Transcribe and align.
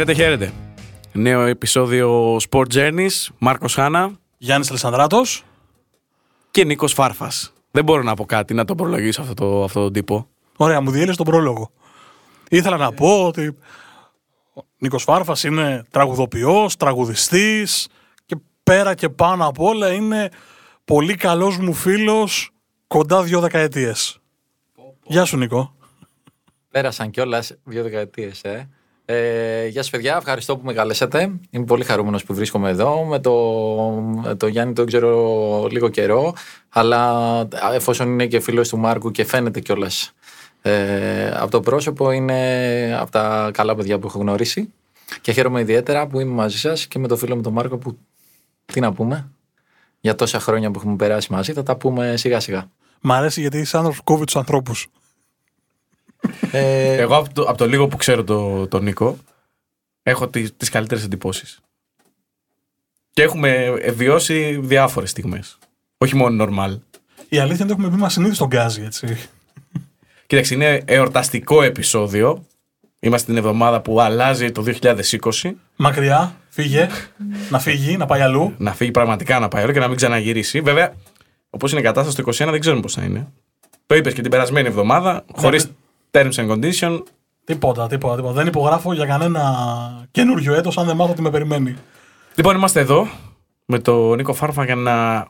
Χαίρετε, 0.00 0.22
χαίρετε. 0.22 0.52
Νέο 1.12 1.40
επεισόδιο 1.40 2.36
Sport 2.50 2.66
Journeys. 2.74 3.28
Μάρκος 3.38 3.74
Χάνα 3.74 4.10
Γιάννης 4.38 4.68
Αλεσανδράτο. 4.68 5.22
και 6.50 6.64
Νίκος 6.64 6.92
Φάρφας. 6.92 7.52
Δεν 7.70 7.84
μπορώ 7.84 8.02
να 8.02 8.14
πω 8.14 8.24
κάτι 8.24 8.54
να 8.54 8.64
τον 8.64 8.76
προλογίσω 8.76 9.20
αυτό 9.20 9.34
το, 9.34 9.64
αυτό 9.64 9.82
τον 9.82 9.92
τύπο. 9.92 10.28
Ωραία, 10.56 10.80
μου 10.80 10.90
διέλυσε 10.90 11.16
τον 11.16 11.26
πρόλογο. 11.26 11.70
Ήθελα 12.50 12.76
να 12.76 12.92
πω 12.92 13.26
ότι 13.26 13.56
ο 14.54 14.62
Νίκος 14.78 15.02
Φάρφας 15.02 15.44
είναι 15.44 15.84
τραγουδοποιός, 15.90 16.76
τραγουδιστής 16.76 17.88
και 18.26 18.36
πέρα 18.62 18.94
και 18.94 19.08
πάνω 19.08 19.46
απ' 19.46 19.60
όλα 19.60 19.92
είναι 19.92 20.28
πολύ 20.84 21.14
καλός 21.14 21.58
μου 21.58 21.72
φίλος 21.72 22.50
κοντά 22.86 23.22
δύο 23.22 23.40
δεκαετίες. 23.40 24.18
Γεια 25.02 25.24
σου, 25.24 25.36
Νίκο. 25.36 25.74
Πέρασαν 26.70 27.10
κιόλας 27.10 27.56
δύο 27.64 27.82
δεκαετίες, 27.82 28.42
ε. 28.42 28.68
Ε, 29.12 29.66
γεια 29.66 29.82
σας, 29.82 29.90
παιδιά. 29.90 30.16
Ευχαριστώ 30.16 30.56
που 30.56 30.64
με 30.64 30.72
καλέσατε. 30.72 31.32
Είμαι 31.50 31.64
πολύ 31.64 31.84
χαρούμενος 31.84 32.24
που 32.24 32.34
βρίσκομαι 32.34 32.68
εδώ. 32.68 33.04
Με 33.04 33.18
το, 33.18 33.32
με 34.24 34.34
το 34.34 34.46
Γιάννη 34.46 34.74
τον 34.74 34.86
ξέρω 34.86 35.66
λίγο 35.70 35.88
καιρό. 35.88 36.34
Αλλά 36.68 37.48
εφόσον 37.72 38.08
είναι 38.08 38.26
και 38.26 38.40
φίλος 38.40 38.68
του 38.68 38.78
Μάρκου 38.78 39.10
και 39.10 39.24
φαίνεται 39.24 39.60
κιόλας 39.60 40.12
ε, 40.62 41.30
από 41.30 41.50
το 41.50 41.60
πρόσωπο, 41.60 42.10
είναι 42.10 42.96
από 43.00 43.10
τα 43.10 43.50
καλά 43.52 43.74
παιδιά 43.74 43.98
που 43.98 44.06
έχω 44.06 44.18
γνωρίσει. 44.18 44.72
Και 45.20 45.32
χαίρομαι 45.32 45.60
ιδιαίτερα 45.60 46.06
που 46.06 46.20
είμαι 46.20 46.34
μαζί 46.34 46.58
σας 46.58 46.86
και 46.86 46.98
με 46.98 47.08
το 47.08 47.16
φίλο 47.16 47.36
μου 47.36 47.42
τον 47.42 47.52
Μάρκο 47.52 47.78
που. 47.78 47.98
Τι 48.64 48.80
να 48.80 48.92
πούμε. 48.92 49.30
Για 50.00 50.14
τόσα 50.14 50.40
χρόνια 50.40 50.70
που 50.70 50.78
έχουμε 50.78 50.96
περάσει 50.96 51.32
μαζί, 51.32 51.52
θα 51.52 51.62
τα 51.62 51.76
πούμε 51.76 52.16
σιγά 52.16 52.40
σιγά. 52.40 52.70
Μ' 53.00 53.12
αρέσει 53.12 53.40
γιατί 53.40 53.58
είσαι 53.58 53.76
άνθρωπος 53.76 54.02
που 54.02 54.12
κόβει 54.12 54.24
τους 54.24 54.36
ανθρώπους. 54.36 54.88
Ε, 56.50 56.94
Εγώ 56.94 57.16
από 57.16 57.34
το, 57.34 57.42
από 57.42 57.58
το 57.58 57.66
λίγο 57.66 57.88
που 57.88 57.96
ξέρω 57.96 58.24
τον 58.24 58.68
το 58.68 58.80
Νίκο, 58.80 59.18
έχω 60.02 60.28
τι 60.28 60.50
τις 60.50 60.68
καλύτερες 60.68 61.04
εντυπώσεις. 61.04 61.60
Και 63.10 63.22
έχουμε 63.22 63.74
βιώσει 63.94 64.60
διάφορες 64.62 65.10
στιγμές. 65.10 65.58
Όχι 65.98 66.16
μόνο 66.16 66.44
normal. 66.44 66.78
Η 67.28 67.38
αλήθεια 67.38 67.64
είναι 67.64 67.72
ότι 67.72 67.72
έχουμε 67.72 67.88
πει 67.88 67.96
μας 67.96 68.12
συνήθως 68.12 68.38
τον 68.38 68.48
γκάζι, 68.48 68.82
έτσι. 68.82 69.28
Κοίταξε, 70.26 70.54
είναι 70.54 70.82
εορταστικό 70.84 71.62
επεισόδιο. 71.62 72.44
Είμαστε 73.00 73.26
την 73.26 73.36
εβδομάδα 73.36 73.80
που 73.80 74.00
αλλάζει 74.00 74.52
το 74.52 74.64
2020. 74.82 75.52
Μακριά, 75.76 76.36
φύγε. 76.48 76.88
να 77.50 77.58
φύγει, 77.58 77.96
να 77.96 78.06
πάει 78.06 78.20
αλλού. 78.20 78.54
Να 78.56 78.74
φύγει 78.74 78.90
πραγματικά 78.90 79.38
να 79.38 79.48
πάει 79.48 79.62
όλο 79.62 79.72
και 79.72 79.78
να 79.78 79.88
μην 79.88 79.96
ξαναγυρίσει. 79.96 80.60
Βέβαια, 80.60 80.94
όπως 81.50 81.70
είναι 81.70 81.80
η 81.80 81.84
κατάσταση 81.84 82.16
το 82.16 82.22
2021, 82.22 82.50
δεν 82.50 82.60
ξέρουμε 82.60 82.82
πώς 82.82 82.94
θα 82.94 83.02
είναι. 83.02 83.26
Το 83.86 83.94
είπες 83.94 84.12
και 84.12 84.22
την 84.22 84.30
περασμένη 84.30 84.68
εβδομάδα, 84.68 85.24
χωρίς 85.34 85.70
terms 86.10 86.32
and 86.32 86.50
condition. 86.50 87.02
Τίποτα, 87.44 87.86
τίποτα, 87.86 88.16
τίποτα. 88.16 88.32
Δεν 88.32 88.46
υπογράφω 88.46 88.92
για 88.92 89.06
κανένα 89.06 90.08
καινούριο 90.10 90.54
έτος 90.54 90.78
αν 90.78 90.86
δεν 90.86 90.96
μάθω 90.96 91.12
τι 91.12 91.22
με 91.22 91.30
περιμένει. 91.30 91.76
Λοιπόν, 92.34 92.56
είμαστε 92.56 92.80
εδώ 92.80 93.08
με 93.64 93.78
τον 93.78 94.16
Νίκο 94.16 94.34
Φάρφα 94.34 94.64
για 94.64 94.74
να 94.74 95.26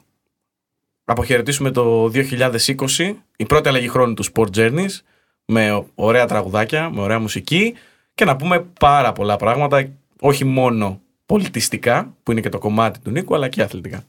αποχαιρετήσουμε 1.04 1.70
το 1.70 2.10
2020, 2.14 3.14
η 3.36 3.46
πρώτη 3.46 3.68
αλλαγή 3.68 3.88
χρόνου 3.88 4.14
του 4.14 4.24
Sport 4.24 4.48
Journeys, 4.56 4.98
με 5.44 5.84
ωραία 5.94 6.26
τραγουδάκια, 6.26 6.90
με 6.90 7.00
ωραία 7.00 7.18
μουσική 7.18 7.74
και 8.14 8.24
να 8.24 8.36
πούμε 8.36 8.66
πάρα 8.80 9.12
πολλά 9.12 9.36
πράγματα, 9.36 9.88
όχι 10.20 10.44
μόνο 10.44 11.00
πολιτιστικά, 11.26 12.14
που 12.22 12.32
είναι 12.32 12.40
και 12.40 12.48
το 12.48 12.58
κομμάτι 12.58 12.98
του 13.00 13.10
Νίκου, 13.10 13.34
αλλά 13.34 13.48
και 13.48 13.62
αθλητικά. 13.62 14.02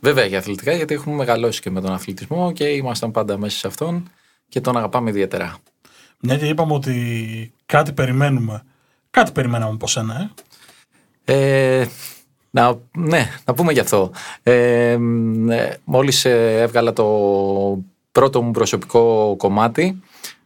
Βέβαια 0.00 0.24
για 0.24 0.38
αθλητικά, 0.38 0.72
γιατί 0.72 0.94
έχουμε 0.94 1.14
μεγαλώσει 1.14 1.60
και 1.60 1.70
με 1.70 1.80
τον 1.80 1.92
αθλητισμό 1.92 2.52
και 2.52 2.64
ήμασταν 2.64 3.10
πάντα 3.10 3.38
μέσα 3.38 3.58
σε 3.58 3.66
αυτόν 3.66 4.10
και 4.48 4.60
τον 4.60 4.76
αγαπάμε 4.76 5.10
ιδιαίτερα. 5.10 5.56
Μια 6.26 6.36
και 6.36 6.46
είπαμε 6.46 6.72
ότι 6.72 7.52
κάτι 7.66 7.92
περιμένουμε. 7.92 8.62
Κάτι 9.10 9.32
περιμέναμε 9.32 9.72
από 9.72 9.86
σένα, 9.86 10.30
ε. 11.24 11.80
Ε, 11.80 11.86
να, 12.50 12.78
ναι, 12.96 13.28
να 13.44 13.54
πούμε 13.54 13.72
γι' 13.72 13.80
αυτό. 13.80 14.10
Ε, 14.42 14.90
ε, 14.90 14.98
μόλις 15.84 16.24
ε, 16.24 16.60
έβγαλα 16.60 16.92
το 16.92 17.08
πρώτο 18.12 18.42
μου 18.42 18.50
προσωπικό 18.50 19.34
κομμάτι, 19.38 20.00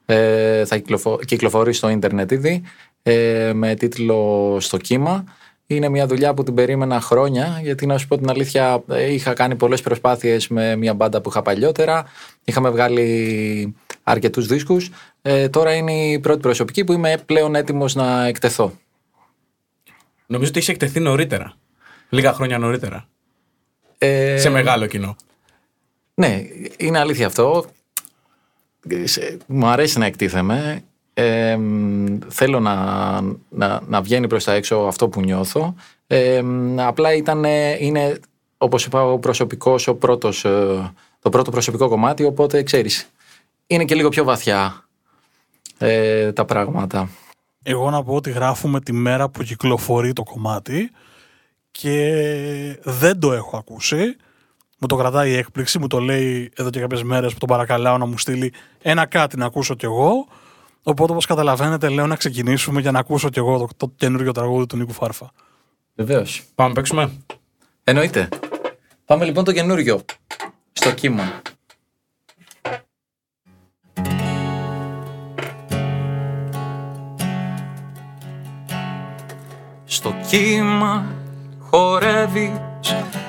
ε, 0.06 0.64
θα 0.64 0.76
κυκλοφο- 0.76 1.24
κυκλοφορεί 1.24 1.72
στο 1.72 1.88
ίντερνετ 1.88 2.30
ήδη, 2.32 2.62
ε, 3.02 3.52
με 3.54 3.74
τίτλο 3.74 4.56
«Στο 4.60 4.76
κύμα». 4.76 5.24
Είναι 5.66 5.88
μια 5.88 6.06
δουλειά 6.06 6.34
που 6.34 6.42
την 6.42 6.54
περίμενα 6.54 7.00
χρόνια, 7.00 7.60
γιατί 7.62 7.86
να 7.86 7.98
σου 7.98 8.06
πω 8.06 8.18
την 8.18 8.30
αλήθεια, 8.30 8.82
ε, 8.90 9.12
είχα 9.12 9.32
κάνει 9.32 9.54
πολλές 9.54 9.80
προσπάθειες 9.80 10.48
με 10.48 10.76
μια 10.76 10.94
μπάντα 10.94 11.20
που 11.20 11.28
είχα 11.28 11.42
παλιότερα. 11.42 12.04
Είχαμε 12.44 12.70
βγάλει 12.70 13.74
αρκετούς 14.10 14.46
δίσκους. 14.46 14.90
Ε, 15.22 15.48
τώρα 15.48 15.74
είναι 15.74 15.92
η 15.92 16.18
πρώτη 16.18 16.40
προσωπική 16.40 16.84
που 16.84 16.92
είμαι 16.92 17.22
πλέον 17.26 17.54
έτοιμος 17.54 17.94
να 17.94 18.26
εκτεθώ. 18.26 18.72
Νομίζω 20.26 20.50
ότι 20.50 20.58
έχει 20.58 20.70
εκτεθεί 20.70 21.00
νωρίτερα. 21.00 21.52
Λίγα 22.08 22.32
χρόνια 22.32 22.58
νωρίτερα. 22.58 23.08
Ε, 23.98 24.36
Σε 24.38 24.48
μεγάλο 24.48 24.86
κοινό. 24.86 25.16
Ναι, 26.14 26.42
είναι 26.76 26.98
αλήθεια 26.98 27.26
αυτό. 27.26 27.64
Σε- 29.04 29.36
Μου 29.46 29.66
αρέσει 29.66 29.98
να 29.98 30.06
εκτίθεμαι. 30.06 30.82
Ε, 31.14 31.56
μ, 31.56 32.18
θέλω 32.28 32.60
να, 32.60 32.74
να, 33.48 33.80
να 33.86 34.00
βγαίνει 34.02 34.26
προς 34.26 34.44
τα 34.44 34.52
έξω 34.52 34.76
αυτό 34.76 35.08
που 35.08 35.20
νιώθω. 35.20 35.74
Ε, 36.06 36.42
μ, 36.42 36.80
απλά 36.80 37.14
ήταν, 37.14 37.44
ε, 37.44 37.76
είναι, 37.84 38.20
όπως 38.58 38.84
είπα, 38.86 39.04
ο 39.04 39.18
προσωπικός, 39.18 39.86
ο 39.88 39.94
πρώτος, 39.94 40.44
ε, 40.44 40.92
το 41.20 41.30
πρώτο 41.30 41.50
προσωπικό 41.50 41.88
κομμάτι, 41.88 42.24
οπότε 42.24 42.62
ξέρεις, 42.62 43.10
είναι 43.70 43.84
και 43.84 43.94
λίγο 43.94 44.08
πιο 44.08 44.24
βαθιά 44.24 44.88
ε, 45.78 46.32
τα 46.32 46.44
πράγματα. 46.44 47.08
Εγώ 47.62 47.90
να 47.90 48.02
πω 48.02 48.14
ότι 48.14 48.30
γράφουμε 48.30 48.80
τη 48.80 48.92
μέρα 48.92 49.28
που 49.28 49.42
κυκλοφορεί 49.42 50.12
το 50.12 50.22
κομμάτι 50.22 50.90
και 51.70 52.78
δεν 52.82 53.18
το 53.18 53.32
έχω 53.32 53.56
ακούσει. 53.56 54.16
Μου 54.78 54.86
το 54.88 54.96
κρατάει 54.96 55.30
η 55.30 55.36
έκπληξη, 55.36 55.78
μου 55.78 55.86
το 55.86 55.98
λέει 55.98 56.50
εδώ 56.56 56.70
και 56.70 56.80
κάποιες 56.80 57.02
μέρες 57.02 57.32
που 57.32 57.38
τον 57.38 57.48
παρακαλάω 57.48 57.98
να 57.98 58.06
μου 58.06 58.18
στείλει 58.18 58.52
ένα 58.82 59.06
κάτι 59.06 59.36
να 59.36 59.46
ακούσω 59.46 59.74
κι 59.74 59.84
εγώ. 59.84 60.26
Οπότε 60.82 61.12
όπως 61.12 61.26
καταλαβαίνετε 61.26 61.88
λέω 61.88 62.06
να 62.06 62.16
ξεκινήσουμε 62.16 62.80
για 62.80 62.90
να 62.90 62.98
ακούσω 62.98 63.28
κι 63.28 63.38
εγώ 63.38 63.58
το, 63.58 63.68
το 63.76 63.92
καινούργιο 63.96 64.32
τραγούδι 64.32 64.66
του 64.66 64.76
Νίκου 64.76 64.92
Φάρφα. 64.92 65.30
Βεβαίως. 65.94 66.44
Πάμε 66.54 66.68
να 66.68 66.74
παίξουμε. 66.74 67.12
Εννοείται. 67.84 68.28
Πάμε 69.04 69.24
λοιπόν 69.24 69.44
το 69.44 69.52
καινούριο. 69.52 70.00
Στο 70.72 70.92
κύμα. 70.92 71.42
Στο 79.98 80.14
κύμα 80.28 81.04
χορεύεις 81.70 82.50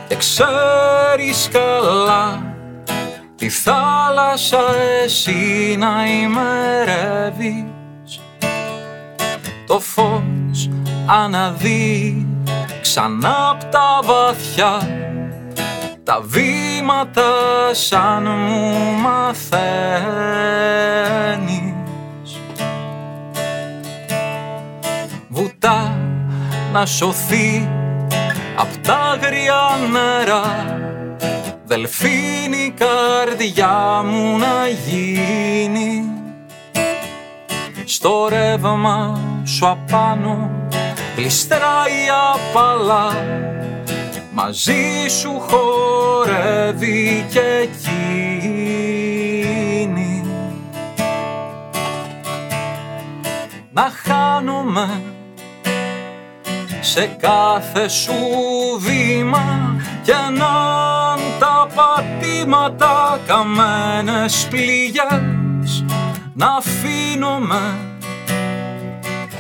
και 0.08 0.16
ξέρεις 0.16 1.50
καλά 1.52 2.54
Τη 3.36 3.50
θάλασσα 3.50 4.62
εσύ 5.04 5.76
να 5.80 6.06
ημερεύεις. 6.22 7.66
Το 9.68 9.80
φως 9.80 10.70
αναδεί 11.06 12.28
ξανά 12.82 13.50
απ' 13.50 13.64
τα 13.64 14.00
βαθιά 14.04 14.78
τα 16.04 16.22
βήματα 16.22 17.32
σαν 17.72 18.28
μου 18.28 18.74
μαθαίνεις. 19.02 19.50
Βουτάς 25.28 25.89
να 26.72 26.86
σωθεί 26.86 27.70
απ' 28.56 28.86
τα 28.86 28.96
αγριά 28.96 29.78
νερά. 29.92 30.78
Δελφίνη 31.66 32.58
η 32.66 32.74
καρδιά 32.78 34.02
μου 34.06 34.38
να 34.38 34.68
γίνει. 34.88 36.14
Στο 37.86 38.28
ρεύμα 38.30 39.20
σου 39.44 39.68
απάνω 39.68 40.50
γλιστράει 41.16 42.08
απαλά. 42.34 43.12
Μαζί 44.32 45.08
σου 45.20 45.40
χορεύει 45.40 47.26
και 47.30 47.40
εκείνη. 47.62 48.04
Να 53.72 53.92
χάνομαι 54.04 55.02
σε 56.82 57.06
κάθε 57.20 57.88
σου 57.88 58.14
βήμα 58.80 59.76
και 60.04 60.14
να 60.38 60.48
τα 61.40 61.68
πατήματα 61.76 63.20
καμένες 63.28 64.48
πληγές 64.50 65.86
να 66.34 66.48
αφήνομαι 66.48 67.78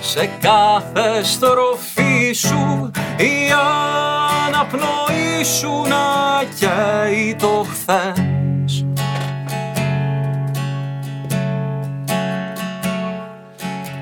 σε 0.02 0.30
κάθε 0.40 1.24
στροφή 1.24 2.32
σου 2.34 2.92
η 3.18 3.52
αναπνοή 4.48 5.44
σου 5.44 5.82
να 5.88 6.44
καίει 6.60 7.36
το 7.36 7.66
χθες. 7.72 8.86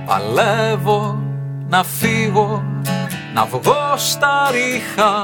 Παλεύω 0.05 1.21
να 1.69 1.83
φύγω, 1.83 2.63
να 3.37 3.45
βγω 3.45 3.97
στα 3.97 4.49
ρίχα. 4.51 5.21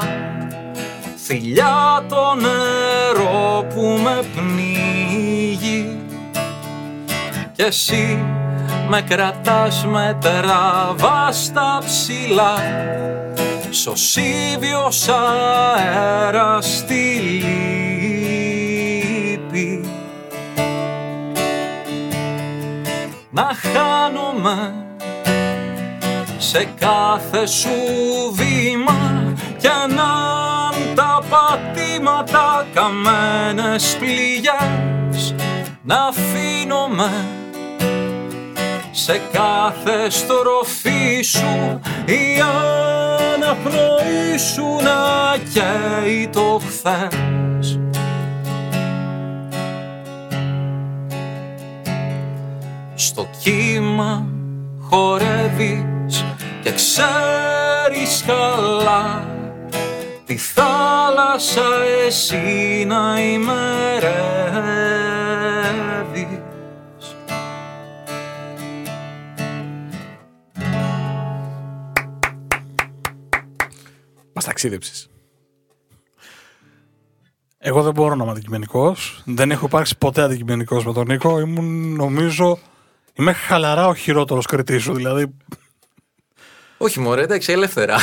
Θηλιά 1.15 2.05
το 2.09 2.35
νερό 2.35 3.65
που 3.73 3.81
με 3.81 4.23
πνίγει. 4.35 5.97
Κι 7.51 7.61
εσύ 7.61 8.23
με 8.89 9.01
κρατάς, 9.01 9.85
με 9.85 10.17
τραβάς 10.21 11.43
στα 11.43 11.81
ψηλά. 11.85 12.57
Σωσίβιος 13.69 15.07
αέρας 15.07 16.77
στη 16.77 17.19
λύπη. 17.19 18.31
Να 23.29 23.49
χάνομαι 23.73 24.82
σε 26.53 26.69
κάθε 26.79 27.45
σου 27.45 27.69
βήμα 28.31 29.33
κι 29.57 29.67
αν 29.67 29.95
τα 30.95 31.21
πατήματα 31.29 32.65
καμένες 32.73 33.97
πληγιάς 33.99 35.33
να 35.83 35.95
αφήνομαι 35.95 37.11
σε 38.91 39.21
κάθε 39.31 40.09
στροφή 40.09 41.21
σου 41.21 41.79
η 42.05 42.41
αναπνοή 43.35 44.37
σου 44.37 44.65
να 44.83 45.37
καίει 45.53 46.27
το 46.27 46.61
χθες. 46.67 47.79
Στο 52.95 53.27
κύμα 53.43 54.25
χορεύεις 54.89 55.92
και 56.63 56.71
ξέρεις 56.71 58.23
καλά 58.27 59.27
τη 60.25 60.37
θάλασσα 60.37 61.83
εσύ 62.05 62.85
να 62.87 63.21
ημερεύεις 63.21 63.93
Μας 74.33 74.45
ταξίδεψες. 74.45 75.07
Εγώ 77.57 77.81
δεν 77.81 77.93
μπορώ 77.93 78.15
να 78.15 78.23
είμαι 78.23 78.31
αντικειμενικός. 78.31 79.21
Δεν 79.25 79.51
έχω 79.51 79.65
υπάρξει 79.65 79.97
ποτέ 79.97 80.21
αντικειμενικός 80.21 80.85
με 80.85 80.93
τον 80.93 81.07
Νίκο. 81.07 81.39
Ήμουν, 81.39 81.95
νομίζω, 81.95 82.59
είμαι 83.13 83.33
χαλαρά 83.33 83.87
ο 83.87 83.95
χειρότερος 83.95 84.45
κριτής 84.45 84.83
σου. 84.83 84.93
Δηλαδή, 84.93 85.35
Όχι 86.77 86.99
μωρέ, 86.99 87.21
εντάξει, 87.21 87.51
ελεύθερα. 87.51 87.97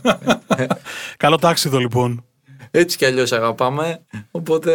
καλό 1.16 1.36
τάξιδο 1.36 1.78
λοιπόν. 1.78 2.24
Έτσι 2.70 2.96
κι 2.96 3.04
αλλιώς 3.04 3.32
αγαπάμε, 3.32 4.04
οπότε 4.30 4.72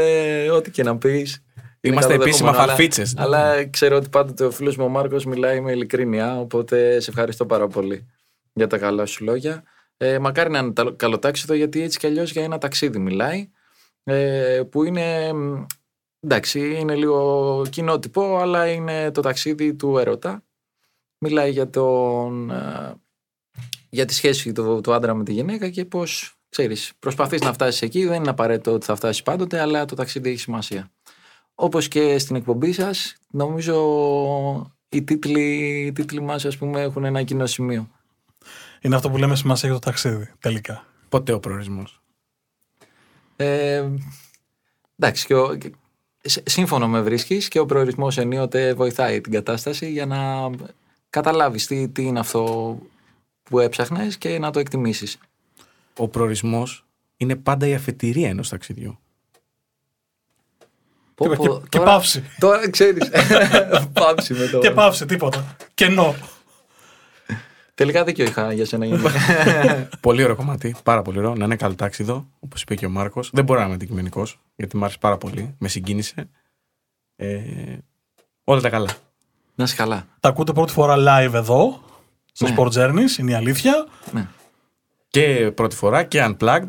ό,τι 0.52 0.72
και 0.72 0.84
να 0.84 0.98
πεις. 0.98 1.44
είναι 1.82 1.94
Είμαστε 1.94 2.12
καλοδεχόμενο, 2.12 2.24
επίσημα 2.24 2.50
αλλά- 2.50 2.66
φαλφίτσες. 2.68 3.14
Αλλά 3.18 3.66
ξέρω 3.70 3.96
ότι 3.96 4.10
πάντοτε 4.10 4.46
ο 4.46 4.52
φίλος 4.52 4.78
μου 4.78 4.86
ο 4.86 4.88
Μάρκος 4.88 5.26
μιλάει 5.26 5.60
με 5.62 5.72
ειλικρίνεια, 5.72 6.40
οπότε 6.40 7.00
σε 7.00 7.10
ευχαριστώ 7.10 7.46
πάρα 7.46 7.68
πολύ 7.68 8.06
για 8.54 8.68
τα 8.68 8.78
καλά 8.78 9.06
σου 9.06 9.24
λόγια. 9.24 9.64
Ε, 9.98 10.20
μακάρι 10.20 10.50
να 10.50 10.58
είναι 10.60 10.72
τα- 10.74 10.94
καλό 10.96 11.20
τάξιδο, 11.20 11.54
γιατί 11.54 11.82
έτσι 11.82 12.00
κι 12.00 12.08
αλλιώς 12.08 12.32
για 12.32 12.44
ένα 12.44 12.58
ταξίδι 12.58 13.00
μιλάει, 13.00 13.50
ε, 14.04 14.62
που 14.72 14.84
είναι, 14.84 15.34
μ, 15.34 15.64
εντάξει, 16.20 16.76
είναι 16.80 16.96
λίγο 16.96 17.66
κοινότυπο, 17.70 18.38
αλλά 18.38 18.68
είναι 18.68 19.12
το 19.12 19.22
ταξίδι 19.22 19.74
του 19.74 19.98
ερώτα. 19.98 20.44
Μιλάει 21.18 21.52
για 21.52 21.70
τον... 21.70 22.52
ε, 22.52 22.94
για 23.90 24.06
τη 24.06 24.14
σχέση 24.14 24.52
του, 24.52 24.80
του 24.84 24.94
άντρα 24.94 25.14
με 25.14 25.24
τη 25.24 25.34
γυναίκα 25.34 25.70
και 25.70 25.86
πώς, 25.86 26.36
ξέρεις, 26.50 26.94
προσπαθείς 27.00 27.42
να 27.42 27.54
φτάσεις 27.54 27.82
εκεί, 27.82 28.06
δεν 28.06 28.16
είναι 28.20 28.30
απαραίτητο 28.30 28.72
ότι 28.74 28.86
θα 28.86 28.96
φτάσεις 28.96 29.24
πάντοτε, 29.24 29.60
αλλά 29.60 29.86
το 29.86 29.96
ταξίδι 29.96 30.30
έχει 30.30 30.40
σημασία. 30.40 30.92
Όπως 31.56 31.88
και 31.88 32.18
στην 32.18 32.36
εκπομπή 32.36 32.72
σας, 32.72 33.16
νομίζω 33.32 33.76
οι 34.90 35.04
τίτλοι, 35.04 35.86
οι 35.86 35.92
τίτλοι 35.92 36.22
μας 36.22 36.46
ας 36.46 36.58
πούμε 36.58 36.82
έχουν 36.82 37.06
ένα 37.06 37.24
κοινό 37.24 37.46
σημείο. 37.46 37.90
Είναι 38.82 38.96
αυτό 38.96 39.10
που 39.10 39.18
λέμε 39.18 39.36
σημασία 39.36 39.70
για 39.70 39.80
το 39.80 39.86
ταξίδι. 39.86 40.32
Τελικά. 40.40 40.86
Ποτέ 41.10 41.32
ο 41.32 41.40
προορισμός. 41.40 42.02
Ε, 43.36 43.90
εντάξει, 45.00 45.26
και 45.26 45.36
ο, 45.36 45.56
και- 45.56 45.72
σ- 46.24 46.50
σύμφωνο 46.50 46.88
με 46.88 47.02
βρίσκεις 47.02 47.48
και 47.48 47.60
ο 47.60 47.66
προορισμός 47.66 48.18
ενίοτε 48.18 48.74
βοηθάει 48.74 49.22
την 49.22 49.32
κατάσταση 49.32 49.92
για 49.92 50.06
να 50.06 50.50
καταλάβεις 51.20 51.66
τι, 51.68 51.88
τι 51.90 52.04
είναι 52.04 52.20
αυτό 52.20 52.78
που 53.44 53.60
έψαχνες 53.60 54.18
και 54.18 54.40
να 54.40 54.52
το 54.52 54.60
εκτιμήσεις. 54.60 55.18
Ο 55.98 56.08
προορισμός 56.08 56.86
είναι 57.18 57.36
πάντα 57.36 57.68
η 57.68 57.74
αφετηρία 57.74 58.30
ενός 58.30 58.50
ταξιδιού. 58.50 58.98
Πω, 61.16 61.28
Και- 61.30 61.36
πω, 61.36 61.62
και 61.70 61.78
τώρα- 61.78 61.92
παύση. 61.92 62.24
Τώρα 62.40 62.70
ξέρεις. 62.70 63.10
παύση 64.00 64.34
με 64.34 64.48
το. 64.48 64.60
Και 64.60 64.72
πάυσε, 64.72 65.06
τίποτα. 65.06 65.56
Κενό. 65.74 66.16
Τελικά 67.74 68.04
δίκιο 68.04 68.26
είχα 68.26 68.54
για 68.54 68.66
σένα. 68.66 68.86
Γιάννη. 68.86 69.08
πολύ 70.02 70.24
ωραίο 70.24 70.36
κομμάτι. 70.36 70.76
Πάρα 70.84 71.02
πολύ 71.02 71.18
ωραίο. 71.18 71.36
Να 71.36 71.46
είναι 71.46 71.56
καλό 71.56 71.76
τάξιδο, 71.76 72.28
όπως 72.40 72.62
είπε 72.62 72.76
και 72.76 72.86
ο 72.86 72.90
Μάρκος. 72.90 73.30
Δεν 73.34 73.44
μπορώ 73.44 73.60
να 73.60 73.66
είμαι 73.66 73.76
αντικειμενικός, 73.76 74.40
γιατί 74.56 74.78
μου 74.78 74.84
άρεσε 74.84 74.98
πάρα 75.00 75.18
πολύ. 75.18 75.56
Με 75.58 75.68
συγκίνησε. 75.68 76.30
Ε, 77.16 77.78
όλα 78.44 78.62
τα 78.62 78.70
καλά. 78.70 78.90
Να 79.56 79.64
είσαι 79.64 79.76
καλά. 79.76 80.08
Τα 80.20 80.30
ακούτε 80.30 80.54
πρώτη 80.54 80.72
φορά 80.72 80.96
live 80.98 81.34
εδώ, 81.34 81.82
στο 82.32 82.48
Ναι. 82.48 82.56
Sport 82.58 82.72
Journeys, 82.72 83.18
είναι 83.20 83.32
η 83.32 83.34
αλήθεια. 83.34 83.88
Ναι. 84.12 84.28
Και 85.10 85.52
πρώτη 85.56 85.76
φορά 85.76 86.04
και 86.04 86.26
unplugged. 86.26 86.68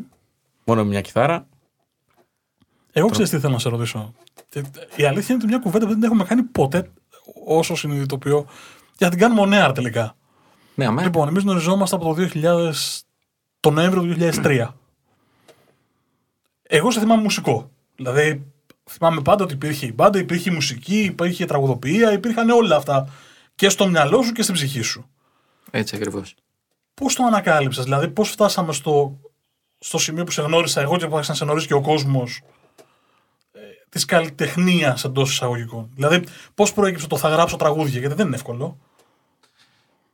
Μόνο 0.65 0.83
με 0.83 0.89
μια 0.89 1.01
κιθάρα. 1.01 1.47
Εγώ 2.93 3.09
ξέρεις 3.09 3.31
τι 3.31 3.39
θέλω 3.39 3.53
να 3.53 3.59
σε 3.59 3.69
ρωτήσω. 3.69 4.15
Και 4.49 4.65
Η 4.97 5.05
αλήθεια 5.05 5.35
είναι 5.35 5.45
ότι 5.45 5.47
μια 5.47 5.59
κουβέντα 5.59 5.85
που 5.85 5.91
δεν 5.91 6.01
την 6.01 6.11
έχουμε 6.11 6.25
κάνει 6.25 6.43
ποτέ 6.43 6.91
όσο 7.47 7.75
συνειδητοποιώ. 7.75 8.47
Και 8.97 9.05
θα 9.05 9.11
την 9.11 9.19
κάνουμε 9.19 9.43
on 9.45 9.69
air 9.69 9.75
τελικά. 9.75 10.17
Ναι, 10.75 10.87
αμέ. 10.87 11.03
Λοιπόν, 11.03 11.29
εμείς 11.29 11.43
γνωριζόμαστε 11.43 11.97
από 11.97 12.15
το 12.15 12.29
2000, 12.35 12.73
το 13.61 13.71
Νοέμβριο 13.71 14.03
του 14.03 14.15
2003. 14.43 14.69
Εγώ 16.63 16.91
σε 16.91 17.01
θυμάμαι 17.01 17.23
μουσικό. 17.23 17.71
Δηλαδή, 17.97 18.53
θυμάμαι 18.91 19.23
πάντα 19.23 19.45
ότι 19.45 19.55
υπήρχε 19.55 19.87
η 19.87 19.93
μπάντα, 19.95 20.19
υπήρχε 20.19 20.51
η 20.51 20.55
μουσική, 20.55 21.01
υπήρχε 21.01 21.43
η 21.43 21.47
τραγουδοποιία, 21.47 22.13
υπήρχαν 22.13 22.51
όλα 22.51 22.77
αυτά 22.77 23.09
και 23.55 23.69
στο 23.69 23.87
μυαλό 23.87 24.23
σου 24.23 24.33
και 24.33 24.43
στην 24.43 24.55
ψυχή 24.55 24.83
σου. 24.83 25.11
Έτσι 25.71 25.97
ακριβώς. 25.97 26.35
Πώς 26.95 27.15
το 27.15 27.25
ανακάλυψες, 27.25 27.85
δηλαδή, 27.85 28.09
πώς 28.09 28.31
φτάσαμε 28.31 28.73
στο, 28.73 29.21
στο 29.79 29.99
σημείο 29.99 30.25
που 30.25 30.31
σε 30.31 30.43
γνώρισα 30.43 30.81
εγώ 30.81 30.97
και 30.97 31.07
που 31.07 31.15
άρχισε 31.15 31.31
να 31.31 31.37
σε 31.37 31.45
γνωρίζει 31.45 31.67
και 31.67 31.75
ο 31.75 31.81
κόσμος 31.81 32.43
ε, 33.53 33.61
της 33.89 34.05
καλλιτεχνίας 34.05 35.05
εντός 35.05 35.31
εισαγωγικών. 35.31 35.91
Δηλαδή, 35.95 36.25
πώς 36.55 36.73
προέκυψε 36.73 37.07
το 37.07 37.17
θα 37.17 37.29
γράψω 37.29 37.57
τραγούδια, 37.57 38.01
γιατί 38.01 38.15
δεν 38.15 38.27
είναι 38.27 38.37
εύκολο. 38.37 38.79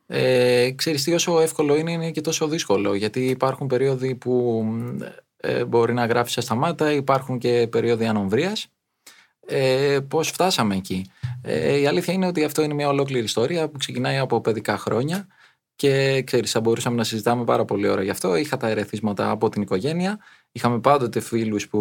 Ε, 0.06 0.70
ξέρεις 0.70 1.02
τι 1.02 1.14
όσο 1.14 1.40
εύκολο 1.40 1.76
είναι, 1.76 1.92
είναι 1.92 2.10
και 2.10 2.20
τόσο 2.20 2.48
δύσκολο. 2.48 2.94
Γιατί 2.94 3.26
υπάρχουν 3.26 3.66
περίοδοι 3.66 4.14
που 4.14 4.64
ε, 5.44 5.64
μπορεί 5.64 5.92
να 5.92 6.06
γράφεις 6.06 6.38
ασταμάτα, 6.38 6.92
υπάρχουν 6.92 7.38
και 7.38 7.68
περίοδοι 7.70 8.06
ανομβρίας. 8.06 8.66
Ε, 9.46 9.98
πώς 10.08 10.28
φτάσαμε 10.28 10.76
εκεί; 10.76 11.10
Ε, 11.42 11.78
η 11.78 11.86
αλήθεια 11.86 12.14
είναι 12.14 12.26
ότι 12.26 12.44
αυτό 12.44 12.62
είναι 12.62 12.74
μια 12.74 12.88
ολόκληρη 12.88 13.24
ιστορία 13.24 13.68
που 13.68 13.78
ξεκινάει 13.78 14.18
από 14.18 14.40
παιδικά 14.40 14.78
χρόνια 14.78 15.26
και 15.82 16.22
ξέρεις, 16.22 16.50
θα 16.50 16.60
μπορούσαμε 16.60 16.96
να 16.96 17.04
συζητάμε 17.04 17.44
πάρα 17.44 17.64
πολύ 17.64 17.88
ώρα 17.88 18.02
γι' 18.02 18.10
αυτό. 18.10 18.36
Είχα 18.36 18.56
τα 18.56 18.68
ερεθίσματα 18.68 19.30
από 19.30 19.48
την 19.48 19.62
οικογένεια. 19.62 20.18
Είχαμε 20.52 20.80
πάντοτε 20.80 21.20
φίλους 21.20 21.68
που 21.68 21.78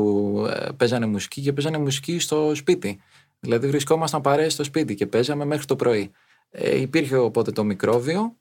ε, 0.50 0.70
παίζανε 0.78 1.06
μουσική 1.06 1.42
και 1.42 1.54
παίζανε 1.54 1.78
μουσική 1.78 2.20
στο 2.20 2.56
σπίτι. 2.56 3.02
Δηλαδή 3.40 3.68
βρισκόμασταν 3.68 4.22
παρέες 4.22 4.54
στο 4.54 4.64
σπίτι 4.64 4.96
και 4.96 5.08
παίζαμε 5.08 5.46
μέχρι 5.46 5.66
το 5.66 5.76
πρωί. 5.76 6.12
Ε, 6.50 6.80
υπήρχε 6.80 7.16
οπότε 7.18 7.52
το 7.52 7.64
μικρόβιο. 7.64 8.36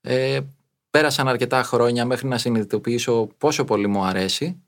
Ε, 0.00 0.40
πέρασαν 0.92 1.28
αρκετά 1.28 1.62
χρόνια 1.62 2.04
μέχρι 2.04 2.28
να 2.28 2.38
συνειδητοποιήσω 2.38 3.28
πόσο 3.38 3.64
πολύ 3.64 3.86
μου 3.86 4.04
αρέσει. 4.04 4.62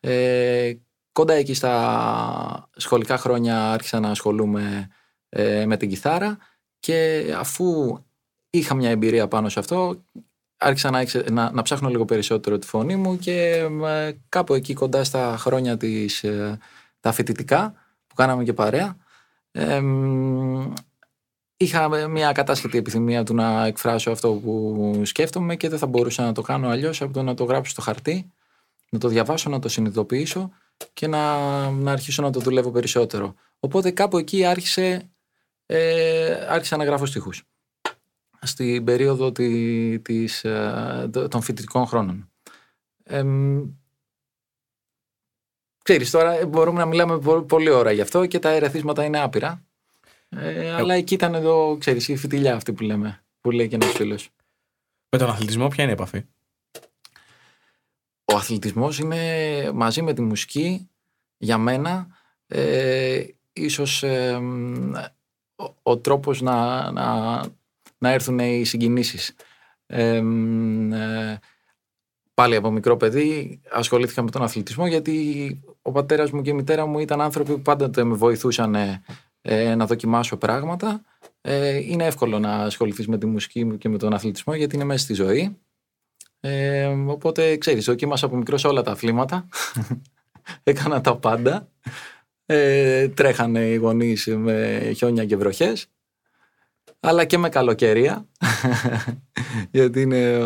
Ε, 0.00 0.72
κοντά 1.12 1.34
εκεί 1.34 1.54
στα 1.54 2.68
σχολικά 2.76 3.18
χρόνια 3.18 3.72
άρχισα 3.72 4.00
να 4.00 4.10
ασχολούμαι 4.10 4.88
ε, 5.28 5.66
με 5.66 5.76
την 5.76 5.88
κιθάρα 5.88 6.38
και 6.80 7.26
αφού 7.36 7.98
είχα 8.50 8.74
μια 8.74 8.90
εμπειρία 8.90 9.28
πάνω 9.28 9.48
σε 9.48 9.58
αυτό 9.58 10.04
άρχισα 10.56 10.90
να, 10.90 10.98
εξε- 10.98 11.30
να, 11.30 11.50
να 11.52 11.62
ψάχνω 11.62 11.88
λίγο 11.88 12.04
περισσότερο 12.04 12.58
τη 12.58 12.66
φωνή 12.66 12.96
μου 12.96 13.18
και 13.18 13.68
ε, 13.84 14.12
κάπου 14.28 14.54
εκεί 14.54 14.74
κοντά 14.74 15.04
στα 15.04 15.36
χρόνια 15.38 15.76
της, 15.76 16.24
ε, 16.24 16.58
τα 17.00 17.12
φοιτητικά 17.12 17.74
που 18.06 18.14
κάναμε 18.14 18.44
και 18.44 18.52
παρέα 18.52 18.96
ε, 19.50 19.80
μ, 19.80 20.72
είχα 21.60 22.08
μια 22.08 22.32
κατάσχετη 22.32 22.78
επιθυμία 22.78 23.22
του 23.24 23.34
να 23.34 23.66
εκφράσω 23.66 24.10
αυτό 24.10 24.32
που 24.32 24.92
σκέφτομαι 25.04 25.56
και 25.56 25.68
δεν 25.68 25.78
θα 25.78 25.86
μπορούσα 25.86 26.22
να 26.22 26.32
το 26.32 26.42
κάνω 26.42 26.68
αλλιώς 26.68 27.02
από 27.02 27.12
το 27.12 27.22
να 27.22 27.34
το 27.34 27.44
γράψω 27.44 27.70
στο 27.70 27.82
χαρτί, 27.82 28.32
να 28.90 28.98
το 28.98 29.08
διαβάσω, 29.08 29.50
να 29.50 29.58
το 29.58 29.68
συνειδητοποιήσω 29.68 30.50
και 30.92 31.06
να, 31.06 31.70
να 31.70 31.92
αρχίσω 31.92 32.22
να 32.22 32.30
το 32.30 32.40
δουλεύω 32.40 32.70
περισσότερο. 32.70 33.34
Οπότε 33.60 33.90
κάπου 33.90 34.18
εκεί 34.18 34.44
άρχισε, 34.44 35.10
ε, 35.66 36.46
άρχισα 36.48 36.76
να 36.76 36.84
γράφω 36.84 37.06
στίχους. 37.06 37.42
στην 38.42 38.84
περίοδο 38.84 39.32
τη, 39.32 40.00
της, 40.00 40.44
ε, 40.44 41.10
των 41.30 41.42
φοιτητικών 41.42 41.86
χρόνων. 41.86 42.30
Ε, 43.04 43.24
ξέρεις, 45.82 46.10
τώρα 46.10 46.46
μπορούμε 46.46 46.78
να 46.78 46.86
μιλάμε 46.86 47.18
πολύ 47.46 47.70
ώρα 47.70 47.92
γι' 47.92 48.00
αυτό 48.00 48.26
και 48.26 48.38
τα 48.38 48.48
ερεθίσματα 48.48 49.04
είναι 49.04 49.20
άπειρα. 49.20 49.67
Ε, 50.28 50.72
αλλά 50.74 50.94
εκεί 50.94 51.14
ήταν 51.14 51.34
εδώ, 51.34 51.76
ξέρεις, 51.78 52.08
η 52.08 52.16
φιτιλιά 52.16 52.54
αυτή 52.54 52.72
που 52.72 52.82
λέμε, 52.82 53.24
που 53.40 53.50
λέει 53.50 53.68
και 53.68 53.74
ένας 53.74 53.92
φίλος. 53.92 54.30
Με 55.10 55.18
τον 55.18 55.28
αθλητισμό 55.28 55.68
ποια 55.68 55.82
είναι 55.82 55.92
η 55.92 55.94
επαφή; 55.94 56.24
Ο 58.24 58.36
αθλητισμός 58.36 58.98
είναι 58.98 59.70
μαζί 59.74 60.02
με 60.02 60.12
τη 60.12 60.22
μουσική, 60.22 60.90
για 61.36 61.58
μένα, 61.58 62.06
ε, 62.46 63.24
ίσως 63.52 64.02
ε, 64.02 64.40
ο, 65.56 65.74
ο, 65.82 65.98
τρόπος 65.98 66.40
να, 66.40 66.90
να, 66.90 67.40
να 67.98 68.10
έρθουν 68.10 68.38
οι 68.38 68.64
συγκινήσεις. 68.64 69.34
Ε, 69.86 70.22
πάλι 72.34 72.56
από 72.56 72.70
μικρό 72.70 72.96
παιδί 72.96 73.60
ασχολήθηκα 73.70 74.22
με 74.22 74.30
τον 74.30 74.42
αθλητισμό 74.42 74.86
γιατί 74.86 75.60
ο 75.82 75.92
πατέρας 75.92 76.30
μου 76.30 76.42
και 76.42 76.50
η 76.50 76.52
μητέρα 76.52 76.86
μου 76.86 76.98
ήταν 76.98 77.20
άνθρωποι 77.20 77.52
που 77.52 77.62
πάντα 77.62 78.04
με 78.04 78.14
βοηθούσαν 78.14 78.74
ε, 79.50 79.74
να 79.74 79.86
δοκιμάσω 79.86 80.36
πράγματα. 80.36 81.02
Ε, 81.40 81.76
είναι 81.76 82.06
εύκολο 82.06 82.38
να 82.38 82.52
ασχοληθείς 82.52 83.08
με 83.08 83.18
τη 83.18 83.26
μουσική 83.26 83.76
και 83.78 83.88
με 83.88 83.98
τον 83.98 84.14
αθλητισμό 84.14 84.54
γιατί 84.54 84.74
είναι 84.74 84.84
μέσα 84.84 85.04
στη 85.04 85.14
ζωή. 85.14 85.56
Ε, 86.40 86.86
οπότε 86.86 87.56
ξέρεις, 87.56 87.84
δοκίμασα 87.84 88.26
από 88.26 88.36
μικρός 88.36 88.64
όλα 88.64 88.82
τα 88.82 88.90
αθλήματα. 88.90 89.48
Έκανα 90.62 91.00
τα 91.00 91.16
πάντα. 91.16 91.68
Ε, 92.46 93.08
τρέχανε 93.08 93.60
οι 93.60 93.74
γονείς 93.74 94.26
με 94.26 94.90
χιόνια 94.96 95.24
και 95.24 95.36
βροχές 95.36 95.86
αλλά 97.00 97.24
και 97.24 97.38
με 97.38 97.48
καλοκαιρία 97.48 98.26
γιατί 99.70 100.00
είναι 100.00 100.38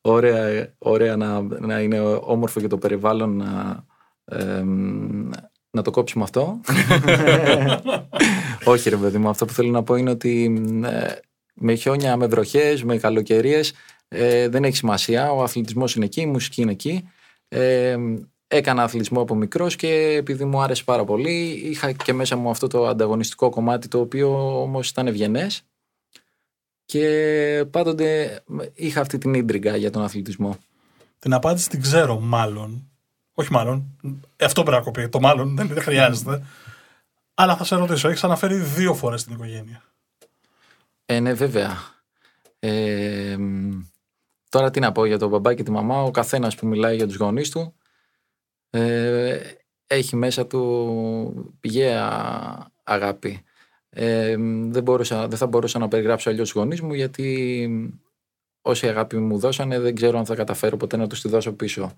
ωραία, 0.00 0.74
ωραία 0.78 1.16
να, 1.16 1.40
να 1.40 1.80
είναι 1.80 2.00
όμορφο 2.00 2.60
και 2.60 2.66
το 2.66 2.78
περιβάλλον 2.78 3.36
να, 3.36 3.84
να 5.72 5.82
το 5.82 5.90
κόψουμε 5.90 6.24
αυτό. 6.24 6.60
Όχι 8.72 8.88
ρε 8.88 8.96
παιδί 8.96 9.18
μου, 9.18 9.28
αυτό 9.28 9.44
που 9.44 9.52
θέλω 9.52 9.70
να 9.70 9.82
πω 9.82 9.94
είναι 9.94 10.10
ότι 10.10 10.62
ε, 10.84 11.14
με 11.54 11.74
χιόνια, 11.74 12.16
με 12.16 12.26
βροχές, 12.26 12.82
με 12.84 12.96
καλοκαιρίες 12.96 13.72
ε, 14.08 14.48
δεν 14.48 14.64
έχει 14.64 14.76
σημασία. 14.76 15.32
Ο 15.32 15.42
αθλητισμός 15.42 15.94
είναι 15.94 16.04
εκεί, 16.04 16.20
η 16.20 16.26
μουσική 16.26 16.62
είναι 16.62 16.70
εκεί. 16.70 17.08
Ε, 17.48 17.96
έκανα 18.46 18.82
αθλητισμό 18.82 19.20
από 19.20 19.34
μικρός 19.34 19.76
και 19.76 19.88
επειδή 20.18 20.44
μου 20.44 20.60
άρεσε 20.60 20.84
πάρα 20.84 21.04
πολύ 21.04 21.32
είχα 21.48 21.92
και 21.92 22.12
μέσα 22.12 22.36
μου 22.36 22.50
αυτό 22.50 22.66
το 22.66 22.86
ανταγωνιστικό 22.86 23.50
κομμάτι 23.50 23.88
το 23.88 24.00
οποίο 24.00 24.60
όμως 24.62 24.88
ήταν 24.88 25.06
ευγενές. 25.06 25.62
και 26.84 27.64
πάντοτε 27.70 28.40
είχα 28.74 29.00
αυτή 29.00 29.18
την 29.18 29.34
ίντριγκα 29.34 29.76
για 29.76 29.90
τον 29.90 30.02
αθλητισμό. 30.02 30.56
Την 31.18 31.32
απάντηση 31.32 31.68
την 31.68 31.80
ξέρω 31.80 32.20
μάλλον 32.20 32.91
όχι 33.34 33.52
μάλλον. 33.52 33.98
Αυτό 34.40 34.62
πρέπει 34.62 34.76
να 34.76 34.84
κοπεί. 34.84 35.08
Το 35.08 35.20
μάλλον 35.20 35.56
δεν, 35.56 35.68
δεν 35.68 35.82
χρειάζεται. 35.82 36.42
Αλλά 37.34 37.56
θα 37.56 37.64
σε 37.64 37.76
ρωτήσω, 37.76 38.08
έχεις 38.08 38.24
αναφέρει 38.24 38.56
δύο 38.56 38.94
φορές 38.94 39.24
την 39.24 39.34
οικογένεια. 39.34 39.82
Ε, 41.06 41.20
ναι, 41.20 41.32
βέβαια. 41.32 41.78
Ε, 42.58 43.36
τώρα 44.48 44.70
τι 44.70 44.80
να 44.80 44.92
πω 44.92 45.04
για 45.04 45.18
τον 45.18 45.28
μπαμπά 45.28 45.54
και 45.54 45.62
τη 45.62 45.70
μαμά. 45.70 46.02
Ο 46.02 46.10
καθένας 46.10 46.54
που 46.54 46.66
μιλάει 46.66 46.96
για 46.96 47.06
τους 47.06 47.16
γονείς 47.16 47.50
του 47.50 47.74
ε, 48.70 49.40
έχει 49.86 50.16
μέσα 50.16 50.46
του 50.46 51.56
πηγαία 51.60 52.72
αγάπη. 52.82 53.44
Ε, 53.88 54.36
δεν, 54.68 54.82
μπορούσα, 54.82 55.28
δεν 55.28 55.38
θα 55.38 55.46
μπορούσα 55.46 55.78
να 55.78 55.88
περιγράψω 55.88 56.30
αλλιώς 56.30 56.52
του 56.52 56.58
γονείς 56.58 56.80
μου 56.80 56.94
γιατί 56.94 58.02
όση 58.62 58.88
αγάπη 58.88 59.16
μου 59.16 59.38
δώσανε 59.38 59.78
δεν 59.78 59.94
ξέρω 59.94 60.18
αν 60.18 60.24
θα 60.24 60.34
καταφέρω 60.34 60.76
ποτέ 60.76 60.96
να 60.96 61.06
τους 61.06 61.20
τη 61.20 61.28
δώσω 61.28 61.52
πίσω 61.52 61.92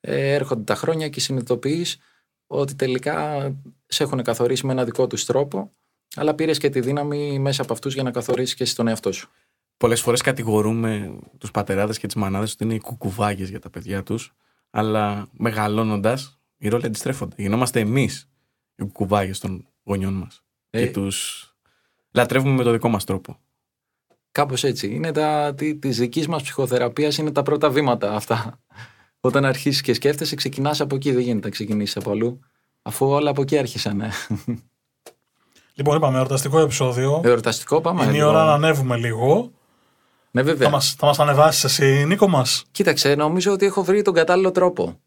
ε, 0.00 0.34
έρχονται 0.34 0.62
τα 0.62 0.74
χρόνια 0.74 1.08
και 1.08 1.20
συνειδητοποιείς 1.20 1.98
ότι 2.46 2.74
τελικά 2.74 3.48
σε 3.86 4.02
έχουν 4.02 4.22
καθορίσει 4.22 4.66
με 4.66 4.72
ένα 4.72 4.84
δικό 4.84 5.06
τους 5.06 5.24
τρόπο, 5.24 5.72
αλλά 6.14 6.34
πήρες 6.34 6.58
και 6.58 6.68
τη 6.68 6.80
δύναμη 6.80 7.38
μέσα 7.38 7.62
από 7.62 7.72
αυτούς 7.72 7.94
για 7.94 8.02
να 8.02 8.10
καθορίσεις 8.10 8.54
και 8.54 8.62
εσύ 8.62 8.76
τον 8.76 8.88
εαυτό 8.88 9.12
σου. 9.12 9.30
Πολλές 9.76 10.00
φορές 10.00 10.20
κατηγορούμε 10.20 11.18
τους 11.38 11.50
πατεράδες 11.50 11.98
και 11.98 12.06
τις 12.06 12.16
μανάδες 12.16 12.52
ότι 12.52 12.64
είναι 12.64 12.74
οι 12.74 12.80
κουκουβάγες 12.80 13.50
για 13.50 13.60
τα 13.60 13.70
παιδιά 13.70 14.02
τους, 14.02 14.34
αλλά 14.70 15.28
μεγαλώνοντας, 15.32 16.38
οι 16.56 16.68
ρόλοι 16.68 16.86
αντιστρέφονται. 16.86 17.34
Γινόμαστε 17.38 17.80
εμείς 17.80 18.28
οι 18.74 18.82
κουκουβάγες 18.82 19.38
των 19.38 19.68
γονιών 19.84 20.14
μας. 20.14 20.42
Ε, 20.70 20.84
και 20.84 20.90
τους 20.90 21.48
λατρεύουμε 22.10 22.54
με 22.54 22.62
το 22.62 22.72
δικό 22.72 22.88
μας 22.88 23.04
τρόπο. 23.04 23.38
Κάπως 24.32 24.64
έτσι. 24.64 24.94
Είναι 24.94 25.12
τα, 25.12 25.54
τη, 25.54 25.76
της 25.76 25.98
δικής 25.98 26.28
μας 26.28 26.42
ψυχοθεραπείας 26.42 27.18
είναι 27.18 27.32
τα 27.32 27.42
πρώτα 27.42 27.70
βήματα 27.70 28.14
αυτά. 28.14 28.60
Όταν 29.20 29.44
αρχίσεις 29.44 29.80
και 29.80 29.94
σκέφτεσαι, 29.94 30.34
ξεκινάς 30.34 30.80
από 30.80 30.94
εκεί. 30.94 31.12
Δεν 31.12 31.20
γίνεται 31.22 31.46
να 31.46 31.52
ξεκινήσεις 31.52 31.96
από 31.96 32.10
αλλού. 32.10 32.40
Αφού 32.82 33.06
όλα 33.06 33.30
από 33.30 33.42
εκεί 33.42 33.58
άρχισαν. 33.58 34.02
Λοιπόν, 35.74 35.96
είπαμε 35.96 36.18
εορταστικό 36.18 36.58
επεισόδιο. 36.58 37.20
Εορταστικό, 37.24 37.80
πάμε. 37.80 38.04
Είναι 38.04 38.16
η 38.16 38.22
ώρα 38.22 38.44
να 38.44 38.52
ανέβουμε 38.52 38.96
λίγο. 38.96 39.50
Ναι, 40.30 40.42
βέβαια. 40.42 40.68
Θα 40.68 40.74
μας, 40.74 40.94
θα 40.98 41.06
μας 41.06 41.18
ανεβάσεις 41.18 41.64
εσύ, 41.64 42.04
Νίκο 42.06 42.28
μας; 42.28 42.64
Κοίταξε, 42.70 43.14
νομίζω 43.14 43.52
ότι 43.52 43.66
έχω 43.66 43.82
βρει 43.84 44.02
τον 44.02 44.14
κατάλληλο 44.14 44.50
τρόπο. 44.50 45.00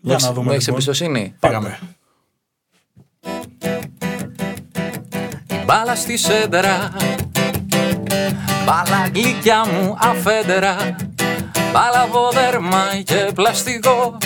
Για 0.00 0.16
να 0.20 0.32
δούμε. 0.32 0.50
Έχεις 0.52 0.66
λοιπόν. 0.66 0.74
εμπιστοσύνη; 0.74 1.34
Πάμε. 1.40 1.78
Μπάλα 5.64 5.94
στη 5.94 6.16
σέντερα 6.16 6.92
Μπάλα 8.64 9.10
γλυκιά 9.14 9.66
μου 9.66 9.96
αφέντερα 9.98 10.96
Πάλαβο 11.72 12.30
δέρμα 12.32 12.84
και 13.04 13.30
πλαστικό. 13.34 14.16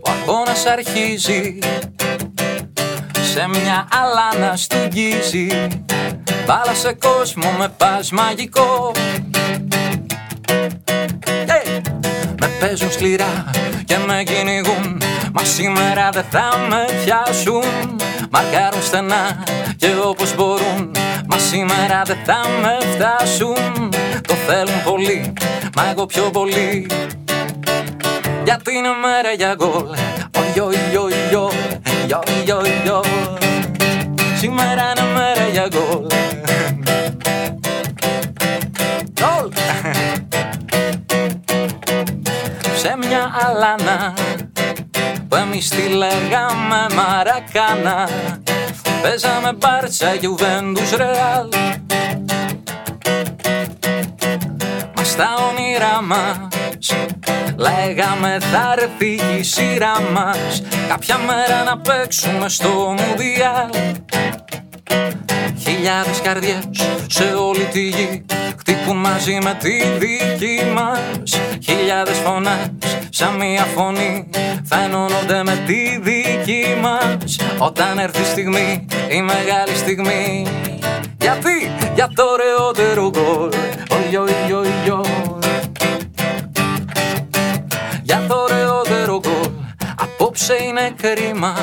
Ο 0.00 0.10
αγώνας 0.10 0.66
αρχίζει 0.66 1.58
σε 3.32 3.48
μια 3.48 3.88
αλάνα 3.92 4.56
στουγγίζει. 4.56 5.46
Μπάλα 6.46 6.74
σε 6.74 6.92
κόσμο 6.92 7.50
με 7.58 7.68
πας 7.76 8.10
μαγικό. 8.10 8.92
Hey! 11.46 11.80
Με 12.40 12.48
παίζουν 12.60 12.92
σκληρά 12.92 13.50
και 13.84 13.96
με 14.06 14.22
κυνηγούν 14.22 15.02
Μα 15.32 15.44
σήμερα 15.44 16.10
δεν 16.10 16.24
θα 16.30 16.50
με 16.68 16.84
πιάσουν. 17.04 17.62
Μαρκάρουν 18.30 18.82
στενά 18.82 19.42
και 19.76 19.90
όπως 20.04 20.34
μπορούν 20.34 20.90
Μα 21.28 21.38
σήμερα 21.38 22.02
δεν 22.04 22.18
θα 22.24 22.40
με 22.62 22.78
φτάσουν 22.94 23.87
Το 24.28 24.34
θέλουν 24.34 24.82
πολύ, 24.84 25.32
μα 25.76 25.90
εγώ 25.90 26.06
πιο 26.06 26.22
πολύ. 26.22 26.86
Γιατί 28.44 28.74
είναι 28.74 28.88
μέρα 28.88 29.32
για 29.36 29.54
γκολ 29.54 29.88
Ω 30.38 30.42
γιο 30.54 30.70
γιο 30.90 31.08
γιο 32.82 33.02
Σήμερα 34.38 34.92
είναι 34.96 35.12
μέρα 35.12 35.48
για 35.52 35.68
γκολ. 35.68 36.06
Γκολ! 39.20 39.52
Σε 42.76 42.96
μια 43.08 43.30
αλάνα 43.46 44.14
που 45.28 45.36
εμείς 45.36 45.68
τη 45.68 45.88
λέγαμε 45.88 46.86
Μαρακάνα. 46.94 48.08
Παίζαμε 49.02 49.52
Μπάρτσα, 49.52 50.14
Γιουβέντους, 50.14 50.90
Ρεάλ 50.90 51.48
στα 55.18 55.34
όνειρά 55.50 56.02
μας. 56.02 56.92
Λέγαμε 57.56 58.38
θα 58.40 58.74
έρθει 58.78 59.38
η 59.38 59.42
σειρά 59.42 60.00
μας. 60.12 60.62
Κάποια 60.88 61.18
μέρα 61.18 61.62
να 61.62 61.78
παίξουμε 61.78 62.48
στο 62.48 62.68
Μουδιάλ 62.68 63.70
Χιλιάδες 65.60 66.20
καρδιές 66.22 66.68
σε 67.06 67.24
όλη 67.24 67.64
τη 67.64 67.80
γη 67.80 68.24
Χτύπουν 68.58 68.96
μαζί 68.96 69.38
με 69.42 69.56
τη 69.60 69.82
δική 69.98 70.62
μας. 70.74 71.40
Χιλιάδες 71.64 72.16
φωνές 72.16 72.70
σαν 73.10 73.34
μία 73.34 73.64
φωνή 73.64 74.28
Θα 74.64 74.82
ενώνονται 74.82 75.42
με 75.42 75.62
τη 75.66 75.98
δική 76.02 76.64
μας. 76.82 77.36
Όταν 77.58 77.98
έρθει 77.98 78.20
η 78.20 78.24
στιγμή, 78.24 78.86
η 79.08 79.22
μεγάλη 79.22 79.76
στιγμή. 79.76 80.46
Γιατί, 81.20 81.72
για 81.94 82.10
το 82.14 82.22
ωραιότερο 82.24 83.10
γκολ 83.10 83.50
Για 88.08 88.24
το 88.28 88.36
ωραιότερο 88.36 89.20
γκολ 89.20 89.52
Απόψε 90.00 90.56
είναι 90.68 90.94
κρίμα. 91.02 91.54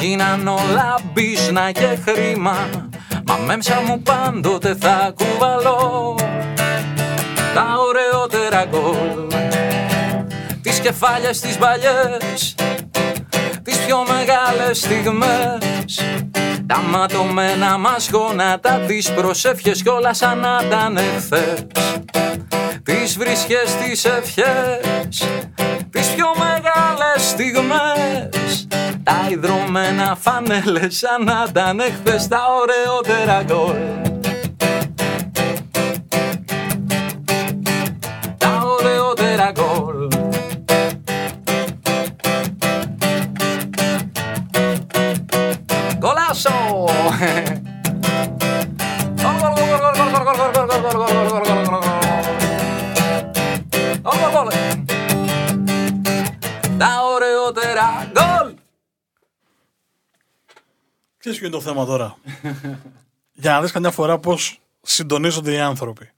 Γίναν 0.00 0.48
όλα 0.48 0.98
μπίσνα 1.12 1.70
και 1.72 1.98
χρήμα. 2.06 2.56
Μα 3.26 3.36
μέσα 3.46 3.82
μου 3.86 4.02
πάντοτε 4.02 4.76
θα 4.80 5.14
κουβαλώ 5.16 6.14
Τα 7.54 7.74
ωραιότερα 7.78 8.64
γκολ. 8.64 9.38
Τις 10.62 10.78
κεφάλιες 10.78 11.40
τις 11.40 11.56
παλιές 11.56 12.54
Τις 13.62 13.78
πιο 13.78 14.04
μεγάλες 14.08 14.78
στιγμές. 14.78 16.04
Τα 16.66 16.78
ματωμένα 16.78 17.78
μας 17.78 18.10
γόνατα 18.12 18.70
τις 18.70 19.12
προσεύχες 19.12 19.82
κι 19.82 19.88
όλα 19.88 20.14
σαν 20.14 20.38
να 20.38 20.60
ήταν 20.66 20.96
εχθές 20.96 21.66
Τις 22.84 23.18
βρίσκες, 23.18 23.74
τις 23.84 24.04
ευχές, 24.04 25.24
τις 25.90 26.08
πιο 26.14 26.26
μεγάλες 26.38 27.28
στιγμές. 27.28 28.66
Τα 29.02 29.26
ιδρωμένα 29.30 30.16
φανέλες 30.20 30.96
σαν 30.96 31.24
να 31.24 31.46
ήταν 31.48 31.80
εχθές 31.80 32.28
τα 32.28 32.40
ωραιότερα 32.60 33.42
γκολ 33.42 34.09
Ξέρεις 61.30 61.48
ποιο 61.48 61.58
είναι 61.58 61.64
το 61.64 61.72
θέμα 61.72 61.86
τώρα. 61.86 62.16
για 63.42 63.52
να 63.52 63.60
δεις 63.60 63.72
καμιά 63.72 63.90
φορά 63.90 64.18
πώς 64.18 64.60
συντονίζονται 64.82 65.52
οι 65.52 65.58
άνθρωποι. 65.58 66.10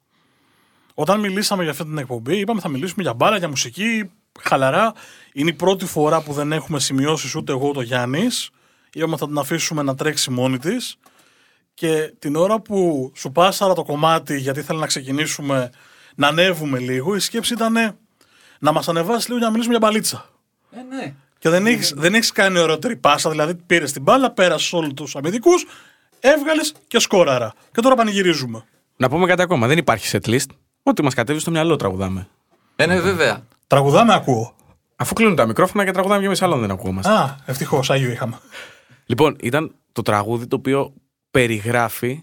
Όταν 0.95 1.21
μιλήσαμε 1.21 1.63
για 1.63 1.73
αυτή 1.73 1.85
την 1.85 1.99
εκπομπή, 1.99 2.39
είπαμε 2.39 2.61
θα 2.61 2.69
μιλήσουμε 2.69 3.03
για 3.03 3.15
μπάρα, 3.15 3.37
για 3.37 3.49
μουσική, 3.49 4.11
χαλαρά. 4.41 4.93
Είναι 5.33 5.51
η 5.51 5.53
πρώτη 5.53 5.87
φορά 5.87 6.23
που 6.23 6.33
δεν 6.33 6.53
έχουμε 6.53 6.81
σημειώσεις 6.81 7.35
ούτε 7.35 7.53
εγώ 7.53 7.69
ούτε 7.69 7.79
ο 7.79 7.83
Γιάννης. 7.83 8.51
Είπαμε 8.93 9.17
θα 9.17 9.27
την 9.27 9.39
αφήσουμε 9.39 9.83
να 9.83 9.95
τρέξει 9.95 10.31
μόνη 10.31 10.59
της. 10.59 10.97
Και 11.75 12.15
την 12.19 12.37
ώρα 12.37 12.61
που 12.61 13.13
σου 13.15 13.33
πάσαρα 13.33 13.75
το 13.75 13.83
κομμάτι, 13.83 14.39
γιατί 14.39 14.61
ήθελα 14.61 14.79
να 14.79 14.87
ξεκινήσουμε 14.87 15.71
να 16.15 16.29
ανέβουμε 16.29 16.79
λίγο, 16.79 17.15
η 17.15 17.19
σκέψη 17.19 17.53
ήταν 17.53 17.97
να 18.59 18.73
μας 18.73 18.89
ανεβάσεις 18.89 19.27
λίγο 19.27 19.39
για 19.39 19.47
να 19.47 19.53
μιλήσουμε 19.53 19.77
για 19.79 19.87
μπαλίτσα. 19.87 20.29
Ε, 20.71 20.83
ναι. 20.83 21.15
Και 21.43 21.49
δεν 21.49 21.67
έχεις 21.67 21.93
δεν 21.97 22.15
έχεις 22.15 22.33
κάνει 22.33 22.59
ωραιότερη 22.59 22.97
πάσα, 22.97 23.31
δηλαδή 23.31 23.55
πήρες 23.55 23.93
την 23.93 24.03
μπάλα, 24.03 24.31
πέρασες 24.31 24.73
όλους 24.73 24.93
τους 24.95 25.17
αμυντικούς, 25.17 25.67
έβγαλες 26.21 26.75
και 26.87 26.99
σκόραρα. 26.99 27.53
Και 27.73 27.81
τώρα 27.81 27.95
πανηγυρίζουμε. 27.95 28.65
Να 28.97 29.09
πούμε 29.09 29.27
κάτι 29.27 29.43
ακόμα. 29.43 29.67
Δεν 29.67 29.79
υπάρχει 29.79 30.11
set 30.13 30.29
list. 30.29 30.47
Ό,τι 30.83 31.03
μας 31.03 31.15
κατέβει 31.15 31.39
στο 31.39 31.51
μυαλό 31.51 31.77
τραγουδάμε. 31.77 32.29
Ε, 32.77 32.87
ναι, 32.87 33.01
βέβαια. 33.01 33.47
Τραγουδάμε, 33.67 34.15
ακούω. 34.15 34.55
Αφού 34.97 35.15
κλείνουν 35.15 35.37
τα 35.37 35.47
μικρόφωνα 35.47 35.85
και 35.85 35.91
τραγουδάμε 35.91 36.21
και 36.21 36.27
εμείς 36.27 36.43
άλλον 36.43 36.61
δεν 36.61 36.71
ακούμαστε. 36.71 37.13
Α, 37.13 37.37
ευτυχώς, 37.47 37.91
Άγιο 37.91 38.11
είχαμε. 38.11 38.39
Λοιπόν, 39.07 39.37
ήταν 39.41 39.75
το 39.93 40.03
τραγούδι 40.03 40.47
το 40.47 40.57
οποίο 40.57 40.95
περιγράφει 41.31 42.23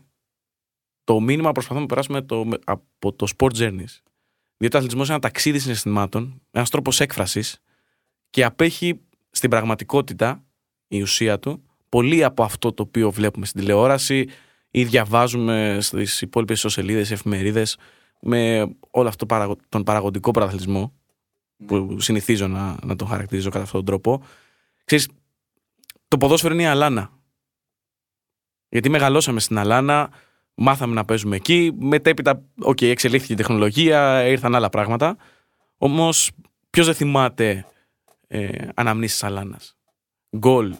το 1.03 1.19
μήνυμα 1.19 1.47
που 1.47 1.53
προσπαθούμε 1.53 1.81
να 1.81 1.87
περάσουμε 1.87 2.21
το, 2.21 2.47
από 2.63 3.13
το 3.13 3.27
Sport 3.37 3.57
Journeys. 3.57 4.01
Διότι 4.57 4.75
ο 4.75 4.77
αθλητισμός 4.77 5.05
είναι 5.05 5.13
ένα 5.13 5.19
ταξίδι 5.19 5.59
συναισθημάτων, 5.59 6.41
ένας 6.51 6.69
τρόπος 6.69 6.99
έκφρασης 6.99 7.61
και 8.29 8.43
απέχει 8.43 8.99
στην 9.29 9.49
πραγματικότητα 9.49 10.43
η 10.87 11.01
ουσία 11.01 11.39
του 11.39 11.63
πολύ 11.89 12.23
από 12.23 12.43
αυτό 12.43 12.73
το 12.73 12.83
οποίο 12.83 13.11
βλέπουμε 13.11 13.45
στην 13.45 13.59
τηλεόραση 13.59 14.27
ή 14.71 14.83
διαβάζουμε 14.83 15.77
στις 15.81 16.21
υπόλοιπες 16.21 16.55
ιστοσελίδες, 16.55 17.11
εφημερίδες 17.11 17.77
με 18.21 18.69
όλο 18.91 19.07
αυτό 19.07 19.25
το 19.25 19.35
παραγω- 19.35 19.59
τον 19.69 19.83
παραγωγικό 19.83 20.31
πρωταθλητισμό 20.31 20.93
που 21.65 21.99
συνηθίζω 21.99 22.47
να, 22.47 22.77
να 22.83 22.95
τον 22.95 23.07
χαρακτηρίζω 23.07 23.49
κατά 23.49 23.63
αυτόν 23.63 23.85
τον 23.85 23.85
τρόπο. 23.85 24.23
Ξέρεις, 24.85 25.07
το 26.07 26.17
ποδόσφαιρο 26.17 26.53
είναι 26.53 26.63
η 26.63 26.65
αλάνα. 26.65 27.09
Γιατί 28.69 28.89
μεγαλώσαμε 28.89 29.39
στην 29.39 29.57
αλάνα, 29.57 30.09
μάθαμε 30.53 30.93
να 30.93 31.05
παίζουμε 31.05 31.35
εκεί, 31.35 31.71
μετέπειτα, 31.79 32.43
οκ, 32.59 32.81
εξελίχθηκε 32.81 33.33
η 33.33 33.35
τεχνολογία, 33.35 34.27
ήρθαν 34.27 34.55
άλλα 34.55 34.69
πράγματα. 34.69 35.17
Όμως, 35.77 36.31
ποιος 36.69 36.85
δεν 36.85 36.95
θυμάται 36.95 37.65
ε, 38.31 38.67
αναμνήσεις 38.75 39.23
αλάνας. 39.23 39.77
Γκολ. 40.37 40.75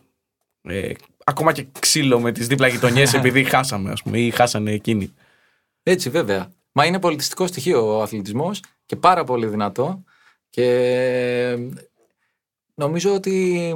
Ε, 0.61 0.91
ακόμα 1.23 1.51
και 1.51 1.67
ξύλο 1.79 2.19
με 2.19 2.31
τις 2.31 2.47
δίπλα 2.47 2.67
γειτονιές 2.67 3.13
επειδή 3.19 3.43
χάσαμε, 3.43 3.91
ας 3.91 4.01
πούμε, 4.01 4.19
ή 4.19 4.29
χάσανε 4.31 4.71
εκείνοι. 4.71 5.13
Έτσι, 5.83 6.09
βέβαια. 6.09 6.53
Μα 6.71 6.85
είναι 6.85 6.99
πολιτιστικό 6.99 7.47
στοιχείο 7.47 7.97
ο 7.97 8.01
αθλητισμός 8.01 8.61
και 8.85 8.95
πάρα 8.95 9.23
πολύ 9.23 9.47
δυνατό. 9.47 10.03
Και 10.49 11.71
νομίζω 12.75 13.13
ότι 13.13 13.73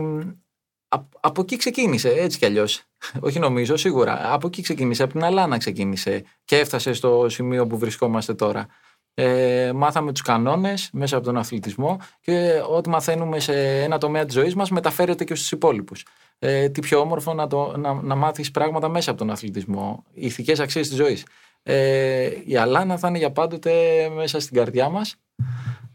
α- 0.87 1.05
από 1.19 1.41
εκεί 1.41 1.57
ξεκίνησε, 1.57 2.09
έτσι 2.09 2.37
κι 2.37 2.45
αλλιώς. 2.45 2.83
Όχι 3.19 3.39
νομίζω, 3.39 3.77
σίγουρα. 3.77 4.33
Από 4.33 4.47
εκεί 4.47 4.61
ξεκίνησε, 4.61 5.03
από 5.03 5.11
την 5.13 5.23
αλάνα 5.23 5.57
ξεκίνησε 5.57 6.23
και 6.45 6.57
έφτασε 6.57 6.93
στο 6.93 7.25
σημείο 7.29 7.67
που 7.67 7.77
βρισκόμαστε 7.77 8.33
τώρα. 8.33 8.67
Ε, 9.15 9.71
μάθαμε 9.75 10.11
τους 10.11 10.21
κανόνες 10.21 10.89
μέσα 10.93 11.15
από 11.15 11.25
τον 11.25 11.37
αθλητισμό 11.37 11.99
και 12.21 12.61
ό,τι 12.69 12.89
μαθαίνουμε 12.89 13.39
σε 13.39 13.81
ένα 13.81 13.97
τομέα 13.97 14.25
της 14.25 14.33
ζωής 14.33 14.55
μας 14.55 14.69
μεταφέρεται 14.69 15.23
και 15.23 15.35
στους 15.35 15.51
υπόλοιπους. 15.51 16.05
Ε, 16.39 16.69
τι 16.69 16.81
πιο 16.81 16.99
όμορφο 16.99 17.33
να, 17.33 17.47
το, 17.47 17.77
να, 17.77 17.93
να 17.93 18.15
μάθεις 18.15 18.51
πράγματα 18.51 18.89
μέσα 18.89 19.09
από 19.09 19.19
τον 19.19 19.29
αθλητισμό, 19.29 20.03
οι 20.13 20.25
ηθικές 20.25 20.59
αξίες 20.59 20.87
της 20.87 20.97
ζωής. 20.97 21.25
Ε, 21.63 22.29
η 22.45 22.57
Αλάνα 22.57 22.97
θα 22.97 23.07
είναι 23.07 23.17
για 23.17 23.31
πάντοτε 23.31 23.71
μέσα 24.15 24.39
στην 24.39 24.57
καρδιά 24.57 24.89
μας. 24.89 25.15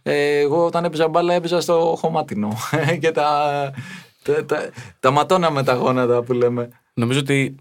Ε, 0.02 0.38
εγώ 0.38 0.64
όταν 0.64 0.85
έπαιζα 0.85 1.09
μπάλα 1.09 1.35
έπαιζα 1.35 1.61
στο 1.61 1.94
χωμάτινο 1.98 2.57
και 3.00 3.11
τα, 3.11 3.70
τα, 4.22 4.44
τα, 4.44 4.70
τα 5.00 5.11
ματώνα 5.11 5.50
με 5.50 5.62
τα 5.62 5.74
γόνατα 5.74 6.22
που 6.22 6.33
λέμε. 6.33 6.68
Νομίζω 6.94 7.20
ότι 7.20 7.54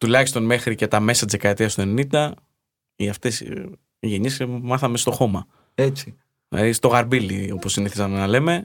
τουλάχιστον 0.00 0.44
μέχρι 0.44 0.74
και 0.74 0.86
τα 0.86 1.00
μέσα 1.00 1.24
της 1.24 1.32
δεκαετίας 1.32 1.74
του 1.74 1.94
90 2.12 2.30
οι 2.96 3.08
αυτές 3.08 3.42
οι 4.00 4.08
γενιές 4.08 4.44
μάθαμε 4.46 4.96
στο 4.96 5.10
χώμα. 5.10 5.46
Έτσι. 5.74 6.16
Δηλαδή 6.48 6.72
στο 6.72 6.88
γαρμπίλι, 6.88 7.50
όπως 7.52 7.72
συνηθίζαμε 7.72 8.18
να 8.18 8.26
λέμε. 8.26 8.64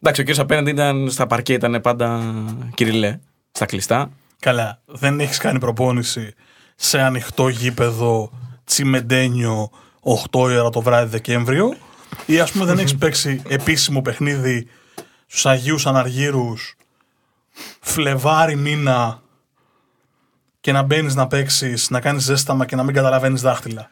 Εντάξει, 0.00 0.20
ο 0.20 0.24
κύριος 0.24 0.38
απέναντι 0.44 0.70
ήταν 0.70 1.10
στα 1.10 1.26
παρκέ, 1.26 1.52
ήταν 1.52 1.80
πάντα 1.80 2.34
κυριλέ, 2.74 3.18
στα 3.52 3.66
κλειστά. 3.66 4.10
Καλά, 4.38 4.82
δεν 4.86 5.20
έχεις 5.20 5.38
κάνει 5.38 5.58
προπόνηση 5.58 6.34
σε 6.74 7.00
ανοιχτό 7.00 7.48
γήπεδο 7.48 8.30
τσιμεντένιο 8.64 9.70
8 10.00 10.40
ώρα 10.40 10.70
το 10.70 10.80
βράδυ 10.80 11.10
Δεκέμβριο; 11.10 11.76
Ή 12.26 12.40
ας 12.40 12.52
πούμε 12.52 12.64
δεν 12.64 12.78
έχεις 12.78 12.96
παίξει 12.96 13.42
επίσημο 13.48 14.02
παιχνίδι 14.02 14.66
στους 15.26 15.46
Αγίους 15.46 15.86
Αναργύρους 15.86 16.76
Φλεβάρι 17.80 18.56
μήνα 18.56 19.22
και 20.60 20.72
να 20.72 20.82
μπαίνεις 20.82 21.14
να 21.14 21.26
παίξεις, 21.26 21.90
να 21.90 22.00
κάνεις 22.00 22.22
ζέσταμα 22.22 22.66
και 22.66 22.76
να 22.76 22.82
μην 22.82 22.94
καταλαβαίνεις 22.94 23.40
δάχτυλα; 23.40 23.90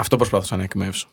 Αυτό 0.00 0.16
προσπάθησα 0.16 0.56
να 0.56 0.62
εκμεύσω. 0.62 1.08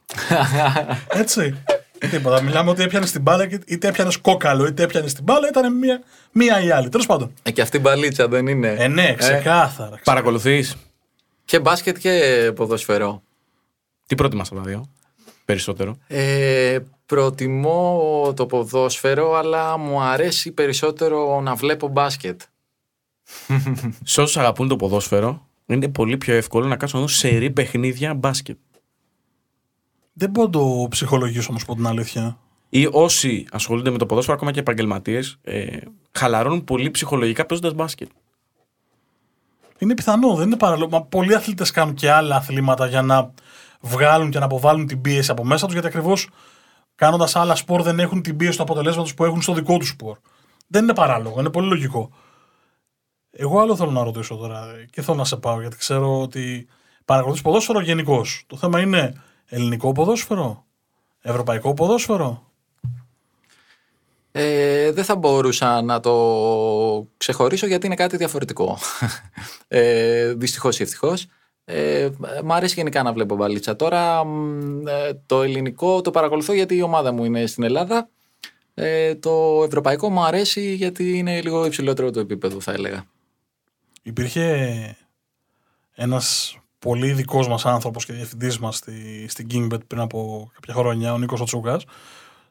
Έτσι. 1.21 1.63
Τίποτα. 2.09 2.41
Μιλάμε 2.41 2.69
ότι 2.69 2.83
έπιανε 2.83 3.05
την 3.05 3.21
μπάλα, 3.21 3.47
και- 3.47 3.59
είτε 3.65 3.87
έπιανε 3.87 4.11
κόκαλο, 4.21 4.65
είτε 4.67 4.83
έπιανε 4.83 5.07
την 5.07 5.23
μπάλα, 5.23 5.47
ήταν 5.47 5.77
μία, 5.77 6.01
μία 6.31 6.61
ή 6.63 6.71
άλλη. 6.71 6.89
Τέλος 6.89 7.05
πάντων. 7.05 7.33
Ε, 7.43 7.51
και 7.51 7.61
αυτή 7.61 7.77
η 7.77 7.79
μπαλίτσα 7.83 8.27
δεν 8.27 8.47
είναι. 8.47 8.67
Ε, 8.77 8.87
ναι, 8.87 9.13
ξεκάθαρα. 9.17 9.99
Παρακολουθείς; 10.03 10.75
Και 11.45 11.59
μπάσκετ 11.59 11.97
και 11.97 12.51
ποδοσφαιρό. 12.55 13.21
Τι 14.07 14.15
προτιμάς 14.15 14.47
από 14.51 14.55
τα 14.55 14.61
δύο, 14.61 14.89
περισσότερο. 15.45 15.97
Ε, 16.07 16.77
προτιμώ 17.05 18.33
το 18.35 18.45
ποδόσφαιρο, 18.45 19.33
αλλά 19.35 19.77
μου 19.77 20.01
αρέσει 20.01 20.51
περισσότερο 20.51 21.41
να 21.41 21.55
βλέπω 21.55 21.87
μπάσκετ. 21.87 22.41
Σε 24.03 24.21
όσους 24.21 24.37
αγαπούν 24.37 24.67
το 24.67 24.75
ποδόσφαιρο, 24.75 25.47
είναι 25.65 25.87
πολύ 25.87 26.17
πιο 26.17 26.33
εύκολο 26.35 26.67
να 26.67 26.75
κάτσουν 26.75 26.99
να 26.99 27.05
δουν 27.05 27.15
σερή 27.15 27.49
παιχνίδια 27.51 28.13
μπάσκετ. 28.13 28.57
Δεν 30.17 30.29
μπορώ 30.29 30.45
να 30.47 30.51
το 30.51 30.87
ψυχολογήσω 30.89 31.47
όμω, 31.49 31.59
πω 31.65 31.75
την 31.75 31.87
αλήθεια. 31.87 32.37
Ή 32.69 32.87
όσοι 32.91 33.47
ασχολούνται 33.51 33.89
με 33.89 33.97
το 33.97 34.05
ποδόσφαιρο, 34.05 34.35
ακόμα 34.35 34.51
και 34.51 34.59
επαγγελματίες, 34.59 35.37
ε, 35.43 35.77
χαλαρώνουν 36.11 36.63
πολύ 36.63 36.91
ψυχολογικά 36.91 37.45
παίζοντας 37.45 37.73
μπάσκετ. 37.73 38.09
Είναι 39.77 39.93
πιθανό, 39.93 40.35
δεν 40.35 40.47
είναι 40.47 40.57
παραλόγο. 40.57 40.89
Μα 40.89 41.01
πολλοί 41.01 41.35
αθλητές 41.35 41.71
κάνουν 41.71 41.93
και 41.93 42.11
άλλα 42.11 42.35
αθλήματα 42.35 42.87
για 42.87 43.01
να 43.01 43.33
βγάλουν 43.81 44.29
και 44.29 44.39
να 44.39 44.45
αποβάλουν 44.45 44.87
την 44.87 45.01
πίεση 45.01 45.31
από 45.31 45.43
μέσα 45.43 45.65
τους, 45.65 45.73
γιατί 45.73 45.87
ακριβώς 45.87 46.29
κάνοντας 46.95 47.35
άλλα 47.35 47.55
σπορ 47.55 47.81
δεν 47.81 47.99
έχουν 47.99 48.21
την 48.21 48.37
πίεση 48.37 48.57
του 48.57 48.63
αποτελέσματος 48.63 49.13
που 49.13 49.25
έχουν 49.25 49.41
στο 49.41 49.53
δικό 49.53 49.77
τους 49.77 49.87
σπορ. 49.87 50.17
Δεν 50.67 50.83
είναι 50.83 50.93
παράλογο, 50.93 51.39
είναι 51.39 51.49
πολύ 51.49 51.67
λογικό. 51.67 52.09
Εγώ 53.31 53.59
άλλο 53.59 53.75
θέλω 53.75 53.91
να 53.91 54.03
ρωτήσω 54.03 54.35
τώρα 54.35 54.67
και 54.89 55.01
θέλω 55.01 55.17
να 55.17 55.25
σε 55.25 55.35
πάω, 55.35 55.59
γιατί 55.59 55.77
ξέρω 55.77 56.21
ότι 56.21 56.67
παρακολουθείς 57.05 57.43
ποδόσφαιρο 57.43 57.81
γενικώς. 57.81 58.43
Το 58.47 58.57
θέμα 58.57 58.79
είναι 58.79 59.13
ελληνικό 59.45 59.91
ποδόσφαιρο, 59.91 60.65
ευρωπαϊκό 61.21 61.73
ποδόσφαιρο; 61.73 62.51
Ε, 64.31 64.91
δεν 64.91 65.03
θα 65.03 65.15
μπορούσα 65.15 65.81
να 65.81 65.99
το 65.99 67.07
ξεχωρίσω 67.17 67.67
γιατί 67.67 67.85
είναι 67.85 67.95
κάτι 67.95 68.17
διαφορετικό. 68.17 68.77
Ε, 69.67 70.33
Δυστυχώς 70.33 70.79
ή 70.79 70.83
ευτυχώς. 70.83 71.27
Ε, 71.65 72.09
μ' 72.43 72.51
αρέσει 72.51 72.73
γενικά 72.75 73.03
να 73.03 73.13
βλέπω 73.13 73.35
μπαλίτσα. 73.35 73.75
Τώρα 73.75 74.23
μ, 74.25 74.87
ε, 74.87 75.13
το 75.25 75.41
ελληνικό 75.41 76.01
το 76.01 76.11
παρακολουθώ 76.11 76.53
γιατί 76.53 76.75
η 76.75 76.81
ομάδα 76.81 77.11
μου 77.11 77.25
είναι 77.25 77.45
στην 77.45 77.63
Ελλάδα. 77.63 78.09
Ε, 78.73 79.15
το 79.15 79.63
ευρωπαϊκό 79.65 80.09
μου 80.09 80.23
αρέσει 80.23 80.73
γιατί 80.73 81.17
είναι 81.17 81.41
λίγο 81.41 81.65
υψηλότερο 81.65 82.11
το 82.11 82.19
επίπεδο 82.19 82.59
θα 82.59 82.71
έλεγα. 82.71 83.05
Υπήρχε 84.03 84.97
ένας 85.95 86.57
πολύ 86.85 87.11
δικό 87.11 87.47
μας 87.47 87.65
άνθρωπος 87.65 88.05
και 88.05 88.13
διευθυντής 88.13 88.59
μας 88.59 88.75
στη, 88.75 89.25
στην 89.29 89.47
Kingbet 89.51 89.87
πριν 89.87 90.01
από 90.01 90.49
κάποια 90.53 90.73
χρόνια, 90.73 91.13
ο 91.13 91.17
Νίκος 91.17 91.39
Οτσούκας, 91.39 91.85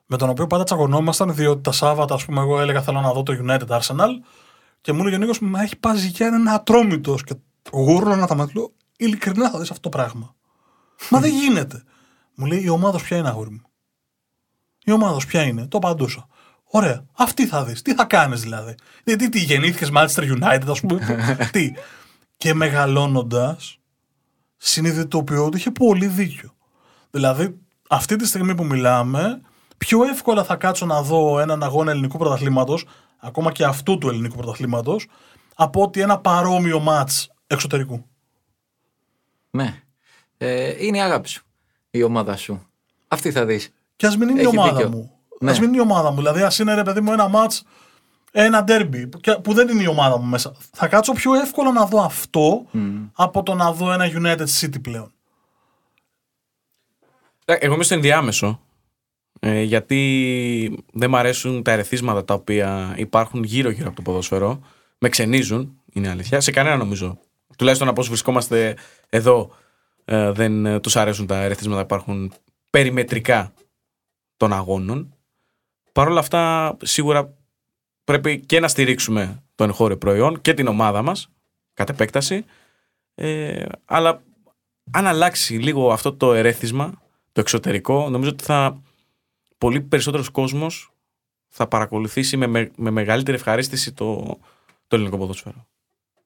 με 0.06 0.16
τον 0.16 0.28
οποίο 0.28 0.46
πάντα 0.46 0.64
τσακωνόμασταν, 0.64 1.34
διότι 1.34 1.60
τα 1.62 1.72
Σάββατα, 1.72 2.14
ας 2.14 2.24
πούμε, 2.24 2.40
εγώ 2.40 2.60
έλεγα 2.60 2.82
θέλω 2.82 3.00
να 3.00 3.12
δω 3.12 3.22
το 3.22 3.32
United 3.46 3.78
Arsenal 3.78 4.10
και 4.80 4.92
μου 4.92 5.00
έλεγε 5.00 5.16
ο 5.16 5.18
Νίκος, 5.18 5.40
μα 5.40 5.62
έχει 5.62 5.76
πάσει 5.76 6.08
για 6.08 6.26
έναν 6.26 6.48
ατρόμητος 6.48 7.24
και 7.24 7.34
γούρλωνα 7.70 8.26
τα 8.26 8.34
μάτια, 8.34 8.52
λέω, 8.56 8.72
ειλικρινά 8.96 9.50
θα 9.50 9.58
δεις 9.58 9.70
αυτό 9.70 9.82
το 9.82 9.88
πράγμα. 9.88 10.34
Μα 11.10 11.20
δεν 11.20 11.30
γίνεται. 11.30 11.82
Μου 12.34 12.46
λέει 12.46 12.62
η 12.62 12.68
ομάδα 12.68 12.98
ποια 12.98 13.16
είναι, 13.16 13.28
αγόρι 13.28 13.50
μου; 13.50 13.62
Η 14.84 14.90
ομάδα 14.92 15.16
ποια 15.26 15.42
είναι, 15.42 15.66
το 15.66 15.76
απαντούσα. 15.76 16.26
Ωραία, 16.64 17.04
αυτή 17.12 17.46
θα 17.46 17.64
δεις. 17.64 17.82
Τι 17.82 17.94
θα 17.94 18.04
κάνεις 18.04 18.40
δηλαδή; 18.40 18.74
Γιατί 19.04 19.28
τι 19.28 19.38
γεννήθηκες 19.38 19.90
Manchester 19.94 20.36
United, 20.38 20.68
ας 20.68 20.80
πούμε. 20.80 21.00
τι. 21.52 21.72
Και 22.36 22.54
μεγαλώνοντας, 22.54 23.78
συνειδητοποιώ 24.66 25.44
ότι 25.44 25.56
είχε 25.56 25.70
πολύ 25.70 26.06
δίκιο. 26.06 26.54
Δηλαδή, 27.10 27.58
αυτή 27.88 28.16
τη 28.16 28.26
στιγμή 28.26 28.54
που 28.54 28.64
μιλάμε, 28.64 29.40
πιο 29.78 30.04
εύκολα 30.04 30.44
θα 30.44 30.56
κάτσω 30.56 30.86
να 30.86 31.02
δω 31.02 31.40
έναν 31.40 31.62
αγώνα 31.62 31.90
ελληνικού 31.90 32.18
πρωταθλήματος, 32.18 32.86
ακόμα 33.20 33.52
και 33.52 33.64
αυτού 33.64 33.98
του 33.98 34.08
ελληνικού 34.08 34.36
πρωταθλήματος, 34.36 35.06
από 35.54 35.82
ότι 35.82 36.00
ένα 36.00 36.18
παρόμοιο 36.18 36.80
ματ 36.80 37.10
εξωτερικού. 37.46 38.04
Ναι. 39.50 39.82
Ε, 40.38 40.84
είναι 40.86 40.96
η 40.96 41.00
αγάπη 41.00 41.28
σου. 41.28 41.44
Η 41.90 42.02
ομάδα 42.02 42.36
σου. 42.36 42.66
Αυτή 43.08 43.30
θα 43.32 43.44
δεις. 43.44 43.72
Και 43.96 44.06
ας 44.06 44.16
μην 44.16 44.28
είναι 44.28 44.40
η 44.40 44.44
Έχει 44.44 44.58
ομάδα 44.58 44.76
δίκιο. 44.76 44.88
μου. 44.88 45.10
Ναι. 45.40 45.50
Α 45.50 45.54
μην 45.54 45.62
είναι 45.68 45.76
η 45.76 45.80
ομάδα 45.80 46.10
μου. 46.10 46.16
Δηλαδή, 46.16 46.42
ας 46.42 46.58
είναι 46.58 46.74
ρε 46.74 46.82
παιδί 46.82 47.00
μου 47.00 47.12
ένα 47.12 47.28
ματ, 47.28 47.52
ένα 48.36 48.64
ντέρμπι, 48.64 49.06
που, 49.06 49.18
και- 49.18 49.34
που 49.34 49.52
δεν 49.52 49.68
είναι 49.68 49.82
η 49.82 49.86
ομάδα 49.86 50.18
μου 50.18 50.24
μέσα. 50.24 50.54
Θα 50.72 50.88
κάτσω 50.88 51.12
πιο 51.12 51.34
εύκολα 51.34 51.72
να 51.72 51.86
δω 51.86 52.02
αυτό 52.04 52.66
από 53.12 53.42
το 53.42 53.54
να 53.54 53.72
δω 53.72 53.92
ένα 53.92 54.10
United 54.12 54.46
City 54.60 54.82
πλέον. 54.82 55.12
Ε, 57.44 57.54
Εγώ 57.54 57.74
είμαι 57.74 57.84
στο 57.84 57.94
ενδιάμεσο. 57.94 58.60
Ε, 59.40 59.62
γιατί 59.62 60.84
δεν 60.92 61.10
μ' 61.10 61.16
αρέσουν 61.16 61.62
τα 61.62 61.72
ερεθίσματα 61.72 62.24
τα 62.24 62.34
οποία 62.34 62.94
υπάρχουν 62.96 63.42
γύρω-γύρω 63.42 63.86
από 63.86 63.96
το 63.96 64.02
ποδόσφαιρο. 64.02 64.60
Με 64.98 65.08
ξενίζουν, 65.08 65.80
είναι 65.92 66.08
αλήθεια. 66.08 66.40
Σε 66.40 66.50
κανένα 66.50 66.76
νομίζω. 66.76 67.18
Τουλάχιστον 67.58 67.88
από 67.88 68.00
όσου 68.00 68.10
βρισκόμαστε 68.10 68.76
εδώ, 69.08 69.50
ε, 70.04 70.30
δεν 70.32 70.66
ε, 70.66 70.80
τους 70.80 70.96
αρέσουν 70.96 71.26
τα 71.26 71.42
ερεθίσματα 71.42 71.86
που 71.86 71.94
υπάρχουν 71.94 72.32
περιμετρικά 72.70 73.52
των 74.36 74.52
αγώνων. 74.52 75.14
Παρ' 75.92 76.08
όλα 76.08 76.20
αυτά, 76.20 76.76
σίγουρα 76.82 77.34
πρέπει 78.04 78.40
και 78.40 78.60
να 78.60 78.68
στηρίξουμε 78.68 79.42
το 79.54 79.64
εγχώριο 79.64 79.98
προϊόν 79.98 80.40
και 80.40 80.54
την 80.54 80.66
ομάδα 80.66 81.02
μας, 81.02 81.28
κατ' 81.74 81.88
επέκταση. 81.88 82.44
Ε, 83.14 83.64
αλλά 83.84 84.22
αν 84.90 85.06
αλλάξει 85.06 85.54
λίγο 85.54 85.92
αυτό 85.92 86.12
το 86.12 86.34
ερέθισμα, 86.34 87.02
το 87.32 87.40
εξωτερικό, 87.40 88.08
νομίζω 88.10 88.30
ότι 88.30 88.44
θα 88.44 88.82
πολύ 89.58 89.80
περισσότερος 89.80 90.28
κόσμος 90.28 90.92
θα 91.48 91.66
παρακολουθήσει 91.66 92.36
με, 92.36 92.46
με, 92.46 92.70
με 92.76 92.90
μεγαλύτερη 92.90 93.36
ευχαρίστηση 93.36 93.92
το, 93.92 94.38
το 94.86 94.96
ελληνικό 94.96 95.18
ποδόσφαιρο. 95.18 95.66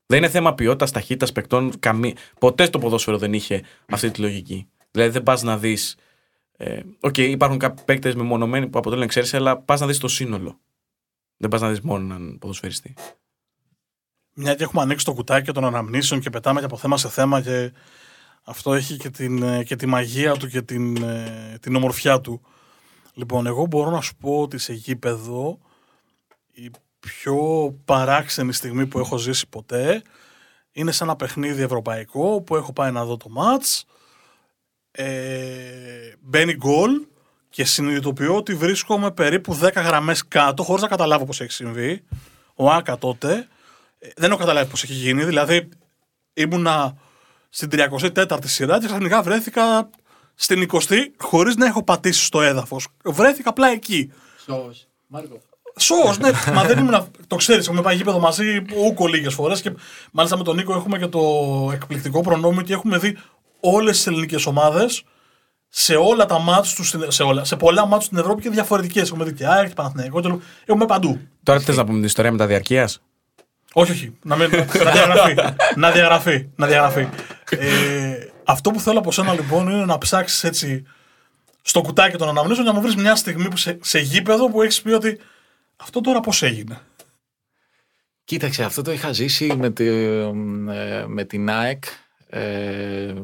Δεν 0.06 0.18
είναι 0.18 0.28
θέμα 0.28 0.54
ποιότητας, 0.54 0.90
ταχύτητας 0.90 1.32
παικτών. 1.32 1.78
Καμή... 1.78 2.14
Ποτέ 2.38 2.64
στο 2.64 2.78
ποδόσφαιρο 2.78 3.18
δεν 3.18 3.32
είχε 3.32 3.62
αυτή 3.88 4.10
τη 4.10 4.20
λογική. 4.20 4.68
Δηλαδή 4.90 5.10
δεν 5.10 5.22
πας 5.22 5.42
να 5.42 5.58
δεις. 5.58 5.96
Ε, 6.56 6.80
Οκ, 7.00 7.18
υπάρχουν 7.18 7.58
κάποιοι 7.58 7.84
παίκτες 7.84 8.14
μεμονωμένοι 8.14 8.66
που 8.66 8.78
αποτελούν 8.78 9.04
εξαίρεση, 9.04 9.36
αλλά 9.36 9.56
πας 9.56 9.80
να 9.80 9.86
δεις 9.86 9.98
το 9.98 10.08
σύνολο. 10.08 10.58
Δεν 11.38 11.50
πας 11.50 11.60
να 11.60 11.68
δεις 11.68 11.80
μόνο 11.80 12.14
έναν 12.14 12.38
ποδοσφαιριστή. 12.38 12.94
Μια 14.34 14.54
και 14.54 14.62
έχουμε 14.62 14.82
ανοίξει 14.82 15.04
το 15.04 15.12
κουτάκι 15.12 15.52
των 15.52 15.64
αναμνήσεων 15.64 16.20
και 16.20 16.30
πετάμε 16.30 16.58
και 16.58 16.64
από 16.64 16.76
θέμα 16.76 16.96
σε 16.96 17.08
θέμα 17.08 17.40
και 17.40 17.72
αυτό 18.44 18.74
έχει 18.74 18.96
και, 18.96 19.10
την, 19.10 19.42
ε, 19.42 19.64
και 19.64 19.76
τη 19.76 19.86
μαγεία 19.86 20.36
του 20.36 20.48
και 20.48 20.62
την, 20.62 21.02
ε, 21.02 21.58
την 21.60 21.76
ομορφιά 21.76 22.20
του. 22.20 22.40
Λοιπόν, 23.14 23.46
εγώ 23.46 23.66
μπορώ 23.66 23.90
να 23.90 24.00
σου 24.00 24.16
πω 24.16 24.40
ότι 24.40 24.58
σε 24.58 24.72
γήπεδο 24.72 25.58
η 26.52 26.70
πιο 27.00 27.72
παράξενη 27.84 28.52
στιγμή 28.52 28.86
που 28.86 28.98
έχω 28.98 29.16
ζήσει 29.16 29.48
ποτέ 29.48 30.02
είναι 30.72 30.92
σε 30.92 31.04
ένα 31.04 31.16
παιχνίδι 31.16 31.62
ευρωπαϊκό 31.62 32.42
που 32.42 32.56
έχω 32.56 32.72
πάει 32.72 32.90
να 32.90 33.04
δω 33.04 33.16
το 33.16 33.28
μάτς 33.28 33.84
ε, 34.90 36.14
μπαίνει 36.20 36.54
γκολ 36.54 37.06
και 37.58 37.64
συνειδητοποιώ 37.64 38.36
ότι 38.36 38.54
βρίσκομαι 38.54 39.10
περίπου 39.10 39.58
10 39.62 39.72
γραμμές 39.74 40.28
κάτω 40.28 40.62
χωρίς 40.62 40.82
να 40.82 40.88
καταλάβω 40.88 41.24
πώς 41.24 41.40
έχει 41.40 41.52
συμβεί. 41.52 42.04
Ο 42.54 42.70
Άκα 42.70 42.98
τότε 42.98 43.48
ε, 43.98 44.08
δεν 44.16 44.30
έχω 44.30 44.38
καταλάβει 44.38 44.70
πώς 44.70 44.82
έχει 44.82 44.92
γίνει 44.92 45.24
δηλαδή 45.24 45.68
ήμουνα 46.34 46.96
στην 47.48 47.68
34η 47.72 48.38
σειρά 48.44 48.78
και 48.78 48.86
ξαφνικά 48.86 49.22
βρέθηκα 49.22 49.90
στην 50.34 50.68
20η 50.72 50.96
χωρίς 51.16 51.56
να 51.56 51.66
έχω 51.66 51.82
πατήσει 51.82 52.24
στο 52.24 52.40
έδαφος. 52.42 52.88
Βρέθηκα 53.04 53.50
απλά 53.50 53.68
εκεί. 53.68 54.12
Σω, 55.76 56.14
ναι, 56.20 56.30
μα 56.54 56.64
δεν 56.64 56.78
ήμουν. 56.78 57.10
Το 57.26 57.36
ξέρεις, 57.36 57.66
έχουμε 57.66 57.82
πάει 57.82 57.96
γήπεδο 57.96 58.18
μαζί 58.18 58.64
ούκο 58.86 59.06
λίγες 59.06 59.34
φορές 59.34 59.60
και 59.60 59.72
μάλιστα 60.12 60.36
με 60.36 60.44
τον 60.44 60.56
Νίκο 60.56 60.74
έχουμε 60.74 60.98
και 60.98 61.06
το 61.06 61.20
εκπληκτικό 61.72 62.20
προνόμιο 62.20 62.60
ότι 62.60 62.72
έχουμε 62.72 62.98
δει 62.98 63.16
όλες 63.60 63.96
τις 63.96 64.06
ελληνικές 64.06 64.46
ομάδες 64.46 65.04
σε 65.68 65.94
όλα 65.94 66.26
τα 66.26 66.38
μάτια 66.38 66.74
του, 66.74 66.84
στην- 66.84 67.10
σε, 67.10 67.22
όλα, 67.22 67.44
σε 67.44 67.56
πολλά 67.56 67.86
μάτια 67.86 68.06
στην 68.06 68.18
Ευρώπη 68.18 68.42
και 68.42 68.50
διαφορετικές. 68.50 69.08
Έχουμε 69.10 69.24
δει 69.24 69.32
και 69.32 69.46
ΑΕΚ, 69.46 69.68
και 69.68 69.74
Παναθηναϊκό, 69.74 70.20
και 70.20 70.38
έχουμε 70.64 70.86
παντού. 70.86 71.20
Τώρα 71.42 71.60
θες 71.60 71.76
να 71.76 71.84
πούμε 71.84 71.96
την 71.96 72.04
ιστορία 72.06 72.32
με 72.32 72.38
τα 72.38 72.46
διαρκεία. 72.46 72.88
Όχι, 73.72 73.90
όχι. 73.92 74.16
Να, 74.22 74.36
μην, 74.36 74.50
να 74.84 74.90
διαγραφεί. 74.92 75.34
να 75.76 75.90
διαγραφεί. 75.90 76.48
Να 76.56 76.66
διαγραφεί. 76.66 77.08
Ε, 77.50 78.18
αυτό 78.44 78.70
που 78.70 78.80
θέλω 78.80 78.98
από 78.98 79.12
σένα 79.12 79.32
λοιπόν 79.32 79.68
είναι 79.68 79.84
να 79.84 79.98
ψάξεις 79.98 80.44
έτσι 80.44 80.84
στο 81.62 81.80
κουτάκι 81.80 82.16
των 82.16 82.28
αναμνήσεων 82.28 82.62
για 82.64 82.72
να 82.72 82.78
μου 82.78 82.84
βρεις 82.84 82.96
μια 83.02 83.16
στιγμή 83.16 83.48
που 83.48 83.56
σε, 83.56 83.78
σε 83.82 83.98
γήπεδο 83.98 84.50
που 84.50 84.62
έχεις 84.62 84.82
πει 84.82 84.90
ότι 84.90 85.18
αυτό 85.76 86.00
τώρα 86.00 86.20
πώς 86.20 86.42
έγινε; 86.42 86.78
Κοίταξε, 88.24 88.64
αυτό 88.64 88.82
το 88.82 88.92
είχα 88.92 89.12
ζήσει 89.12 89.54
με, 89.58 89.70
τη, 89.70 89.86
ε, 89.86 90.32
με 91.06 91.24
την 91.24 91.50
ΑΕΚ 91.50 91.84
ε, 92.30 93.14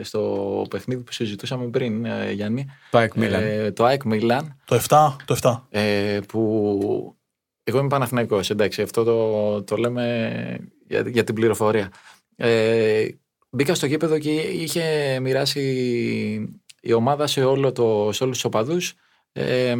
στο 0.00 0.66
παιχνίδι 0.70 1.02
που 1.02 1.12
συζητούσαμε 1.12 1.66
πριν, 1.66 2.04
ε, 2.04 2.32
Γιάννη. 2.32 2.66
Το 2.90 2.98
ΑΕΚ 2.98 3.14
Μίλαν. 3.14 3.42
Ε, 3.42 3.72
το 3.72 3.84
ΑΕΚ 3.84 4.04
Μίλαν, 4.04 4.60
Το 4.64 4.80
7, 4.88 5.16
το 5.24 5.36
7. 5.42 5.62
ε, 5.70 6.18
που 6.28 7.16
εγώ 7.62 7.78
είμαι 7.78 7.88
Παναθηναϊκός, 7.88 8.50
εντάξει, 8.50 8.82
αυτό 8.82 9.04
το, 9.04 9.62
το 9.62 9.76
λέμε 9.76 10.70
για, 10.86 11.00
για 11.06 11.24
την 11.24 11.34
πληροφορία. 11.34 11.92
Ε, 12.36 13.08
μπήκα 13.50 13.74
στο 13.74 13.86
γήπεδο 13.86 14.18
και 14.18 14.30
είχε 14.34 15.18
μοιράσει 15.20 16.58
η 16.80 16.92
ομάδα 16.92 17.26
σε, 17.26 17.44
όλο 17.44 17.72
το, 17.72 18.10
σε 18.12 18.22
όλους 18.22 18.36
τους 18.36 18.44
οπαδούς 18.44 18.94
ε, 19.32 19.76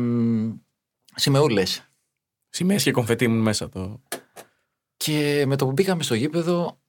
σημεούλες. 1.14 1.82
Σημαίες 2.48 2.82
και 2.82 2.90
κομφετί 2.90 3.24
ήμουν 3.24 3.40
μέσα 3.40 3.68
το. 3.68 4.02
Και 4.96 5.44
με 5.46 5.56
το 5.56 5.64
που 5.64 5.72
μπήκαμε 5.72 6.02
στο 6.02 6.14
γήπεδο, 6.14 6.80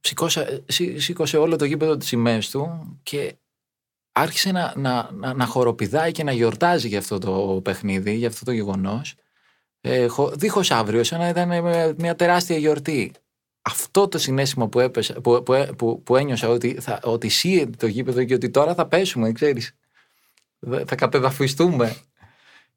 σηκώσα, 0.00 0.60
σύ- 0.66 0.98
σήκωσε 1.00 1.36
όλο 1.36 1.56
το 1.56 1.64
γήπεδο 1.64 1.96
τις 1.96 2.08
σημαίες 2.08 2.50
του 2.50 2.98
και 3.02 3.34
άρχισε 4.12 4.52
να, 4.52 4.72
να, 4.76 5.10
να, 5.12 5.34
να 5.34 5.46
χοροπηδάει 5.46 6.12
και 6.12 6.24
να 6.24 6.32
γιορτάζει 6.32 6.88
για 6.88 6.98
αυτό 6.98 7.18
το 7.18 7.60
παιχνίδι, 7.64 8.14
για 8.14 8.28
αυτό 8.28 8.44
το 8.44 8.52
γεγονός. 8.52 9.14
Ε, 9.80 10.06
χω- 10.06 10.34
δίχως 10.36 10.70
αύριο, 10.70 11.04
σαν 11.04 11.18
να 11.18 11.28
ήταν 11.28 11.50
ε, 11.50 11.94
μια 11.98 12.16
τεράστια 12.16 12.56
γιορτή. 12.56 13.12
Αυτό 13.62 14.08
το 14.08 14.18
συνέστημα 14.18 14.68
που, 14.68 14.80
έπεσα, 14.80 15.20
που, 15.20 15.42
που, 15.42 15.52
ε- 15.52 15.72
που, 15.78 16.02
που 16.02 16.16
ένιωσα 16.16 16.48
ότι, 16.48 16.74
θα, 16.80 17.00
ότι 17.02 17.28
σύεται 17.28 17.76
το 17.76 17.86
γήπεδο 17.86 18.24
και 18.24 18.34
ότι 18.34 18.50
τώρα 18.50 18.74
θα 18.74 18.86
πέσουμε, 18.86 19.32
ξέρεις. 19.32 19.76
Δε- 20.58 20.84
Θα 20.84 20.94
κατεδαφιστούμε. 20.94 21.96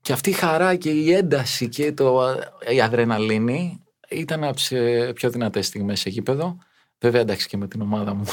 Και 0.01 0.13
αυτή 0.13 0.29
η 0.29 0.33
χαρά 0.33 0.75
και 0.75 0.89
η 0.89 1.13
ένταση 1.13 1.69
και 1.69 1.93
το, 1.93 2.35
η 2.73 2.81
αδρεναλίνη 2.81 3.83
ήταν 4.09 4.43
από 4.43 4.55
τις 4.55 4.73
πιο 5.13 5.29
δυνατές 5.29 5.67
στιγμές 5.67 5.99
σε 5.99 6.09
γήπεδο. 6.09 6.57
Βέβαια, 7.03 7.21
εντάξει 7.21 7.47
και 7.47 7.57
με 7.57 7.67
την 7.67 7.81
ομάδα 7.81 8.13
μου. 8.13 8.25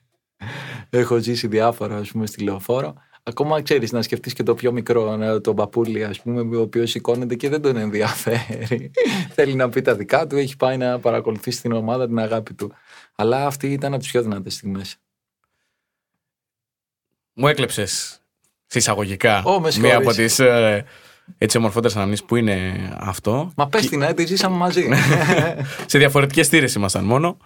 Έχω 0.90 1.18
ζήσει 1.18 1.46
διάφορα, 1.46 1.96
ας 1.96 2.10
πούμε, 2.10 2.26
στη 2.26 2.42
λεωφόρο. 2.42 2.94
Ακόμα 3.22 3.62
ξέρεις 3.62 3.92
να 3.92 4.02
σκεφτείς 4.02 4.32
και 4.32 4.42
το 4.42 4.54
πιο 4.54 4.72
μικρό, 4.72 5.16
να- 5.16 5.40
τον 5.40 5.54
παππούλη, 5.56 6.04
ας 6.04 6.20
πούμε, 6.20 6.56
ο 6.56 6.60
οποίος 6.60 6.90
σηκώνεται 6.90 7.34
και 7.34 7.48
δεν 7.48 7.60
τον 7.62 7.76
ενδιαφέρει. 7.76 8.90
Θέλει 9.34 9.54
να 9.54 9.68
πει 9.68 9.82
τα 9.82 9.94
δικά 9.94 10.26
του, 10.26 10.36
έχει 10.36 10.56
πάει 10.56 10.76
να 10.76 10.98
παρακολουθήσει 10.98 11.60
την 11.60 11.72
ομάδα, 11.72 12.06
την 12.06 12.18
αγάπη 12.18 12.54
του. 12.54 12.72
Αλλά 13.14 13.46
αυτή 13.46 13.72
ήταν 13.72 13.92
από 13.92 14.02
τις 14.02 14.10
πιο 14.10 14.22
δυνατές 14.22 14.54
στιγμές. 14.54 14.96
Μου 17.32 17.46
έκλεψες 17.48 18.20
συσσαγωγικά 18.66 19.42
Ω, 19.44 19.60
με 19.60 19.70
μία 19.80 19.96
από 19.96 20.10
συγχωρείς. 20.12 20.34
τις 20.34 20.38
ε, 20.38 20.84
έτσι 21.38 21.56
ομορφότερες 21.56 21.96
αναμνήσεις 21.96 22.24
που 22.24 22.36
είναι 22.36 22.72
αυτό. 22.98 23.52
Μα 23.56 23.68
πες 23.68 23.86
την, 23.88 24.02
ε, 24.02 24.14
τη 24.14 24.26
ζήσαμε 24.26 24.56
μαζί. 24.56 24.88
σε 25.86 25.98
διαφορετικές 25.98 26.48
θύρες 26.48 26.74
ήμασταν 26.74 27.04
μόνο. 27.04 27.36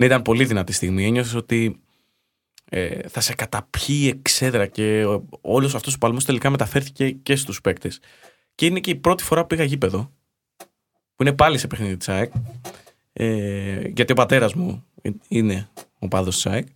Ναι, 0.00 0.06
ήταν 0.06 0.22
πολύ 0.22 0.44
δυνατή 0.44 0.72
στιγμή. 0.72 1.04
Ένιωσε 1.06 1.36
ότι 1.36 1.80
ε, 2.70 3.08
θα 3.08 3.20
σε 3.20 3.34
καταπιεί 3.34 4.14
εξέδρα 4.18 4.66
και 4.66 5.04
όλος 5.40 5.74
αυτός 5.74 5.94
ο 5.94 5.98
παλμός 5.98 6.24
τελικά 6.24 6.50
μεταφέρθηκε 6.50 7.10
και 7.10 7.36
στους 7.36 7.60
παίκτες. 7.60 8.00
Και 8.54 8.66
είναι 8.66 8.80
και 8.80 8.90
η 8.90 8.94
πρώτη 8.94 9.24
φορά 9.24 9.40
που 9.40 9.46
πήγα 9.46 9.64
γήπεδο, 9.64 10.10
που 11.16 11.22
είναι 11.22 11.32
πάλι 11.32 11.58
σε 11.58 11.66
παιχνίδι 11.66 11.96
της 11.96 12.08
ΑΕΚ. 12.08 12.32
Ε, 13.12 13.80
γιατί 13.94 14.12
ο 14.12 14.14
πατέρας 14.14 14.54
μου 14.54 14.84
είναι 15.28 15.68
ο 15.98 16.08
πάδο 16.08 16.30
της 16.30 16.46
ΑΕΚ. 16.46 16.66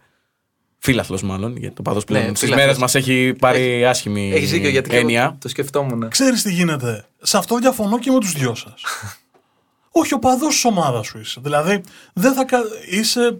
Φίλαθλος, 0.78 1.22
μάλλον. 1.22 1.56
Γιατί 1.56 1.74
ο 1.78 1.82
πάδο 1.82 2.00
πλέον 2.00 2.22
Ναι, 2.22 2.28
στις 2.28 2.40
φίλαθλος. 2.40 2.64
μέρες 2.66 2.80
μας 2.80 2.94
έχει 2.94 3.35
πάρει 3.38 3.85
άσχημη 3.87 4.32
Έχει 4.32 4.46
δίκιο 4.46 4.68
γιατί 4.68 4.88
και 4.90 4.96
έννοια. 4.96 5.22
εγώ 5.22 5.37
το 5.40 5.48
σκεφτόμουν. 5.48 6.08
Ξέρεις 6.08 6.42
τι 6.42 6.52
γίνεται. 6.52 7.04
Σε 7.22 7.37
αυτό 7.37 7.58
διαφωνώ 7.58 7.98
και 7.98 8.11
με 8.11 8.18
τους 8.20 8.32
δυο 8.32 8.54
σας. 8.54 8.82
Όχι, 9.92 10.14
ο 10.14 10.18
παδός 10.18 10.55
της 10.55 10.64
ομάδας 10.64 11.07
σου 11.07 11.18
είσαι. 11.18 11.40
Δηλαδή, 11.42 11.81
δεν 12.12 12.33
θα 12.35 12.44
κα- 12.44 12.62
είσαι. 12.90 13.38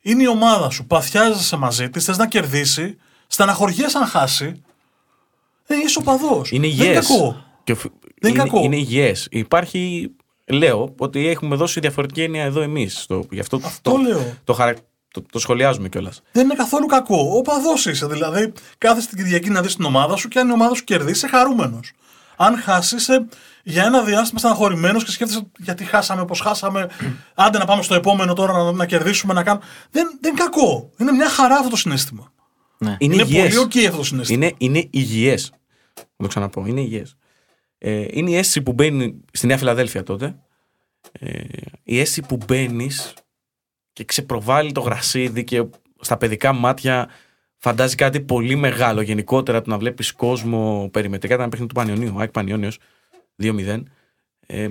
Είναι 0.00 0.22
η 0.22 0.26
ομάδα 0.26 0.70
σου. 0.70 0.86
Παθιάζεσαι 0.86 1.56
μαζί 1.56 1.90
της, 1.90 2.04
θες 2.04 2.16
να 2.16 2.26
κερδίσει, 2.26 2.96
στεναχωριέσαι 3.26 3.98
αν 3.98 4.06
χάσει. 4.06 4.62
Ε, 5.66 5.74
είσαι 5.84 5.98
ο 5.98 6.02
παδός. 6.02 6.50
Είναι 6.50 6.66
Δεν 6.66 6.76
είναι 6.76 6.82
υγιές. 6.84 7.06
κακό. 7.06 7.44
Και 7.64 7.72
οφ- 7.72 7.82
Δεν 8.20 8.30
είναι 8.32 8.40
είναι, 8.42 8.50
κακό. 8.50 8.64
είναι 8.64 8.76
υγιές. 8.76 9.28
Υπάρχει, 9.30 10.10
λέω, 10.46 10.94
ότι 10.98 11.26
έχουμε 11.28 11.56
δώσει 11.56 11.80
διαφορετική 11.80 12.22
έννοια 12.22 12.44
εδώ 12.44 12.60
εμείς. 12.60 13.06
Γι' 13.30 13.40
αυτό, 13.40 13.60
Αυτό 13.64 13.90
το, 13.90 13.96
λέω. 13.96 14.36
το, 14.44 14.52
χαρα- 14.52 14.74
το, 15.12 15.22
το 15.32 15.38
σχολιάζουμε 15.38 15.88
κιόλας. 15.88 16.22
Δεν 16.32 16.44
είναι 16.44 16.54
καθόλου 16.54 16.86
κακό. 16.86 17.32
Ο 17.36 17.42
παδός 17.42 17.86
είσαι. 17.86 18.06
Δηλαδή, 18.06 18.52
κάθεσαι 18.78 19.08
την 19.08 19.16
Κυριακή 19.18 19.50
να 19.50 19.62
δεις 19.62 19.76
την 19.76 19.84
ομάδα 19.84 20.16
σου 20.16 20.28
και 20.28 20.38
αν 20.38 20.48
η 20.48 20.52
ομάδα 20.52 20.74
σου 20.74 20.84
κερδίσει, 20.84 21.10
είσαι 21.10 21.28
χαρούμενος. 21.28 21.92
Αν 22.40 22.56
χάσει, 22.58 22.96
είσαι 22.96 23.26
για 23.64 23.84
ένα 23.84 24.02
διάστημα 24.02 24.38
στεναχωρημένος 24.38 25.04
και 25.04 25.10
σκέφτεσαι 25.10 25.46
γιατί 25.56 25.84
χάσαμε, 25.84 26.24
πώς 26.24 26.34
χάσαμε. 26.34 26.88
Άντε 27.34 27.58
να 27.58 27.64
πάμε 27.64 27.82
στο 27.82 27.94
επόμενο 27.94 28.32
τώρα 28.32 28.52
να, 28.52 28.72
να 28.72 28.86
κερδίσουμε, 28.86 29.32
να 29.32 29.42
κάνουμε. 29.42 29.64
Δεν, 29.90 30.18
δεν 30.20 30.32
είναι 30.32 30.40
κακό. 30.40 30.90
Είναι 30.96 31.12
μια 31.12 31.28
χαρά 31.28 31.56
αυτό 31.56 31.68
το 31.68 31.76
συναίσθημα. 31.76 32.32
Ναι. 32.78 32.96
Είναι, 32.98 33.14
Είναι 33.14 33.22
υγιές. 33.22 33.42
πολύ 33.42 33.56
οκ 33.56 33.86
αυτό 33.86 33.96
το 33.96 34.04
συναίσθημα. 34.04 34.44
Είναι, 34.44 34.54
είναι 34.58 34.88
υγιές. 34.90 35.52
Να 35.96 36.02
το 36.16 36.26
ξαναπώ. 36.26 36.66
Είναι 36.66 36.80
υγιές. 36.80 37.16
Ε, 37.78 38.06
είναι 38.10 38.30
η 38.30 38.36
αίσθηση 38.36 38.62
που 38.62 38.72
μπαίνεις 38.72 39.20
στη 39.32 39.46
Νέα 39.46 39.58
Φιλαδέλφια 39.58 40.02
τότε. 40.02 40.36
Ε, 41.12 41.40
η 41.82 42.00
αίσθηση 42.00 42.22
που 42.22 42.38
μπαίνεις 42.46 43.14
και 43.92 44.04
ξεπροβάλλει 44.04 44.72
το 44.72 44.80
γρασίδι 44.80 45.44
και 45.44 45.64
στα 46.00 46.16
παιδικά 46.16 46.52
μάτια 46.52 47.08
φαντάζει 47.58 47.94
κάτι 47.94 48.20
πολύ 48.20 48.56
μεγάλο. 48.56 49.00
Γενικότερα 49.00 49.62
το 49.62 49.70
να 49.70 49.78
βλέπεις 49.78 50.12
κόσμο 50.12 50.88
περιμετρικά. 50.92 51.34
Ήταν 51.34 51.40
ένα 51.46 51.50
παιχνίδι 51.50 51.74
του 51.74 51.80
Πανιωνίου. 51.80 52.20
ΑΕΚ 52.20 52.30
Πανιόνιος 52.30 52.78
2-0. 53.42 53.82
Ε, 54.46 54.68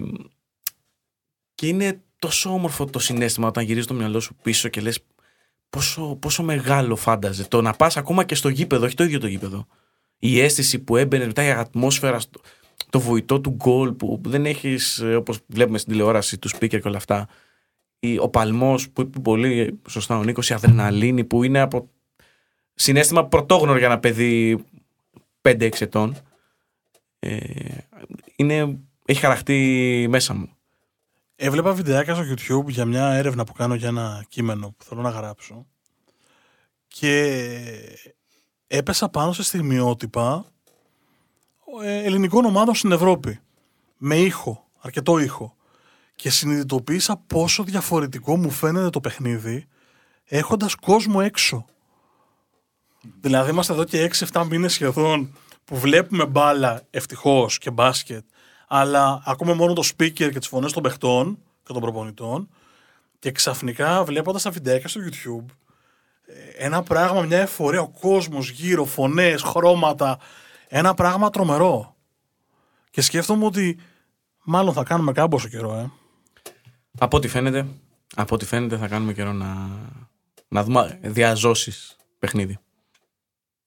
και 1.56 1.68
είναι 1.68 2.02
τόσο 2.20 2.50
όμορφο 2.54 2.86
το 2.86 3.00
συνέστημα 3.00 3.48
όταν 3.48 3.64
γυρίζει 3.64 3.88
το 3.88 3.94
μυαλό 3.94 4.20
σου 4.20 4.36
πίσω 4.42 4.70
και 4.70 4.82
λες 4.82 5.00
πόσο, 5.70 6.16
πόσο 6.22 6.44
μεγάλο 6.44 6.96
φάνταζε. 6.96 7.48
Το 7.48 7.62
να 7.62 7.74
πας 7.74 7.98
ακόμα 7.98 8.24
και 8.24 8.36
στο 8.36 8.50
γήπεδο, 8.50 8.86
όχι 8.86 8.96
το 8.96 9.04
ίδιο 9.04 9.20
το 9.20 9.28
γήπεδο. 9.28 9.68
Η 10.20 10.40
αίσθηση 10.40 10.80
που 10.80 10.96
έμπαινε 10.96 11.26
μετά 11.26 11.44
η 11.44 11.50
ατμόσφαιρα, 11.52 12.20
στο- 12.20 12.40
το 12.90 13.00
βοητό 13.00 13.42
του 13.42 13.50
γκολ 13.50 13.92
που 13.92 14.22
δεν 14.26 14.46
έχεις 14.46 15.00
ε, 15.00 15.16
όπως 15.16 15.40
βλέπουμε 15.48 15.78
στην 15.78 15.92
τηλεόραση 15.92 16.38
του 16.38 16.50
speaker 16.50 16.68
και 16.82 16.88
όλα 16.88 16.98
αυτά. 16.98 17.28
Η- 18.00 18.18
Ο 18.20 18.30
παλμός 18.30 18.90
που 18.90 19.02
είπε 19.02 19.20
πολύ 19.20 19.80
σωστά 19.90 20.18
ο 20.18 20.24
Νίκος, 20.24 20.50
η 20.50 20.54
αδρεναλίνη 20.54 21.24
που 21.24 21.44
είναι 21.44 21.60
από 21.60 21.90
συνέστημα 22.80 23.26
πρωτόγνωρο 23.26 23.78
για 23.78 23.88
ένα 23.88 24.00
παιδί 24.00 24.66
5-6 25.42 25.82
ετών. 25.82 26.18
Ε, 27.20 27.38
είναι, 28.36 28.80
έχει 29.06 29.20
χαραχτεί 29.20 30.06
μέσα 30.10 30.34
μου. 30.34 30.50
Έβλεπα 31.36 31.74
βιντεάκια 31.74 32.16
στο 32.16 32.24
YouTube 32.24 32.70
για 32.70 32.86
μια 32.86 33.08
έρευνα 33.08 33.44
που 33.44 33.54
κάνω 33.54 33.76
για 33.76 33.88
ένα 33.88 34.26
κείμενο 34.30 34.76
που 34.78 34.84
θέλω 34.84 35.02
να 35.02 35.10
γράψω 35.10 35.66
και 36.88 37.40
έπεσα 38.68 39.10
πάνω 39.10 39.32
σε 39.34 39.44
στιγμιότυπα 39.44 40.46
ε, 41.84 42.04
ελληνικών 42.04 42.46
ομάδων 42.46 42.76
στην 42.76 42.92
Ευρώπη 42.92 43.40
με 43.98 44.16
ήχο, 44.16 44.68
αρκετό 44.80 45.18
ήχο 45.18 45.56
και 46.16 46.30
συνειδητοποίησα 46.30 47.18
πόσο 47.28 47.64
διαφορετικό 47.64 48.38
μου 48.38 48.50
φαίνεται 48.50 48.90
το 48.90 49.00
παιχνίδι 49.00 49.68
έχοντας 50.26 50.76
κόσμο 50.76 51.20
έξω. 51.24 51.66
Δηλαδή 53.22 53.52
είμαστε 53.52 53.74
εδώ 53.74 53.84
και 53.84 54.12
6-7 54.32 54.46
μήνες 54.50 54.74
σχεδόν 54.74 55.34
που 55.64 55.78
βλέπουμε 55.78 56.26
μπάλα 56.26 56.82
ευτυχώς 56.90 57.58
και 57.58 57.72
μπάσκετ 57.72 58.24
αλλά 58.68 59.22
ακούμε 59.26 59.54
μόνο 59.54 59.74
το 59.74 59.84
speaker 59.86 60.12
και 60.12 60.40
τις 60.40 60.48
φωνές 60.48 60.72
των 60.72 60.84
παιχτών 60.84 61.38
και 61.64 61.74
των 61.74 61.82
προπονητών 61.82 62.50
και 63.20 63.32
ξαφνικά 63.32 64.04
βλέποντας 64.04 64.42
τα 64.42 64.50
βιντεάκια 64.50 64.90
στο 64.90 65.02
YouTube 65.04 65.46
ε, 66.28 66.66
ένα 66.66 66.84
πράγμα, 66.84 67.22
μια 67.22 67.40
εφορία, 67.40 67.82
ο 67.82 67.90
κόσμος 67.90 68.50
γύρω, 68.50 68.86
φωνές, 68.86 69.42
χρώματα, 69.42 70.20
ένα 70.68 70.94
πράγμα 70.94 71.30
τρομερό. 71.30 71.96
Και 72.90 73.02
σκέφτομαι 73.02 73.46
ότι 73.46 73.80
μάλλον 74.44 74.74
θα 74.74 74.84
κάνουμε 74.84 75.12
κάμποσο 75.12 75.48
καιρό, 75.48 75.74
ε. 75.74 75.92
Από 77.00 77.18
ό,τι 77.18 77.28
φαίνεται, 77.28 77.68
από 78.16 78.36
ό,τι 78.36 78.46
φαίνεται 78.46 78.78
θα 78.78 78.88
κάνουμε 78.88 79.14
καιρό 79.14 79.34
να, 79.34 79.70
να 80.48 80.64
δούμε 80.64 81.00
διαζώσεις 81.02 81.96
παιχνίδι. 82.20 82.60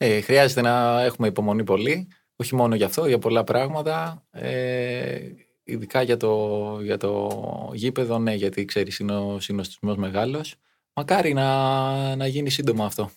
Ε, 0.03 0.21
χρειάζεται 0.21 0.61
να 0.61 1.03
έχουμε 1.03 1.29
υπομονή 1.29 1.65
πολύ. 1.65 2.09
Όχι 2.37 2.55
μόνο 2.55 2.75
για 2.75 2.87
αυτό, 2.87 3.07
για 3.07 3.19
πολλά 3.19 3.45
πράγματα. 3.45 4.25
Ε, 4.31 5.19
ειδικά 5.65 6.03
για 6.03 6.17
το, 6.17 6.79
για 6.83 6.97
το 6.97 7.29
γήπεδο, 7.75 8.19
ναι, 8.19 8.35
γιατί 8.35 8.65
ξέρεις 8.65 8.99
είναι 8.99 9.17
ο 9.17 9.41
συνοστισμός 9.41 9.97
μεγάλος. 9.97 10.55
Μακάρι 10.93 11.33
να, 11.33 12.17
να 12.17 12.27
γίνει 12.27 12.51
σύντομα 12.51 12.85
αυτό. 12.85 13.11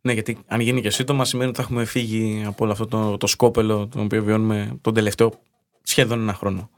Ναι, 0.00 0.12
γιατί 0.12 0.38
αν 0.46 0.60
γίνει 0.60 0.80
και 0.80 0.90
σύντομα 0.90 1.24
σημαίνει 1.24 1.48
ότι 1.48 1.58
θα 1.58 1.62
έχουμε 1.62 1.84
φύγει 1.84 2.42
από 2.46 2.64
όλο 2.64 2.72
αυτό 2.72 2.86
το, 2.86 3.16
το 3.16 3.26
σκόπελο 3.26 3.86
το 3.88 4.00
οποίο 4.00 4.22
βιώνουμε 4.22 4.78
τον 4.80 4.94
τελευταίο 4.94 5.32
σχεδόν 5.82 6.20
ένα 6.20 6.34
χρόνο. 6.34 6.70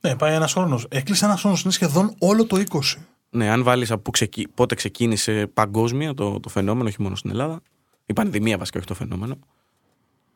Ναι, 0.00 0.16
πάει 0.16 0.34
ένας 0.34 0.52
χρόνος. 0.52 0.86
Έκλεισε 0.90 1.24
ένας 1.24 1.40
χρόνος, 1.40 1.62
είναι 1.62 1.72
σχεδόν 1.72 2.14
όλο 2.18 2.46
το 2.46 2.62
20. 2.70 2.78
Ναι, 3.30 3.50
αν 3.50 3.62
βάλεις 3.62 3.90
από 3.90 4.02
πού 4.02 4.10
ξεκι... 4.10 4.48
πότε 4.54 4.74
ξεκίνησε 4.74 5.46
παγκόσμια 5.46 6.14
το, 6.14 6.40
το 6.40 6.48
φαινόμενο, 6.48 6.88
όχι 6.88 7.02
μόνο 7.02 7.16
στην 7.16 7.30
Ελλάδα, 7.30 7.60
η 8.06 8.12
πανδημία 8.12 8.58
βασικά, 8.58 8.78
όχι 8.78 8.88
το 8.88 8.94
φαινόμενο, 8.94 9.38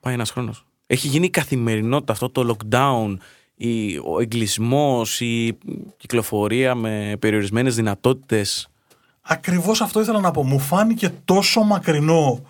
πάει 0.00 0.14
ένας 0.14 0.30
χρόνος. 0.30 0.64
Έχει 0.86 1.08
γίνει 1.08 1.26
η 1.26 1.30
καθημερινότητα 1.30 2.12
αυτό 2.12 2.30
το 2.30 2.56
lockdown, 2.56 3.16
η, 3.54 3.96
ο 3.96 4.20
εγκλισμός, 4.20 5.20
η 5.20 5.58
κυκλοφορία 5.96 6.74
με 6.74 7.16
περιορισμένες 7.18 7.74
δυνατότητες. 7.74 8.68
Ακριβώς 9.20 9.80
αυτό 9.80 10.00
ήθελα 10.00 10.20
να 10.20 10.30
πω. 10.30 10.44
Μου 10.44 10.58
φάνηκε 10.58 11.10
τόσο 11.24 11.62
μακρινό 11.62 12.42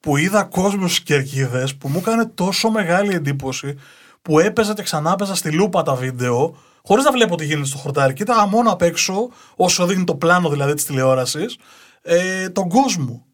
που 0.00 0.16
είδα 0.16 0.44
κόσμο 0.44 0.88
στι 0.88 1.02
κερκίδε 1.02 1.68
που 1.78 1.88
μου 1.88 1.98
έκανε 1.98 2.26
τόσο 2.26 2.70
μεγάλη 2.70 3.14
εντύπωση 3.14 3.78
που 4.22 4.38
έπαιζα 4.38 4.74
και 4.74 4.82
ξανά 4.82 5.12
έπαιζα 5.12 5.34
στη 5.34 5.52
λούπα 5.52 5.82
τα 5.82 5.94
βίντεο 5.94 6.56
χωρίς 6.82 7.04
να 7.04 7.12
βλέπω 7.12 7.36
τι 7.36 7.44
γίνεται 7.44 7.66
στο 7.66 7.78
χορτάρι. 7.78 8.12
Κοίταγα 8.12 8.46
μόνο 8.46 8.70
απ' 8.70 8.82
έξω, 8.82 9.28
όσο 9.56 9.86
δείχνει 9.86 10.04
το 10.04 10.14
πλάνο 10.14 10.48
δηλαδή 10.48 10.74
της 10.74 10.84
τηλεόρασης, 10.84 11.56
ε, 12.02 12.48
τον 12.48 12.68
κόσμο. 12.68 13.25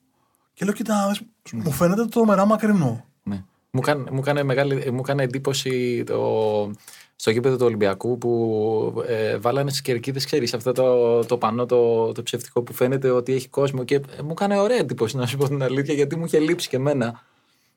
Και 0.55 0.65
λέω, 0.65 0.75
κοίτα, 0.75 0.95
να 0.95 1.09
δεις, 1.09 1.21
μου 1.53 1.71
φαίνεται 1.71 2.05
τρομερά 2.05 2.45
μακρινό. 2.45 3.05
Ναι. 3.23 3.45
Μου 3.71 3.81
έκανε, 3.83 4.11
μου 4.11 4.19
έκανε, 4.19 4.43
μεγάλη, 4.43 4.91
μου 4.91 4.99
έκανε 4.99 5.23
εντύπωση 5.23 6.05
το, 6.05 6.71
στο 7.17 7.31
γήπεδο 7.31 7.57
του 7.57 7.67
Ολυμπιακού 7.67 8.19
που 8.19 9.05
ε, 9.07 9.39
βάλανε 9.39 9.71
στι 9.71 9.83
κερκίδες, 9.83 10.25
ξέρεις, 10.25 10.55
αυτό 10.55 10.73
το, 10.73 11.21
το 11.25 11.39
πανό 11.39 11.67
το, 11.67 12.13
το 12.13 12.23
ψευτικό 12.23 12.63
που 12.63 12.73
φαίνεται 12.73 13.11
ότι 13.11 13.33
έχει 13.33 13.49
κόσμο. 13.49 13.85
Και 13.85 13.95
ε, 13.95 14.23
μου 14.23 14.31
έκανε 14.31 14.59
ωραία 14.59 14.79
εντύπωση, 14.79 15.17
να 15.17 15.27
σου 15.27 15.37
πω 15.37 15.49
την 15.49 15.63
αλήθεια, 15.63 15.95
γιατί 15.95 16.17
μου 16.17 16.25
είχε 16.25 16.39
λείψει 16.39 16.69
και 16.69 16.77
εμένα. 16.77 17.23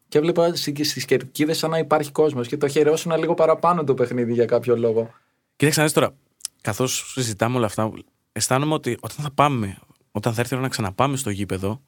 Και 0.07 0.17
έβλεπα 0.17 0.55
στις 0.55 1.05
κερκίδες 1.05 1.57
σαν 1.57 1.69
να 1.69 1.77
υπάρχει 1.77 2.11
κόσμος 2.11 2.47
και 2.47 2.57
το 2.57 2.67
χαιρεώσουν 2.67 3.17
λίγο 3.17 3.33
παραπάνω 3.33 3.83
το 3.83 3.93
παιχνίδι 3.93 4.33
για 4.33 4.45
κάποιο 4.45 4.77
λόγο. 4.77 5.09
Κοίταξε 5.55 5.79
να 5.79 5.85
δεις 5.85 5.95
τώρα, 5.95 6.13
καθώς 6.61 7.11
συζητάμε 7.13 7.57
όλα 7.57 7.65
αυτά, 7.65 7.91
αισθάνομαι 8.31 8.73
ότι 8.73 8.97
όταν 8.99 9.17
θα 9.25 9.31
πάμε, 9.31 9.77
όταν 10.11 10.33
θα 10.33 10.41
έρθει 10.41 10.53
η 10.53 10.57
ώρα 10.57 10.65
να 10.65 10.71
ξαναπάμε 10.71 11.17
στο 11.17 11.29
γήπεδο, 11.29 11.81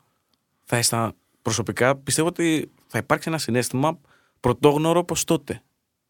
θα 0.70 0.76
αισθα... 0.76 1.14
προσωπικά 1.42 1.96
πιστεύω 1.96 2.28
ότι 2.28 2.72
θα 2.88 2.98
υπάρξει 2.98 3.30
ένα 3.30 3.38
συνέστημα 3.38 4.00
πρωτόγνωρο 4.40 5.00
όπω 5.00 5.16
τότε. 5.26 5.62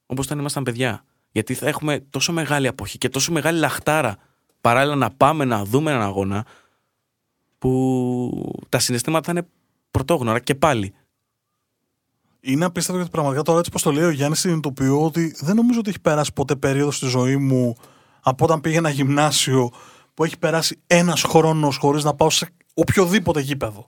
Όπως 0.06 0.26
όταν 0.26 0.40
ήμασταν 0.40 0.64
παιδιά. 0.64 1.04
Γιατί 1.32 1.54
θα 1.54 1.68
έχουμε 1.68 2.00
τόσο 2.10 2.34
μεγάλη 2.34 2.68
αποχή 2.68 2.98
και 2.98 3.10
τόσο 3.10 3.32
μεγάλη 3.32 3.60
λαχτάρα 3.60 4.18
παράλληλα 4.62 4.96
να 4.96 5.10
πάμε 5.10 5.46
να 5.46 5.66
δούμε 5.66 5.92
έναν 5.92 6.04
αγώνα 6.04 6.46
που 7.58 8.54
τα 8.70 8.80
συναισθήματα 8.80 9.26
θα 9.26 9.32
είναι 9.32 9.48
πρωτόγνωρα 9.92 10.40
και 10.40 10.56
πάλι. 10.56 10.94
Είναι 12.40 12.66
απίστευτο 12.66 12.98
γιατί 12.98 13.12
πραγματικά 13.12 13.44
τώρα 13.44 13.60
έτσι 13.60 13.72
πως 13.72 13.82
το 13.82 13.92
λέει 13.92 14.04
ο 14.04 14.10
Γιάννης 14.10 14.40
συνειδητοποιώ 14.40 15.06
ότι 15.06 15.36
δεν 15.40 15.56
νομίζω 15.56 15.80
ότι 15.80 15.90
έχει 15.90 16.00
περάσει 16.00 16.34
ποτέ 16.34 16.56
περίοδος 16.56 16.96
στη 16.96 17.08
ζωή 17.08 17.38
μου 17.38 17.76
από 18.22 18.46
όταν 18.46 18.62
πήγαινα 18.62 18.90
γυμνάσιο 18.90 19.72
που 20.14 20.24
έχει 20.24 20.38
περάσει 20.38 20.80
ένας 20.88 21.24
χρόνος 21.24 21.78
χωρίς 21.78 22.04
να 22.04 22.14
πάω 22.14 22.30
σε 22.30 22.50
οποιοδήποτε 22.74 23.42
γήπεδο. 23.42 23.88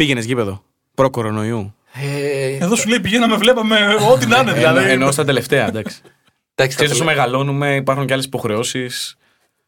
Πήγαινες 0.00 0.24
γήπεδο. 0.24 0.62
Προ-κορονοϊού. 0.94 1.74
Ε, 1.94 2.56
Εδώ 2.64 2.76
σου 2.76 2.88
λέει 2.88 3.00
πηγαίναμε, 3.00 3.36
βλέπαμε 3.36 3.76
ό,τι 4.12 4.26
να 4.26 4.38
είναι 4.38 4.52
δηλαδή. 4.52 4.78
Ενώ, 4.78 4.90
ενώ 4.90 5.10
στα 5.10 5.24
τελευταία, 5.24 5.66
εντάξει. 5.66 6.00
εντάξει, 6.04 6.16
τα, 6.54 6.66
Ξέρεις, 6.66 6.92
όσο 6.92 7.00
τελε- 7.04 7.16
μεγαλώνουμε, 7.16 7.74
υπάρχουν 7.74 8.06
και 8.06 8.12
άλλες 8.12 8.24
υποχρεώσεις. 8.24 9.16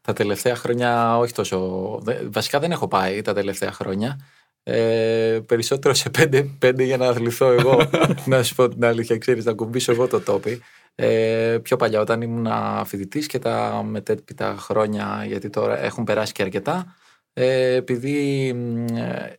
τα 0.01 0.13
τελευταία 0.13 0.55
χρόνια 0.55 1.17
όχι 1.17 1.33
τόσο. 1.33 1.59
δε- 2.03 2.17
Βασικά 2.31 2.59
δεν 2.59 2.71
έχω 2.71 2.87
πάει 2.87 3.21
τα 3.21 3.33
τελευταία 3.33 3.71
χρόνια. 3.71 4.19
Ε, 4.63 5.39
περισσότερο 5.45 5.93
σε 5.93 6.09
πέντε, 6.09 6.43
πέντε 6.59 6.83
για 6.83 6.97
να 6.97 7.07
αθληθώ 7.07 7.51
εγώ. 7.51 7.89
να 8.25 8.43
σου 8.43 8.55
πω 8.55 8.69
την 8.69 8.85
αλήθεια, 8.85 9.17
ξέρεις, 9.17 9.45
να 9.45 9.53
κουμπίσω 9.53 9.91
εγώ 9.91 10.07
το 10.07 10.19
τόπι. 10.21 10.61
Ε, 10.95 11.57
πιο 11.61 11.75
παλιά 11.77 11.99
όταν 11.99 12.21
ήμουν 12.21 12.47
φοιτητής 12.85 13.27
και 13.27 13.39
τα 13.39 13.83
μετέπειτα 13.89 14.55
χρόνια, 14.59 15.23
γιατί 15.27 15.49
τώρα 15.49 15.83
έχουν 15.83 16.03
περάσει 16.03 16.31
και 16.33 16.41
αρκετά, 16.41 16.95
ε, 17.33 17.73
επειδή 17.75 18.47
ε, 18.95 19.33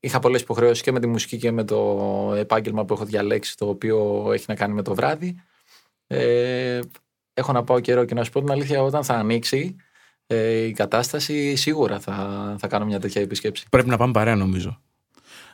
είχα 0.00 0.18
πολλές 0.18 0.40
υποχρεώσεις 0.40 0.82
και 0.82 0.92
με 0.92 1.00
τη 1.00 1.06
μουσική 1.06 1.36
και 1.36 1.50
με 1.50 1.64
το 1.64 2.32
επάγγελμα 2.36 2.84
που 2.84 2.94
έχω 2.94 3.04
διαλέξει, 3.04 3.56
το 3.56 3.68
οποίο 3.68 4.28
έχει 4.32 4.44
να 4.48 4.54
κάνει 4.54 4.74
με 4.74 4.82
το 4.82 4.94
βράδυ, 4.94 5.36
ε, 6.06 6.80
έχω 7.34 7.52
να 7.52 7.64
πάω 7.64 7.80
καιρό 7.80 8.04
και 8.04 8.14
να 8.14 8.24
σου 8.24 8.30
πω 8.30 8.40
την 8.40 8.50
αλήθεια, 8.50 8.82
όταν 8.82 9.04
θα 9.04 9.14
ανοίξει 9.14 9.76
ε, 10.26 10.50
η 10.50 10.72
κατάσταση, 10.72 11.56
σίγουρα 11.56 12.00
θα, 12.00 12.56
θα 12.58 12.66
κάνω 12.66 12.84
μια 12.84 13.00
τέτοια 13.00 13.22
επίσκεψη. 13.22 13.66
Πρέπει 13.70 13.88
να 13.88 13.96
πάμε 13.96 14.12
παρέα, 14.12 14.36
νομίζω. 14.36 14.80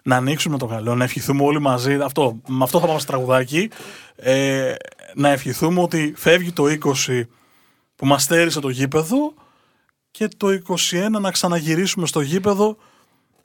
Να 0.03 0.17
ανοίξουμε 0.17 0.59
το 0.59 0.67
καλό, 0.67 0.95
να 0.95 1.05
ευχηθούμε 1.05 1.43
όλοι 1.43 1.61
μαζί. 1.61 1.95
Αυτό, 1.95 2.41
με 2.49 2.65
αυτό 2.65 2.81
θα 2.81 2.87
πάμε 2.87 2.99
στο 2.99 3.13
τραγουδάκι. 3.13 3.71
Ε, 4.17 4.75
να 5.15 5.29
ευχηθούμε 5.29 5.81
ότι 5.81 6.13
φεύγει 6.17 6.53
το 6.53 6.65
20 7.07 7.23
που 7.95 8.07
μας 8.07 8.23
στέρισε 8.23 8.61
το 8.61 8.69
γήπεδο 8.69 9.35
και 10.11 10.29
το 10.37 10.49
21 10.69 11.09
να 11.21 11.31
ξαναγυρίσουμε 11.31 12.07
στο 12.07 12.21
γήπεδο 12.21 12.77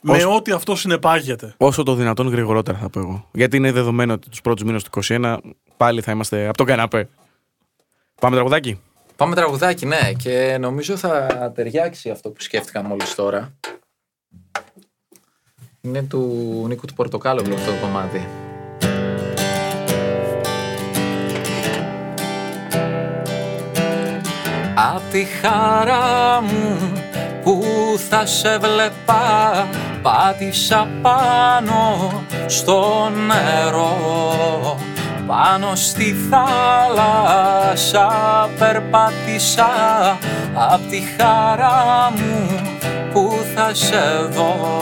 με 0.02 0.26
ό,τι 0.26 0.52
αυτό 0.52 0.76
συνεπάγεται. 0.76 1.54
Όσο 1.58 1.84
το 1.84 1.94
δυνατόν 1.94 2.28
γρηγορότερα 2.28 2.78
θα 2.78 2.90
πω 2.90 3.00
εγώ. 3.00 3.30
Γιατί 3.32 3.58
είναι 3.58 3.72
δεδομένο 3.72 4.14
ότι 4.14 4.30
τους 4.30 4.42
πρώτους 4.42 4.64
μήνες 4.64 4.84
του 4.84 4.90
21 5.04 5.38
πάλι 5.78 6.02
θα 6.02 6.12
είμαστε 6.12 6.48
από 6.48 6.58
τον 6.58 6.66
καναπέ. 6.66 7.10
Πάμε 8.22 8.36
τραγουδάκι. 8.36 8.80
Πάμε 9.16 9.36
τραγουδάκι, 9.36 9.86
ναι. 9.86 10.12
Και 10.18 10.58
νομίζω 10.60 10.98
θα 10.98 11.52
ταιριάξει 11.56 12.10
αυτό 12.10 12.30
που 12.30 12.42
σκέφτηκα 12.42 12.84
μόλις 12.84 13.16
τώρα. 13.16 13.54
Είναι 15.82 16.04
του 16.04 16.64
Νίκου 16.68 16.86
του 16.86 16.94
Πορτοκάλου 16.94 17.54
αυτό 17.54 17.72
το 17.72 17.78
κομμάτι. 17.82 18.28
Απ' 24.76 25.12
τη 25.12 25.24
χαρά 25.24 26.42
μου 26.42 26.92
που 27.44 27.64
θα 28.10 28.26
σε 28.26 28.58
βλέπα 28.58 29.68
πάτησα 30.08 30.88
πάνω 31.02 32.12
στο 32.46 33.12
νερό 33.28 34.78
πάνω 35.28 35.76
στη 35.76 36.16
θάλασσα 36.30 38.10
περπάτησα. 38.60 39.70
Απ' 40.54 40.90
τη 40.90 41.02
χαρά 41.18 42.12
μου 42.16 42.60
που 43.14 43.40
θα 43.56 43.74
σε 43.74 44.28
δω. 44.30 44.82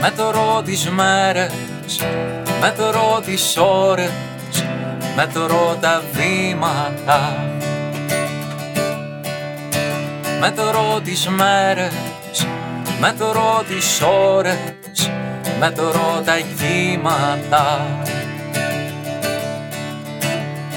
Μετρώ 0.00 0.62
τις 0.64 0.90
μέρες, 0.90 1.52
μετρώ 2.60 3.20
τις 3.24 3.56
ώρες, 3.56 4.10
μετρώ 5.16 5.76
τα 5.80 6.02
βήματα 6.12 7.50
Μετρώ 10.40 11.00
τις 11.04 11.28
μέρες, 11.28 11.92
μετρώ 13.00 13.64
τις 13.68 14.00
ώρες 14.02 14.80
μετρώ 15.60 16.22
τα 16.24 16.36
κύματα. 16.58 17.86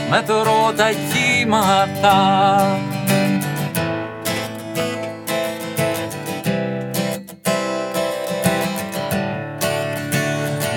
Μετρώ 0.10 0.73
τα 0.78 0.89
κύματα. 1.12 2.17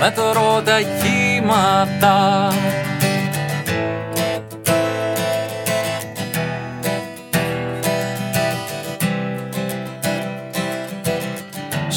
Μετρώ 0.00 0.62
τα 0.64 0.80
κύματα 0.80 2.48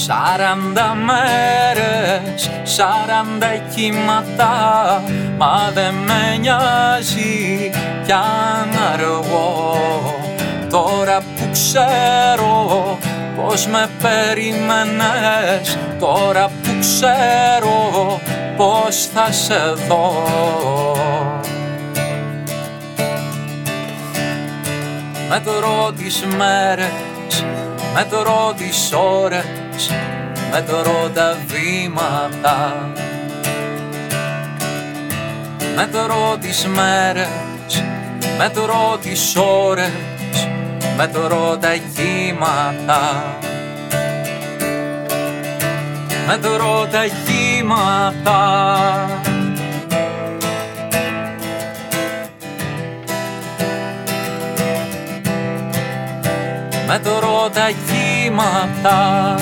Σαράντα 0.10 0.96
μέρες, 0.96 2.50
σαράντα 2.64 3.48
κύματα 3.76 5.04
Μα 5.38 5.72
δεν 5.74 5.94
με 5.94 6.38
νοιάζει 6.40 7.70
κι 8.06 8.12
αν 8.12 8.70
αργώ 8.94 9.78
Τώρα 10.70 11.18
που 11.20 11.50
ξέρω 11.52 12.98
πως 13.36 13.68
με 13.68 13.90
περίμενες 14.02 15.78
Τώρα 16.00 16.48
που 16.48 16.70
ξέρω 16.80 18.20
πως 18.58 19.10
θα 19.14 19.32
σε 19.32 19.74
δω. 19.88 20.24
Μετρώ 25.30 25.92
τις 25.98 26.26
μέρες, 26.38 27.46
μετρώ 27.94 28.54
τις 28.58 28.92
ώρες 28.94 29.69
μετρώ 30.52 31.10
τα 31.14 31.38
βήματα. 31.48 32.90
Μετρώ 35.76 36.38
τις 36.42 36.66
μέρες, 36.66 37.84
μετρώ 38.38 38.98
τις 39.02 39.36
ώρες 39.36 39.92
μετρώ 41.00 41.58
τα 41.62 41.76
κύματα. 41.96 43.36
Μετρώ 46.28 46.88
τα 46.92 47.04
κύματα. 47.26 48.40
Μετρώ 56.88 57.50
τα 57.54 57.70
κύματα 57.88 59.36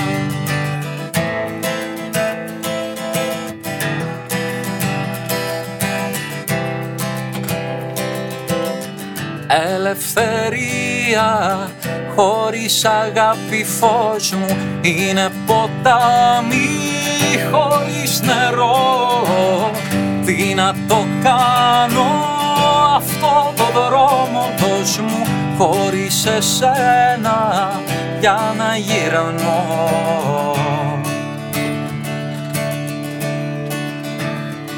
Ελευθερία 9.66 11.30
χωρίς 12.16 12.86
αγάπη 12.86 13.64
φως 13.64 14.32
μου 14.32 14.58
είναι 14.82 15.30
ποτάμι 15.46 16.70
χωρίς 17.52 18.22
νερό. 18.22 19.72
Τι 20.26 20.54
να 20.54 20.76
το 20.88 21.06
κάνω 21.24 22.06
αυτό 22.96 23.54
το 23.56 23.64
δρόμο 23.80 24.50
δώσ' 24.58 25.00
μου 25.00 25.26
χωρίς 25.58 26.26
εσένα 26.26 27.72
για 28.20 28.54
να 28.58 28.78
γυρνώ. 28.78 29.66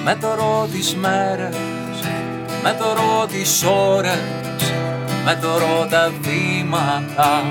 Μετρώ 0.04 0.68
τις 0.72 0.96
μέρες, 0.96 1.56
μετρώ 2.64 3.26
τις 3.32 3.64
ώρες 3.64 4.39
μετρώ 5.24 5.88
τα 5.90 6.12
βήματα. 6.22 7.44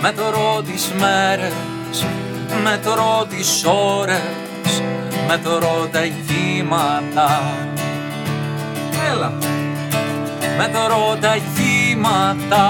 Μετρώ 0.00 0.62
τις 0.62 0.92
μέρες, 0.98 2.04
μετρώ 2.62 3.26
τις 3.28 3.64
ώρες 3.98 4.46
μετρώ 5.26 5.88
τα 5.92 6.00
κύματα. 6.00 7.42
Έλα! 9.12 9.32
Μετρώ 10.56 11.16
τα 11.20 11.36
κύματα. 11.54 12.64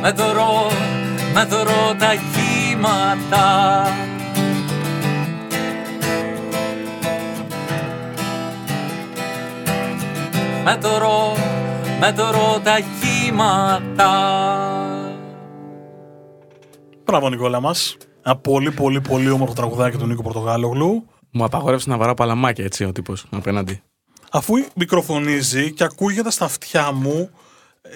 Μετρώ, 0.00 0.70
μετρώ 1.34 1.94
τα 1.98 2.14
κύματα 2.32 3.86
μετρώ, 10.64 11.36
μετρώ 12.00 12.60
τα 12.64 12.78
κύματα. 13.00 14.10
Μπράβο 17.04 17.28
Νικόλα 17.28 17.60
μας. 17.60 17.96
Ένα 18.22 18.36
πολύ 18.36 18.70
πολύ 18.70 19.00
πολύ 19.00 19.30
όμορφο 19.30 19.54
τραγουδάκι 19.54 19.96
του 19.96 20.06
Νίκο 20.06 20.22
Πορτογάλογλου. 20.22 21.06
Μου 21.30 21.44
απαγόρευσε 21.44 21.90
να 21.90 21.96
βαράω 21.96 22.14
παλαμάκια 22.14 22.64
έτσι 22.64 22.84
ο 22.84 22.92
τύπος 22.92 23.26
απέναντι. 23.30 23.82
Αφού 24.30 24.54
μικροφωνίζει 24.74 25.72
και 25.72 25.84
ακούγεται 25.84 26.30
στα 26.30 26.44
αυτιά 26.44 26.92
μου 26.92 27.30
ε, 27.82 27.90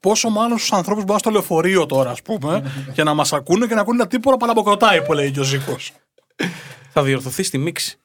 πόσο 0.00 0.28
μάλλον 0.28 0.58
στους 0.58 0.72
ανθρώπους 0.72 1.02
που 1.02 1.06
πάνε 1.08 1.18
στο 1.18 1.30
λεωφορείο 1.30 1.86
τώρα, 1.86 2.10
ας 2.10 2.22
πούμε, 2.22 2.72
και 2.94 3.02
να 3.02 3.14
μας 3.14 3.32
ακούνε 3.32 3.66
και 3.66 3.74
να 3.74 3.80
ακούνε 3.80 3.98
τα 3.98 4.06
τίποτα 4.06 4.36
παλαμποκροτάει 4.36 5.02
που 5.02 5.12
λέει 5.12 5.30
και 5.30 5.40
ο 5.40 5.42
Ζήκο. 5.42 5.76
Θα 6.92 7.02
διορθωθεί 7.02 7.42
στη 7.42 7.58
μίξη. 7.58 7.98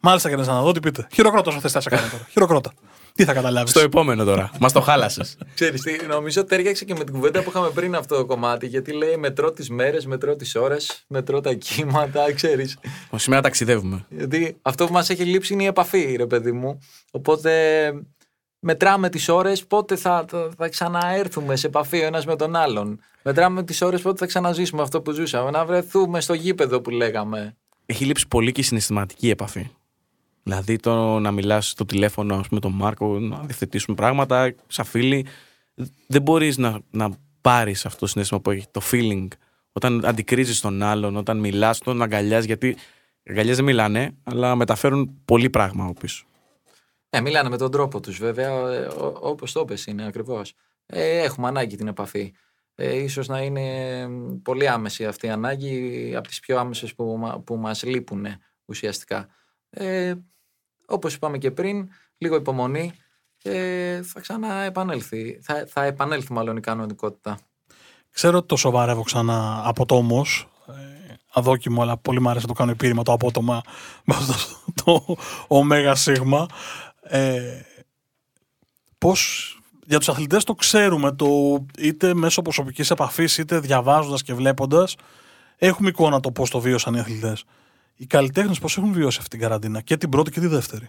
Μάλιστα, 0.00 0.28
και 0.28 0.36
να 0.36 0.62
δω 0.62 0.72
τι 0.72 0.80
πείτε. 0.80 1.06
Χειροκρότο, 1.12 1.50
αν 1.50 1.60
θες 1.60 1.74
να 1.74 1.80
σε 1.80 1.88
κάνω 1.88 2.08
τώρα. 2.10 2.26
Χειροκρότα. 2.30 2.72
Τι 3.20 3.26
θα 3.26 3.32
καταλάβεις; 3.32 3.70
Στο 3.70 3.80
επόμενο 3.80 4.24
τώρα. 4.24 4.50
Μας 4.60 4.72
το 4.72 4.80
χάλασες. 4.80 5.36
Ξέρεις 5.54 5.80
τι, 5.80 6.06
νομίζω 6.06 6.44
τέριαξε 6.44 6.84
και 6.84 6.94
με 6.94 7.04
την 7.04 7.14
κουβέντα 7.14 7.42
που 7.42 7.50
είχαμε 7.50 7.70
πριν 7.70 7.94
αυτό 7.94 8.16
το 8.16 8.24
κομμάτι. 8.24 8.66
Γιατί 8.66 8.92
λέει 8.92 9.16
μετρώ 9.16 9.50
τις 9.52 9.70
μέρες, 9.70 10.06
μετρώ 10.06 10.36
τις 10.36 10.54
ώρες, 10.54 11.04
μετρώ 11.06 11.40
τα 11.40 11.52
κύματα, 11.54 12.32
ξέρεις. 12.38 12.78
Σήμερα 13.16 13.42
ταξιδεύουμε. 13.42 14.06
Γιατί 14.08 14.56
αυτό 14.62 14.86
που 14.86 14.92
μας 14.92 15.10
έχει 15.10 15.24
λείψει 15.24 15.52
είναι 15.52 15.62
η 15.62 15.66
επαφή, 15.66 16.14
ρε 16.16 16.26
παιδί 16.26 16.52
μου. 16.52 16.78
Οπότε 17.10 17.92
μετράμε 18.58 19.08
τις 19.08 19.28
ώρες 19.28 19.66
πότε 19.66 19.96
θα, 19.96 20.24
θα, 20.28 20.50
θα 20.56 20.68
ξαναέρθουμε 20.68 21.56
σε 21.56 21.66
επαφή 21.66 22.00
ο 22.00 22.04
ένας 22.04 22.26
με 22.26 22.36
τον 22.36 22.56
άλλον. 22.56 23.00
Μετράμε 23.22 23.64
τις 23.64 23.82
ώρες 23.82 24.00
πότε 24.00 24.18
θα 24.18 24.26
ξαναζήσουμε 24.26 24.82
αυτό 24.82 25.00
που 25.00 25.10
ζούσαμε. 25.10 25.50
Να 25.50 25.64
βρεθούμε 25.64 26.20
στο 26.20 26.34
γήπεδο 26.34 26.80
που 26.80 26.90
λέγαμε. 26.90 27.56
Έχει 27.86 28.04
λείψει 28.04 28.28
πολύ 28.28 28.52
και 28.52 28.60
η 28.60 28.64
συναισθηματική 28.64 29.30
επαφή. 29.30 29.70
Δηλαδή 30.50 30.76
το 30.76 31.18
να 31.18 31.30
μιλάς 31.30 31.68
στο 31.68 31.84
τηλέφωνο 31.84 32.34
ας 32.34 32.48
πούμε, 32.48 32.60
με 32.62 32.70
τον 32.70 32.72
Μάρκο, 32.72 33.18
να 33.18 33.38
διευθετήσουμε 33.38 33.96
πράγματα, 33.96 34.54
σαν 34.66 34.84
φίλοι. 34.84 35.26
Δεν 36.06 36.22
μπορείς 36.22 36.58
να, 36.58 36.80
να 36.90 37.10
πάρεις 37.40 37.86
αυτό 37.86 37.98
το 37.98 38.06
συνέστημα 38.06 38.40
που 38.40 38.50
έχει, 38.50 38.66
το 38.70 38.80
feeling, 38.90 39.28
όταν 39.72 40.04
αντικρίζεις 40.04 40.60
τον 40.60 40.82
άλλον, 40.82 41.16
όταν 41.16 41.38
μιλάς, 41.38 41.78
τον 41.78 42.02
αγκαλιάζει. 42.02 42.46
Γιατί 42.46 42.68
οι 43.22 43.30
αγκαλιές 43.30 43.56
δεν 43.56 43.64
μιλάνε, 43.64 44.14
αλλά 44.22 44.54
μεταφέρουν 44.54 45.20
πολύ 45.24 45.50
πράγμα 45.50 45.84
από 45.84 45.92
πίσω. 46.00 46.24
Ε, 47.10 47.20
μιλάνε 47.20 47.48
με 47.48 47.56
τον 47.56 47.70
τρόπο 47.70 48.00
τους, 48.00 48.18
βέβαια, 48.18 48.50
όπως 49.20 49.52
το 49.52 49.64
πες 49.64 49.86
είναι 49.86 50.06
ακριβώς. 50.06 50.52
Ε, 50.86 51.18
έχουμε 51.18 51.48
ανάγκη 51.48 51.76
την 51.76 51.88
επαφή. 51.88 52.32
Ε, 52.74 52.96
ίσως 52.96 53.28
να 53.28 53.40
είναι 53.42 54.08
πολύ 54.42 54.68
άμεση 54.68 55.06
αυτή 55.06 55.26
η 55.26 55.30
ανάγκη 55.30 56.12
από 56.16 56.28
τις 56.28 56.40
πιο 56.40 56.58
άμεσες 56.58 56.94
που, 56.94 57.16
μα- 57.18 57.40
που 57.40 57.56
μας 57.56 57.82
λείπουν 57.82 58.26
ουσιαστικά. 58.64 59.28
Ε, 59.70 60.14
όπως 60.90 61.14
είπαμε 61.14 61.38
και 61.38 61.50
πριν, 61.50 61.88
λίγο 62.18 62.36
υπομονή 62.36 62.92
και 63.36 64.00
θα 64.04 64.20
ξαναεπανέλθει. 64.20 65.40
Θα, 65.42 65.64
θα 65.68 65.84
επανέλθει 65.84 66.32
μάλλον 66.32 66.56
η 66.56 66.60
κανονικότητα. 66.60 67.38
Ξέρω 68.10 68.38
ότι 68.38 68.46
το 68.46 68.56
σοβαρεύω 68.56 69.02
ξανά 69.02 69.62
από 69.64 69.86
το 69.86 69.96
όμω. 69.96 70.26
Ε, 70.68 71.14
αδόκιμο, 71.32 71.82
αλλά 71.82 71.96
πολύ 71.96 72.20
μου 72.20 72.28
άρεσε 72.28 72.46
να 72.46 72.52
το 72.52 72.58
κάνω 72.58 72.70
επίρρημα 72.70 73.02
το 73.02 73.12
απότομα 73.12 73.60
με 74.04 74.14
αυτό 74.14 74.34
το, 74.84 75.04
το 75.06 75.16
ωμέγα 75.48 75.94
σίγμα. 75.94 76.46
Ε, 77.02 77.60
πώς 78.98 79.54
για 79.86 79.98
τους 79.98 80.08
αθλητές 80.08 80.44
το 80.44 80.54
ξέρουμε, 80.54 81.12
το, 81.12 81.26
είτε 81.78 82.14
μέσω 82.14 82.42
προσωπικής 82.42 82.90
επαφής, 82.90 83.38
είτε 83.38 83.60
διαβάζοντας 83.60 84.22
και 84.22 84.34
βλέποντας, 84.34 84.96
έχουμε 85.56 85.88
εικόνα 85.88 86.20
το 86.20 86.30
πώς 86.32 86.50
το 86.50 86.60
βίωσαν 86.60 86.94
οι 86.94 86.98
αθλητές. 86.98 87.44
Οι 88.00 88.06
καλλιτέχνες 88.06 88.58
πώς 88.58 88.76
έχουν 88.76 88.92
βιώσει 88.92 89.18
αυτή 89.18 89.30
την 89.30 89.40
καραντίνα, 89.40 89.80
και 89.80 89.96
την 89.96 90.08
πρώτη 90.08 90.30
και 90.30 90.40
τη 90.40 90.46
δεύτερη; 90.46 90.88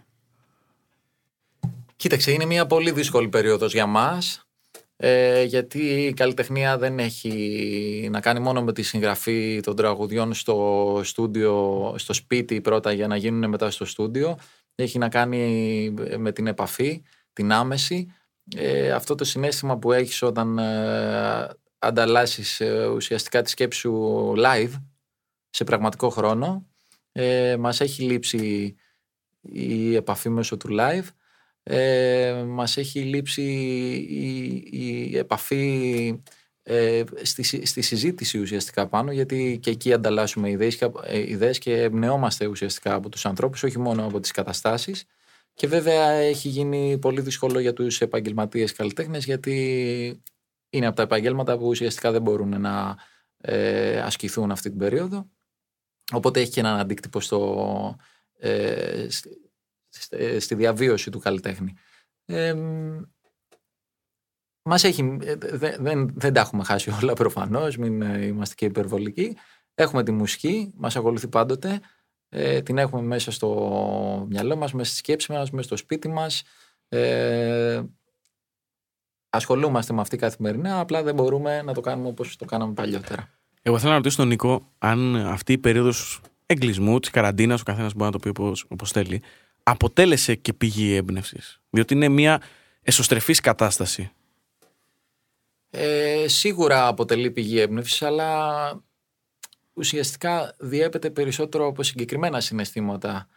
Κοίταξε, 1.96 2.32
είναι 2.32 2.46
μια 2.46 2.66
πολύ 2.66 2.92
δύσκολη 2.92 3.30
περίοδος 3.30 3.74
για 3.74 3.86
μας. 3.86 4.48
Ε, 4.96 5.44
γιατί 5.44 5.80
η 5.80 6.14
καλλιτεχνία 6.14 6.78
δεν 6.78 7.00
έχει 7.00 8.08
να 8.12 8.20
κάνει 8.20 8.40
μόνο 8.40 8.64
με 8.64 8.74
τη 8.74 8.82
συγγραφή 8.82 9.60
των 9.64 9.76
τραγουδιών 9.76 10.34
στο 10.34 11.02
στούντιο, 11.04 11.94
στο 11.98 12.14
σπίτι 12.14 12.62
πρώτα 12.62 12.92
για 12.92 13.08
να 13.08 13.16
γίνουν 13.16 13.50
μετά 13.50 13.72
στο 13.72 13.86
στούντιο. 13.86 14.38
Έχει 14.76 14.98
να 14.98 15.10
κάνει 15.10 15.94
με 16.18 16.32
την 16.32 16.48
επαφή, 16.48 17.04
την 17.34 17.52
άμεση. 17.52 18.14
Ε, 18.56 18.92
αυτό 18.92 19.16
το 19.16 19.24
συνέστημα 19.24 19.78
που 19.78 19.92
έχεις 19.92 20.22
όταν 20.22 20.58
ε, 20.58 21.50
ανταλλάσσεις 21.80 22.60
ε, 22.60 22.86
ουσιαστικά 22.86 23.42
τη 23.42 23.50
σκέψη 23.50 23.80
σου 23.80 24.34
live 24.38 24.74
σε 25.50 25.64
πραγματικό 25.64 26.10
χρόνο. 26.10 26.66
Ε, 27.12 27.56
μας 27.60 27.82
έχει 27.82 28.04
λείψει 28.04 28.76
η 29.42 29.96
επαφή 29.96 30.30
μέσω 30.30 30.58
του 30.58 30.68
live. 30.80 31.08
Ε, 31.64 32.44
μας 32.48 32.78
έχει 32.78 33.00
λείψει 33.00 33.42
η, 34.10 34.64
η 34.72 35.18
επαφή 35.18 36.22
ε, 36.64 37.04
στη, 37.22 37.44
συ- 37.44 37.66
στη 37.66 37.82
συζήτηση 37.82 38.40
ουσιαστικά 38.40 38.88
πάνω 38.88 39.12
γιατί 39.12 39.60
και 39.62 39.70
εκεί 39.70 39.94
ανταλλάσσουμε 39.94 40.50
ιδέες 40.50 40.76
και, 40.76 40.92
ε, 41.04 41.20
ιδέες 41.30 41.58
και 41.58 41.82
εμπνεόμαστε 41.82 42.46
ουσιαστικά 42.46 42.94
από 42.94 43.10
τους 43.10 43.26
ανθρώπους 43.26 43.64
όχι 43.64 43.80
μόνο 43.80 44.06
από 44.06 44.20
τις 44.20 44.32
καταστάσεις. 44.32 45.06
Και 45.54 45.68
βέβαια 45.68 46.10
έχει 46.12 46.48
γίνει 46.48 46.98
πολύ 46.98 47.22
δύσκολο 47.22 47.60
για 47.60 47.74
τους 47.74 48.02
επαγγελματίες 48.02 48.74
καλλιτέχνες 48.74 49.26
γιατί 49.26 50.24
είναι 50.70 50.86
από 50.86 50.96
τα 50.96 51.02
επαγγέλματα 51.04 51.58
που 51.58 51.68
ουσιαστικά 51.68 52.12
δεν 52.12 52.22
μπορούν 52.22 52.62
να 52.62 52.98
ε, 53.38 54.00
ασκηθούν 54.00 54.52
αυτή 54.52 54.70
την 54.70 54.78
περίοδο 54.80 55.30
οπότε 56.12 56.40
έχει 56.40 56.52
και 56.52 56.60
έναν 56.60 56.80
αντίκτυπο 56.80 57.20
στο, 57.20 57.96
ε, 58.38 59.08
στη- 59.10 60.40
στη 60.40 60.56
διαβίωση 60.56 61.10
του 61.10 61.20
καλλιτέχνη. 61.20 61.74
Ε, 62.26 62.56
μας 64.64 64.84
έχει, 64.84 65.18
ε, 65.22 65.36
δε- 65.36 65.78
δεν, 65.80 66.10
δεν 66.16 66.34
τα 66.34 66.40
έχουμε 66.40 66.64
χάσει 66.64 66.92
όλα 67.02 67.14
προφανώς, 67.14 67.78
μην 67.78 68.02
ε, 68.02 68.26
είμαστε 68.26 68.56
και 68.56 68.66
υπερβολικοί. 68.66 69.38
Έχουμε 69.76 70.04
τη 70.04 70.12
μουσική, 70.12 70.74
μας 70.76 70.96
ακολουθεί 70.96 71.28
πάντοτε. 71.28 71.80
Ε, 72.30 72.62
την 72.62 72.78
έχουμε 72.78 73.02
μέσα 73.02 73.32
στο 73.32 74.26
μυαλό 74.30 74.56
μας, 74.56 74.74
μέσα 74.74 74.90
στη 74.90 74.98
σκέψη 74.98 75.32
μας, 75.32 75.52
μέσα 75.52 75.64
στο 75.68 75.78
σπίτι 75.78 76.08
μας. 76.08 76.44
Ε, 76.88 77.84
ασχολούμαστε 79.30 79.94
με 79.94 80.02
αυτή 80.02 80.18
καθημερινά, 80.18 80.80
απλά 80.80 81.04
δεν 81.04 81.16
μπορούμε 81.16 81.62
να 81.62 81.74
το 81.74 81.82
κάνουμε 81.82 82.08
όπως 82.08 82.36
το 82.36 82.46
κάναμε 82.46 82.74
παλιότερα. 82.74 83.30
Εγώ 83.62 83.78
θέλω 83.80 83.90
να 83.90 83.98
ρωτήσω 83.98 84.18
τον 84.18 84.28
Νίκο 84.28 84.72
αν 84.78 85.16
αυτή 85.16 85.54
η 85.54 85.58
περίοδος 85.58 86.22
εγκλισμού, 86.46 87.00
της 87.00 87.10
καραντίνας, 87.10 87.62
ο 87.62 87.64
καθένας 87.64 87.94
μπορεί 87.94 88.12
να 88.12 88.20
το 88.20 88.32
πει 88.32 88.42
όπως 88.68 88.92
θέλει, 88.92 89.22
αποτέλεσε 89.64 90.36
και 90.36 90.54
πηγή 90.54 90.96
έμπνευσης. 90.96 91.62
Διότι 91.70 91.94
είναι 91.94 92.08
μια 92.08 92.42
εσωστρεφής 92.82 93.40
κατάσταση. 93.40 94.12
Ε, 95.70 96.28
σίγουρα 96.28 96.88
αποτελεί 96.88 97.32
πηγή 97.32 97.60
έμπνευσης, 97.60 98.02
αλλά 98.02 98.84
ουσιαστικά 99.74 100.56
διέπεται 100.60 101.10
περισσότερο 101.10 101.68
από 101.68 101.84
συγκεκριμένα 101.84 102.40
συναισθήματα 102.40 103.28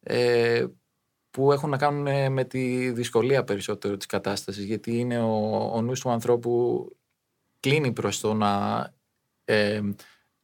ε, 0.00 0.66
που 1.30 1.52
έχουν 1.52 1.70
να 1.70 1.76
κάνουν 1.76 2.06
ε, 2.06 2.28
με 2.28 2.44
τη 2.44 2.90
δυσκολία 2.90 3.44
περισσότερο 3.44 3.96
της 3.96 4.06
κατάστασης 4.06 4.64
γιατί 4.64 4.98
είναι 4.98 5.20
ο, 5.20 5.70
ο 5.72 5.82
νους 5.82 6.00
του 6.00 6.10
ανθρώπου 6.10 6.88
κλείνει 7.60 7.92
προς 7.92 8.20
το 8.20 8.34
να, 8.34 8.92
ε, 9.44 9.80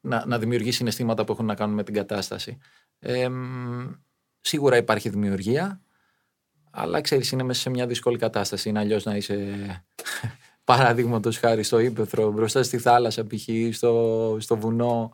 να, 0.01 0.27
να 0.27 0.39
δημιουργεί 0.39 0.71
συναισθήματα 0.73 1.25
που 1.25 1.33
έχουν 1.33 1.47
να 1.47 1.55
κάνουν 1.55 1.75
με 1.75 1.83
την 1.83 1.95
κατάσταση. 1.95 2.59
Ε, 2.99 3.29
μ, 3.29 3.91
σίγουρα 4.41 4.77
υπάρχει 4.77 5.09
δημιουργία 5.09 5.81
αλλά 6.71 7.01
ξέρεις 7.01 7.31
είναι 7.33 7.43
μέσα 7.43 7.61
σε 7.61 7.71
μια 7.71 7.87
δύσκολη 7.87 8.19
κατάσταση 8.19 8.69
είναι 8.69 8.79
αλλιώς 8.79 9.05
να 9.05 9.17
είσαι 9.17 9.85
παραδείγματος 10.65 11.39
χάρη 11.39 11.63
στο 11.63 11.79
ύπεθρο 11.79 12.31
μπροστά 12.31 12.63
στη 12.63 12.79
θάλασσα 12.79 13.27
π.χ. 13.27 13.75
Στο, 13.77 14.37
στο 14.41 14.57
βουνό 14.57 15.13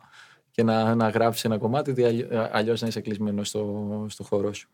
και 0.51 0.63
να, 0.63 0.95
να 0.95 1.09
γράψεις 1.09 1.43
ένα 1.43 1.57
κομμάτι 1.57 1.91
δι- 1.91 2.05
αλλιώ- 2.05 2.49
αλλιώς 2.51 2.81
να 2.81 2.87
είσαι 2.87 3.01
κλεισμένος 3.01 3.47
στο, 3.47 4.05
στο 4.09 4.23
χώρο 4.23 4.53
σου. 4.53 4.69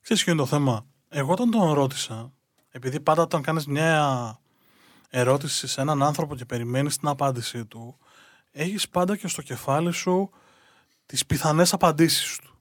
Ξέρεις 0.00 0.22
ποιο 0.24 0.32
είναι 0.32 0.40
το 0.40 0.46
θέμα; 0.46 0.86
Εγώ 1.08 1.32
όταν 1.32 1.50
τον 1.50 1.72
ρώτησα, 1.72 2.32
επειδή 2.70 3.00
πάντα 3.00 3.22
όταν 3.22 3.42
κάνεις 3.42 3.66
μια 3.66 4.40
ερώτηση 5.10 5.66
σε 5.66 5.80
έναν 5.80 6.02
άνθρωπο 6.02 6.36
και 6.36 6.44
περιμένεις 6.44 6.96
την 6.96 7.08
απάντησή 7.08 7.64
του, 7.64 7.98
έχεις 8.56 8.88
πάντα 8.88 9.16
και 9.16 9.28
στο 9.28 9.42
κεφάλι 9.42 9.92
σου 9.92 10.30
τις 11.06 11.26
πιθανές 11.26 11.72
απαντήσεις 11.72 12.38
του. 12.38 12.58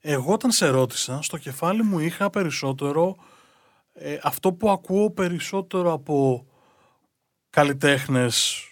Εγώ 0.00 0.32
όταν 0.32 0.50
σε 0.50 0.68
ρώτησα, 0.68 1.22
στο 1.22 1.36
κεφάλι 1.36 1.82
μου 1.82 1.98
είχα 1.98 2.30
περισσότερο 2.30 3.16
ε, 3.92 4.18
αυτό 4.22 4.52
που 4.52 4.70
ακούω 4.70 5.10
περισσότερο 5.10 5.92
από 5.92 6.46
καλλιτέχνες 7.50 8.64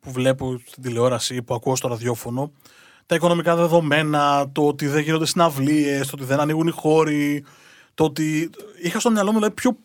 που 0.00 0.10
βλέπω 0.10 0.62
στην 0.66 0.82
τηλεόραση 0.82 1.34
ή 1.34 1.42
που 1.42 1.54
ακούω 1.54 1.76
στο 1.76 1.88
ραδιόφωνο, 1.88 2.52
τα 3.06 3.14
οικονομικά 3.14 3.56
δεδομένα, 3.56 4.50
το 4.52 4.66
ότι 4.66 4.86
δεν 4.86 5.02
γίνονται 5.02 5.26
συναυλίες, 5.26 6.06
το 6.06 6.12
ότι 6.14 6.24
δεν 6.24 6.40
ανοίγουν 6.40 6.66
οι 6.66 6.70
χώροι, 6.70 7.44
το 7.94 8.04
ότι 8.04 8.50
είχα 8.82 9.00
στο 9.00 9.10
μυαλό 9.10 9.30
μου 9.30 9.36
δηλαδή, 9.36 9.54
πιο 9.54 9.76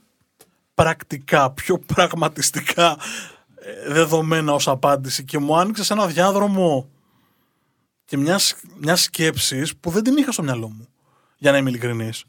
πρακτικά, 0.73 1.51
πιο 1.51 1.79
πραγματιστικά 1.79 2.91
ε, 2.91 3.32
δεδομένα 3.87 4.53
ως 4.53 4.67
απάντηση 4.67 5.23
και 5.23 5.37
μου 5.37 5.57
άνοιξε 5.57 5.83
σε 5.83 5.93
ένα 5.93 6.07
διάδρομο 6.07 6.89
και 8.05 8.17
μιας, 8.17 8.47
σκ- 8.47 8.65
μιας 8.77 9.01
σκέψης 9.01 9.77
που 9.77 9.89
δεν 9.89 10.03
την 10.03 10.17
είχα 10.17 10.31
στο 10.31 10.43
μυαλό 10.43 10.69
μου, 10.69 10.87
για 11.37 11.51
να 11.51 11.57
είμαι 11.57 11.69
ειλικρινής. 11.69 12.23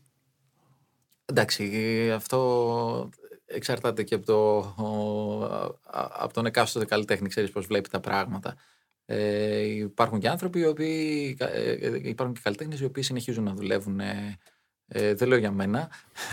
Εντάξει, 1.25 2.11
αυτό 2.15 3.09
εξαρτάται 3.47 4.03
και 4.03 4.15
από, 4.15 4.27
το, 4.27 4.57
ο- 4.85 5.45
α- 5.45 6.11
από 6.13 6.33
τον 6.33 6.47
εκάστοτε 6.47 6.85
καλλιτέχνη, 6.85 7.29
ξέρεις 7.29 7.51
πώς 7.51 7.67
βλέπει 7.67 7.89
τα 7.89 8.01
πράγματα. 8.01 8.57
Ε, 9.07 9.61
υπάρχουν 9.61 10.19
και 10.19 10.29
άνθρωποι 10.29 10.59
οι 10.59 10.67
οποίοι, 10.67 11.37
ε, 11.41 11.73
ε, 11.73 12.09
υπάρχουν 12.09 12.35
και 12.35 12.41
καλλιτέχνες 12.43 12.81
οι 12.81 12.85
οποίοι 12.85 13.03
συνεχίζουν 13.03 13.45
να 13.45 13.55
δουλεύουν 13.55 14.01
ε, 14.01 14.39
ε, 14.87 15.15
δεν 15.15 15.29
λέω 15.29 15.39
για 15.39 15.51
μένα. 15.51 15.91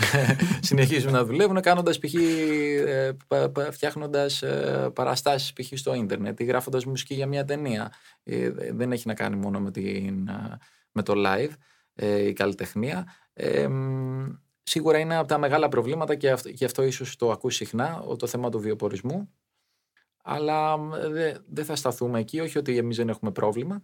Συνεχίζουν 0.62 1.12
να 1.12 1.26
δουλεύουν 1.26 1.62
κάνοντας 1.62 2.00
π.χ. 2.00 2.14
Ε, 2.14 3.18
πα- 3.28 3.50
πα- 3.50 3.72
φτιάχνοντας 3.72 4.42
ε, 4.42 4.90
παραστάσεις 4.94 5.54
π.χ. 5.54 5.68
στο 5.74 5.94
ίντερνετ 5.94 6.40
ή 6.40 6.44
γράφοντας 6.44 6.86
μουσική 6.86 7.14
για 7.14 7.28
μια 7.28 7.46
ταινία. 7.46 7.92
Ε, 8.24 8.50
δεν 8.50 8.92
έχει 8.92 9.08
να 9.08 9.14
κάνει 9.14 9.36
μόνο 9.36 9.60
με, 9.60 9.72
την, 9.72 10.28
ε, 10.28 10.58
με 10.92 11.04
το 11.04 11.14
live. 11.18 11.52
ε, 11.94 12.28
η 12.28 12.34
καλλιτεχνία. 12.34 13.08
Ε, 13.34 13.68
σίγουρα 14.64 14.98
είναι 15.00 15.16
από 15.16 15.28
τα 15.28 15.38
μεγάλα 15.38 15.68
προβλήματα 15.70 16.16
και 16.16 16.32
αυτό, 16.32 16.52
και 16.52 16.66
αυτό 16.66 16.84
ίσως 16.84 17.16
το 17.16 17.32
ακούσει 17.32 17.58
συχνά, 17.58 18.04
το 18.18 18.28
θέμα 18.28 18.50
του 18.50 18.60
βιοπορισμού. 18.60 19.30
Αλλά 20.24 20.78
δεν 21.50 21.66
θα 21.66 21.76
σταθούμε 21.76 22.20
εκεί, 22.20 22.40
όχι 22.40 22.58
ότι 22.58 22.78
εμείς 22.78 22.98
δεν 22.98 23.10
έχουμε 23.10 23.32
πρόβλημα. 23.32 23.84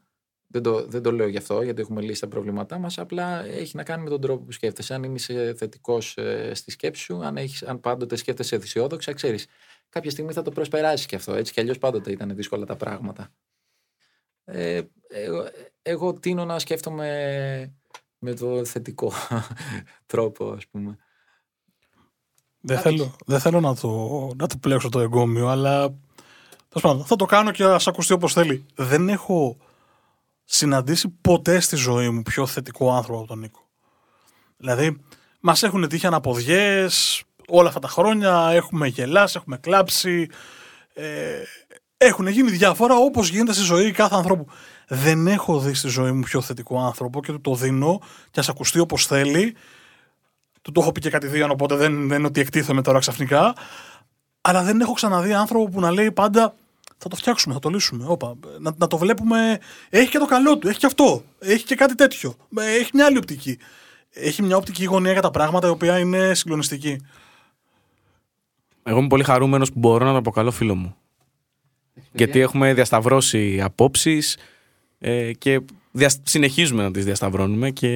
Δεν 0.49 0.61
το, 0.61 0.87
δεν 0.87 1.01
το 1.01 1.11
λέω 1.11 1.27
γι' 1.27 1.37
αυτό, 1.37 1.61
γιατί 1.61 1.81
έχουμε 1.81 2.01
λύσει 2.01 2.21
τα 2.21 2.27
προβλήματά 2.27 2.77
μας. 2.77 2.97
Απλά 2.97 3.45
έχει 3.45 3.75
να 3.75 3.83
κάνει 3.83 4.03
με 4.03 4.09
τον 4.09 4.21
τρόπο 4.21 4.43
που 4.43 4.51
σκέφτεσαι. 4.51 4.93
Αν 4.93 5.15
είσαι 5.15 5.53
θετικός 5.57 6.17
ε, 6.17 6.53
στη 6.53 6.71
σκέψη 6.71 7.03
σου, 7.03 7.23
αν, 7.23 7.37
έχεις, 7.37 7.63
αν 7.63 7.79
πάντοτε 7.79 8.15
σκέφτεσαι 8.15 8.55
αισιόδοξα, 8.55 9.13
ξέρεις. 9.13 9.47
Κάποια 9.89 10.11
στιγμή 10.11 10.33
θα 10.33 10.41
το 10.41 10.51
προσπεράσει 10.51 11.07
και 11.07 11.15
αυτό. 11.15 11.33
Έτσι 11.33 11.53
κι 11.53 11.59
αλλιώς 11.59 11.77
πάντοτε 11.77 12.11
ήταν 12.11 12.35
δύσκολα 12.35 12.65
τα 12.65 12.75
πράγματα. 12.75 13.29
Ε, 14.43 14.81
εγώ, 15.07 15.47
εγώ 15.81 16.13
τίνω 16.13 16.45
να 16.45 16.59
σκέφτομαι 16.59 17.75
με 18.19 18.33
το 18.33 18.65
θετικό 18.65 19.11
τρόπο, 20.05 20.51
ας 20.51 20.67
πούμε. 20.67 20.97
Δεν 22.59 22.79
θέλω, 22.79 23.15
δεν 23.25 23.39
θέλω 23.39 23.59
να, 23.59 23.75
το, 23.75 24.31
να 24.37 24.47
το 24.47 24.57
πλέξω 24.57 24.89
το 24.89 24.99
εγκόμιο, 24.99 25.47
αλλά 25.47 25.97
θα 27.05 27.15
το 27.15 27.25
κάνω 27.25 27.51
και 27.51 27.63
ας 27.63 27.87
ακουστεί 27.87 28.13
όπως 28.13 28.33
θέλει. 28.33 28.65
Δεν 28.75 29.09
έχω 29.09 29.57
συναντήσει 30.49 31.09
ποτέ 31.21 31.59
στη 31.59 31.75
ζωή 31.75 32.09
μου 32.09 32.21
πιο 32.21 32.45
θετικό 32.45 32.93
άνθρωπο 32.93 33.19
από 33.19 33.27
τον 33.27 33.39
Νίκο. 33.39 33.67
Δηλαδή, 34.57 35.01
μας 35.39 35.63
έχουν 35.63 35.87
τύχει 35.87 36.07
αναποδιές 36.07 37.23
όλα 37.47 37.67
αυτά 37.67 37.79
τα 37.79 37.87
χρόνια, 37.87 38.49
έχουμε 38.51 38.87
γελάσει, 38.87 39.33
έχουμε 39.37 39.57
κλάψει, 39.57 40.27
ε, 40.93 41.41
έχουν 41.97 42.27
γίνει 42.27 42.51
διάφορα 42.51 42.95
όπως 42.95 43.29
γίνεται 43.29 43.53
στη 43.53 43.63
ζωή 43.63 43.91
κάθε 43.91 44.15
ανθρώπου. 44.15 44.47
Δεν 44.87 45.27
έχω 45.27 45.59
δει 45.59 45.73
στη 45.73 45.87
ζωή 45.87 46.11
μου 46.11 46.21
πιο 46.21 46.41
θετικό 46.41 46.79
άνθρωπο 46.79 47.21
και 47.21 47.31
του 47.31 47.41
το 47.41 47.55
δίνω 47.55 48.01
και 48.31 48.39
ας 48.39 48.49
ακουστεί 48.49 48.79
όπως 48.79 49.05
θέλει. 49.05 49.55
Του 50.61 50.71
το 50.71 50.81
έχω 50.81 50.91
πει 50.91 50.99
και 50.99 51.09
κάτι 51.09 51.27
δύο, 51.27 51.47
οπότε 51.51 51.75
δεν, 51.75 52.07
δεν 52.07 52.17
είναι 52.17 52.27
ότι 52.27 52.39
εκτίθεμαι 52.39 52.81
τώρα 52.81 52.99
ξαφνικά. 52.99 53.55
Αλλά 54.41 54.63
δεν 54.63 54.81
έχω 54.81 54.93
ξαναδεί 54.93 55.33
άνθρωπο 55.33 55.69
που 55.69 55.79
να 55.79 55.91
λέει 55.91 56.11
πάντα 56.11 56.55
θα 56.97 57.09
το 57.09 57.15
φτιάξουμε, 57.15 57.53
θα 57.53 57.59
το 57.59 57.69
λύσουμε. 57.69 58.05
Όπα, 58.07 58.35
να, 58.59 58.73
να 58.77 58.87
το 58.87 58.97
βλέπουμε. 58.97 59.59
Έχει 59.89 60.09
και 60.09 60.17
το 60.17 60.25
καλό 60.25 60.57
του, 60.57 60.67
έχει 60.67 60.79
και 60.79 60.85
αυτό. 60.85 61.23
Έχει 61.39 61.63
και 61.63 61.75
κάτι 61.75 61.95
τέτοιο. 61.95 62.35
Έχει 62.79 62.89
μια 62.93 63.05
άλλη 63.05 63.17
οπτική. 63.17 63.57
Έχει 64.09 64.41
μια 64.41 64.57
οπτική 64.57 64.83
γωνία 64.85 65.11
για 65.11 65.21
τα 65.21 65.31
πράγματα 65.31 65.67
η 65.67 65.69
οποία 65.69 65.99
είναι 65.99 66.33
συγκλονιστική. 66.33 66.97
Εγώ 68.83 68.97
είμαι 68.97 69.07
πολύ 69.07 69.23
χαρούμενος 69.23 69.73
που 69.73 69.79
μπορώ 69.79 70.05
να 70.05 70.11
το 70.11 70.17
αποκαλώ 70.17 70.51
φίλο 70.51 70.75
μου. 70.75 70.95
Γιατί 72.11 72.39
έχουμε 72.39 72.73
διασταυρώσει 72.73 73.61
απόψεις 73.61 74.37
ε, 74.99 75.33
και 75.33 75.61
δια... 75.97 76.11
συνεχίζουμε 76.23 76.83
να 76.83 76.91
τις 76.91 77.05
διασταυρώνουμε. 77.05 77.69
Και... 77.69 77.87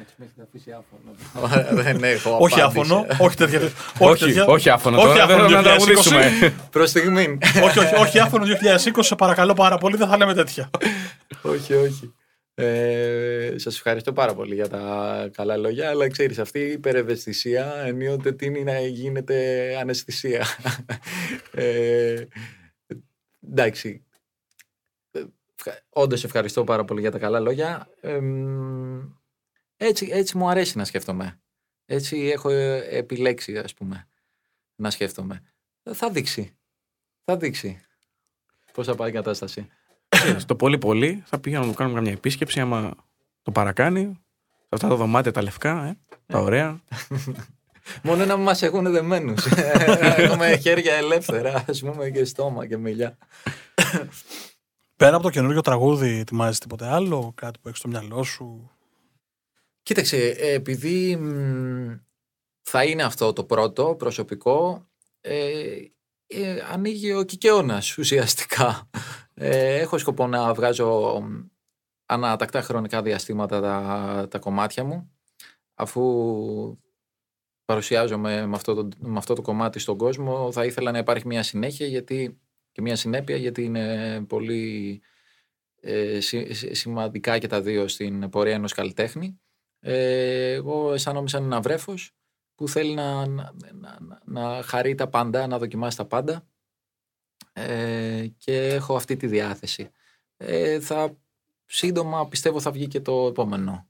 Έτσι 0.00 0.14
με 0.16 0.24
έχετε 0.24 0.42
αφήσει 0.42 0.70
άφωνο. 0.70 1.82
Δεν 1.82 2.04
έχω 2.04 2.36
όχι 2.40 2.60
άφωνο, 2.60 3.06
όχι 3.18 3.36
τέτοια. 3.36 3.60
Όχι, 3.98 4.24
όχι, 4.24 4.38
όχι 4.40 4.70
άφωνο. 4.70 4.96
Όχι 4.96 5.06
τώρα, 5.06 5.24
άφωνο 5.24 5.48
δεν 5.48 5.62
τραγουδήσουμε. 5.62 6.30
Προς 6.70 6.90
στιγμή. 6.90 7.38
όχι, 7.66 7.78
όχι, 7.78 7.94
όχι 7.94 8.18
άφωνο 8.18 8.44
2020, 8.94 8.98
σε 8.98 9.14
παρακαλώ 9.14 9.52
πάρα 9.52 9.78
πολύ, 9.78 9.96
δεν 9.96 10.08
θα 10.08 10.16
λέμε 10.16 10.34
τέτοια. 10.34 10.70
όχι, 11.42 11.74
όχι. 11.74 12.14
Ε, 12.54 13.54
Σας 13.56 13.76
ευχαριστώ 13.76 14.12
πάρα 14.12 14.34
πολύ 14.34 14.54
για 14.54 14.68
τα 14.68 15.28
καλά 15.32 15.56
λόγια, 15.56 15.88
αλλά 15.88 16.08
ξέρεις, 16.08 16.38
αυτή 16.38 16.58
η 16.58 16.72
υπερευαισθησία 16.72 17.74
ενίοτε 17.86 18.32
τίνει 18.32 18.62
να 18.64 18.80
γίνεται 18.80 19.76
αναισθησία. 19.80 20.46
ε, 21.54 22.14
εντάξει, 23.50 24.04
Όντως 25.88 26.24
ευχαριστώ 26.24 26.64
πάρα 26.64 26.84
πολύ 26.84 27.00
για 27.00 27.10
τα 27.10 27.18
καλά 27.18 27.40
λόγια. 27.40 27.88
έτσι, 29.76 30.08
έτσι 30.12 30.36
μου 30.36 30.48
αρέσει 30.48 30.76
να 30.76 30.84
σκέφτομαι. 30.84 31.40
Έτσι 31.86 32.16
έχω 32.16 32.48
επιλέξει, 32.90 33.58
ας 33.58 33.74
πούμε, 33.74 34.08
να 34.74 34.90
σκέφτομαι. 34.90 35.42
Θα 35.92 36.10
δείξει. 36.10 36.56
Θα 37.24 37.36
δείξει. 37.36 37.80
Πώς 38.72 38.86
θα 38.86 38.94
πάει 38.94 39.08
η 39.08 39.12
κατάσταση. 39.12 39.68
Στο 40.38 40.56
πολύ 40.56 40.78
πολύ 40.78 41.22
θα 41.26 41.38
πήγαμε 41.38 41.66
να 41.66 41.72
κάνουμε 41.72 42.00
μια 42.00 42.12
επίσκεψη 42.12 42.60
άμα 42.60 42.94
το 43.42 43.50
παρακάνει. 43.50 44.20
Σε 44.50 44.68
αυτά 44.68 44.88
τα 44.88 44.94
δωμάτια 44.94 45.32
τα 45.32 45.42
λευκά, 45.42 45.84
ε, 45.84 45.98
τα 46.26 46.38
ε. 46.38 46.40
ωραία. 46.40 46.80
Μόνο 48.02 48.24
να 48.24 48.36
μας 48.36 48.62
έχουν 48.62 48.92
δεμένους. 48.92 49.46
Έχουμε 50.16 50.56
χέρια 50.56 50.94
ελεύθερα, 50.94 51.64
ας 51.68 51.80
πούμε, 51.80 52.10
και 52.10 52.24
στόμα 52.24 52.66
και 52.66 52.76
μιλιά. 52.76 53.18
Πέρα 55.02 55.14
από 55.14 55.24
το 55.24 55.30
καινούργιο 55.30 55.60
τραγούδι, 55.60 56.18
ετοιμάζεις 56.18 56.58
τίποτε 56.58 56.86
άλλο, 56.86 57.32
κάτι 57.34 57.58
που 57.58 57.68
έχεις 57.68 57.78
στο 57.80 57.88
μυαλό 57.88 58.22
σου; 58.22 58.70
Κοίταξε, 59.82 60.16
ε, 60.28 60.52
επειδή 60.52 61.18
θα 62.62 62.84
είναι 62.84 63.02
αυτό 63.02 63.32
το 63.32 63.44
πρώτο 63.44 63.94
προσωπικό, 63.98 64.86
ε, 65.20 65.76
ε, 66.26 66.60
ανοίγει 66.70 67.12
ο 67.12 67.22
κικαιώνας 67.22 67.98
ουσιαστικά. 67.98 68.90
Ε, 69.34 69.78
έχω 69.78 69.98
σκοπό 69.98 70.26
να 70.26 70.54
βγάζω 70.54 71.22
ανατακτά 72.06 72.62
χρονικά 72.62 73.02
διαστήματα 73.02 73.60
τα, 73.60 74.26
τα 74.30 74.38
κομμάτια 74.38 74.84
μου, 74.84 75.12
αφού 75.74 76.02
παρουσιάζομαι 77.64 78.46
με 78.46 78.56
αυτό, 78.56 78.74
το, 78.74 78.88
με 78.98 79.18
αυτό 79.18 79.34
το 79.34 79.42
κομμάτι 79.42 79.78
στον 79.78 79.96
κόσμο, 79.96 80.52
θα 80.52 80.64
ήθελα 80.64 80.90
να 80.90 80.98
υπάρχει 80.98 81.26
μια 81.26 81.42
συνέχεια, 81.42 81.86
γιατί 81.86 82.41
και 82.72 82.82
μια 82.82 82.96
συνέπεια 82.96 83.36
γιατί 83.36 83.64
είναι 83.64 84.24
πολύ 84.28 85.00
ε, 85.80 86.18
σημαντικά 86.72 87.38
και 87.38 87.46
τα 87.46 87.60
δύο 87.60 87.88
στην 87.88 88.28
πορεία 88.28 88.54
ενός 88.54 88.72
καλλιτέχνη. 88.72 89.40
Ε, 89.80 90.52
εγώ 90.52 90.92
αισθάνομαι 90.92 91.28
σαν 91.28 91.44
ένα 91.44 91.60
βρέφος 91.60 92.14
που 92.54 92.68
θέλει 92.68 92.94
να, 92.94 93.26
να, 93.26 93.52
να, 93.72 93.98
να, 94.24 94.62
χαρεί 94.62 94.94
τα 94.94 95.08
πάντα, 95.08 95.46
να 95.46 95.58
δοκιμάσει 95.58 95.96
τα 95.96 96.04
πάντα 96.04 96.46
ε, 97.52 98.26
και 98.36 98.66
έχω 98.66 98.96
αυτή 98.96 99.16
τη 99.16 99.26
διάθεση. 99.26 99.90
Ε, 100.36 100.80
θα, 100.80 101.16
σύντομα 101.66 102.28
πιστεύω 102.28 102.60
θα 102.60 102.70
βγει 102.70 102.86
και 102.86 103.00
το 103.00 103.26
επόμενο. 103.26 103.88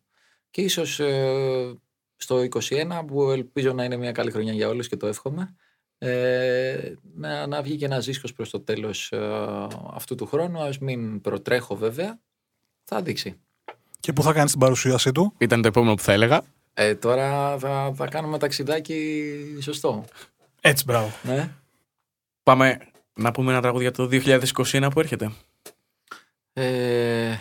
Και 0.50 0.62
ίσως 0.62 1.00
ε, 1.00 1.80
στο 2.16 2.46
21 2.50 3.02
που 3.06 3.30
ελπίζω 3.30 3.72
να 3.72 3.84
είναι 3.84 3.96
μια 3.96 4.12
καλή 4.12 4.30
χρονιά 4.30 4.52
για 4.52 4.68
όλους 4.68 4.88
και 4.88 4.96
το 4.96 5.06
εύχομαι 5.06 5.56
ε, 6.04 6.94
να, 7.14 7.46
να 7.46 7.62
βγει 7.62 7.76
και 7.76 7.84
ένας 7.84 8.04
δίσκος 8.04 8.32
προς 8.32 8.50
το 8.50 8.60
τέλος 8.60 9.12
ε, 9.12 9.18
αυτού 9.92 10.14
του 10.14 10.26
χρόνου. 10.26 10.62
Ας 10.62 10.78
μην 10.78 11.20
προτρέχω 11.20 11.76
βέβαια. 11.76 12.18
Θα 12.84 13.02
δείξει. 13.02 13.36
Και 14.00 14.12
πού 14.12 14.22
θα 14.22 14.32
κάνεις 14.32 14.50
την 14.50 14.60
παρουσίασή 14.60 15.12
του; 15.12 15.34
Ήταν 15.38 15.62
το 15.62 15.68
επόμενο 15.68 15.94
που 15.94 16.02
θα 16.02 16.12
έλεγα. 16.12 16.42
Ε, 16.74 16.94
τώρα 16.94 17.58
θα, 17.58 17.92
θα 17.94 18.06
κάνουμε 18.08 18.38
ταξιδάκι 18.38 19.34
σωστό. 19.60 20.04
Έτσι, 20.60 20.84
μπράβο. 20.84 21.12
Ναι. 21.22 21.50
Πάμε 22.42 22.78
να 23.14 23.30
πούμε 23.30 23.52
ένα 23.52 23.60
τραγούδι 23.60 23.82
για 23.82 23.92
το 23.92 24.08
2021 24.72 24.88
που 24.92 25.00
έρχεται. 25.00 25.32
Ε, 26.52 27.34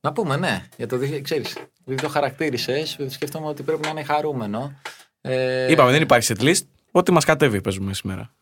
να 0.00 0.12
πούμε, 0.12 0.36
ναι, 0.36 0.68
για 0.76 0.86
το 0.86 0.96
2020. 0.96 1.20
Ξέρεις, 1.22 1.56
επειδή 1.80 2.02
το 2.02 2.08
χαρακτήρισες, 2.08 2.98
σκέφτομαι 3.08 3.46
ότι 3.46 3.62
πρέπει 3.62 3.82
να 3.82 3.88
είναι 3.88 4.02
χαρούμενο. 4.02 4.80
Ε, 5.20 5.70
Είπαμε, 5.70 5.90
δεν 5.90 6.02
υπάρχει 6.02 6.34
set 6.36 6.42
list. 6.42 6.62
Ό,τι 6.90 7.12
μας 7.12 7.24
κατέβει 7.24 7.60
παίζουμε 7.60 7.94
σήμερα. 7.94 8.34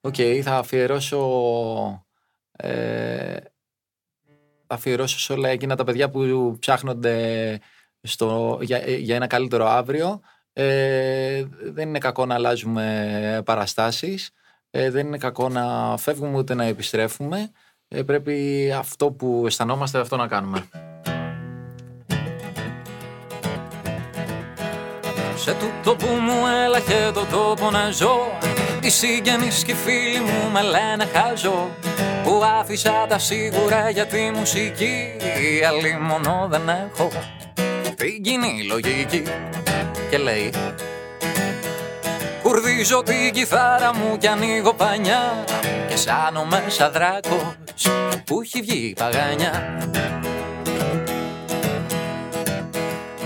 OK, 0.00 0.14
okay, 0.16 0.40
θα 0.42 0.56
αφιερώσω... 0.56 2.06
Ε, 2.52 3.36
θα 4.66 4.74
αφιερώσω 4.74 5.18
σε 5.18 5.32
όλα 5.32 5.48
εκείνα 5.48 5.76
τα 5.76 5.84
παιδιά 5.84 6.10
που 6.10 6.56
ψάχνονται 6.58 7.60
στο, 8.02 8.58
για, 8.62 8.78
για 8.78 9.16
ένα 9.16 9.26
καλύτερο 9.26 9.66
αύριο. 9.66 10.20
Ε, 10.52 11.44
δεν 11.62 11.88
είναι 11.88 11.98
κακό 11.98 12.26
να 12.26 12.34
αλλάζουμε 12.34 13.42
παραστάσεις. 13.44 14.30
Ε, 14.70 14.90
δεν 14.90 15.06
είναι 15.06 15.18
κακό 15.18 15.48
να 15.48 15.96
φεύγουμε 15.96 16.38
ούτε 16.38 16.54
να 16.54 16.64
επιστρέφουμε. 16.64 17.50
Ε, 17.88 18.02
πρέπει 18.02 18.72
αυτό 18.72 19.10
που 19.10 19.42
αισθανόμαστε 19.46 19.98
αυτό 19.98 20.16
να 20.16 20.26
κάνουμε. 20.26 20.68
Σε 25.44 25.54
τούτο 25.54 25.96
που 25.96 26.06
μου 26.06 26.46
έλαχε 26.64 27.10
το 27.14 27.24
τόπο 27.24 27.70
να 27.70 27.90
ζω. 27.90 28.38
Οι 28.80 28.90
συγγενείς 28.90 29.64
και 29.64 29.72
οι 29.72 29.74
φίλοι 29.74 30.20
μου 30.20 30.50
με 30.52 30.62
λένε 30.62 31.08
χάζω. 31.12 31.70
Που 32.24 32.42
άφησα 32.60 33.06
τα 33.08 33.18
σίγουρα 33.18 33.90
για 33.90 34.06
τη 34.06 34.30
μουσική 34.34 35.16
Άλλη 35.68 35.98
μόνο 36.00 36.46
δεν 36.50 36.68
έχω. 36.68 37.08
Την 37.96 38.22
κοινή 38.22 38.64
λογική 38.68 39.22
Και 40.10 40.18
λέει 40.18 40.52
Κουρδίζω 42.42 43.02
την 43.02 43.32
κιθάρα 43.32 43.94
μου 43.94 44.18
κι 44.18 44.26
ανοίγω 44.26 44.74
πανιά 44.74 45.44
Και 45.88 45.96
σάνω 45.96 46.44
μέσα 46.44 46.90
δράκος 46.90 47.88
που 48.24 48.40
έχει 48.40 48.60
βγει 48.60 48.94
παγανιά 48.98 49.78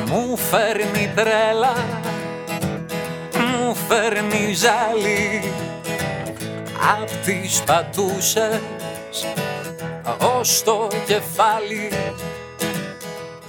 Μου 0.07 0.37
φέρνει 0.37 1.13
τρέλα 1.15 1.73
μου 3.69 3.75
φέρνει 3.75 4.55
ζάλι 4.55 5.53
απ' 7.01 7.25
τις 7.25 7.63
πατούσες 7.67 8.61
ως 10.37 10.63
το 10.63 10.89
κεφάλι 11.07 11.91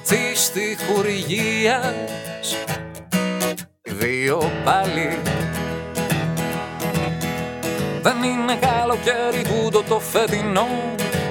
της 0.07 0.51
τυχουργίας. 0.51 1.97
Δύο 3.81 4.51
πάλι. 4.63 5.17
Δεν 8.01 8.23
είναι 8.23 8.55
καλοκαίρι 8.55 9.41
τούτο 9.43 9.83
το 9.83 9.99
φετινό. 9.99 10.67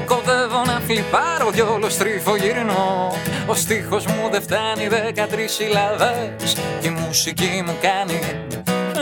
Κοντεύω 0.07 0.62
να 0.66 0.80
φλιπάρω 0.86 1.53
κι 1.53 1.61
όλο 1.61 1.89
στριφογυρνώ 1.89 3.16
Ο 3.47 3.55
στίχος 3.55 4.07
μου 4.07 4.28
δεν 4.30 4.43
φτάνει 4.43 4.89
δεκατρεις 4.89 5.53
συλλαβές. 5.53 6.57
Και 6.80 6.86
η 6.86 6.91
μουσική 6.91 7.62
μου 7.66 7.76
κάνει 7.80 8.20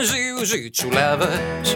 ζιου 0.01 0.43
ζιτσουλαβές 0.45 1.75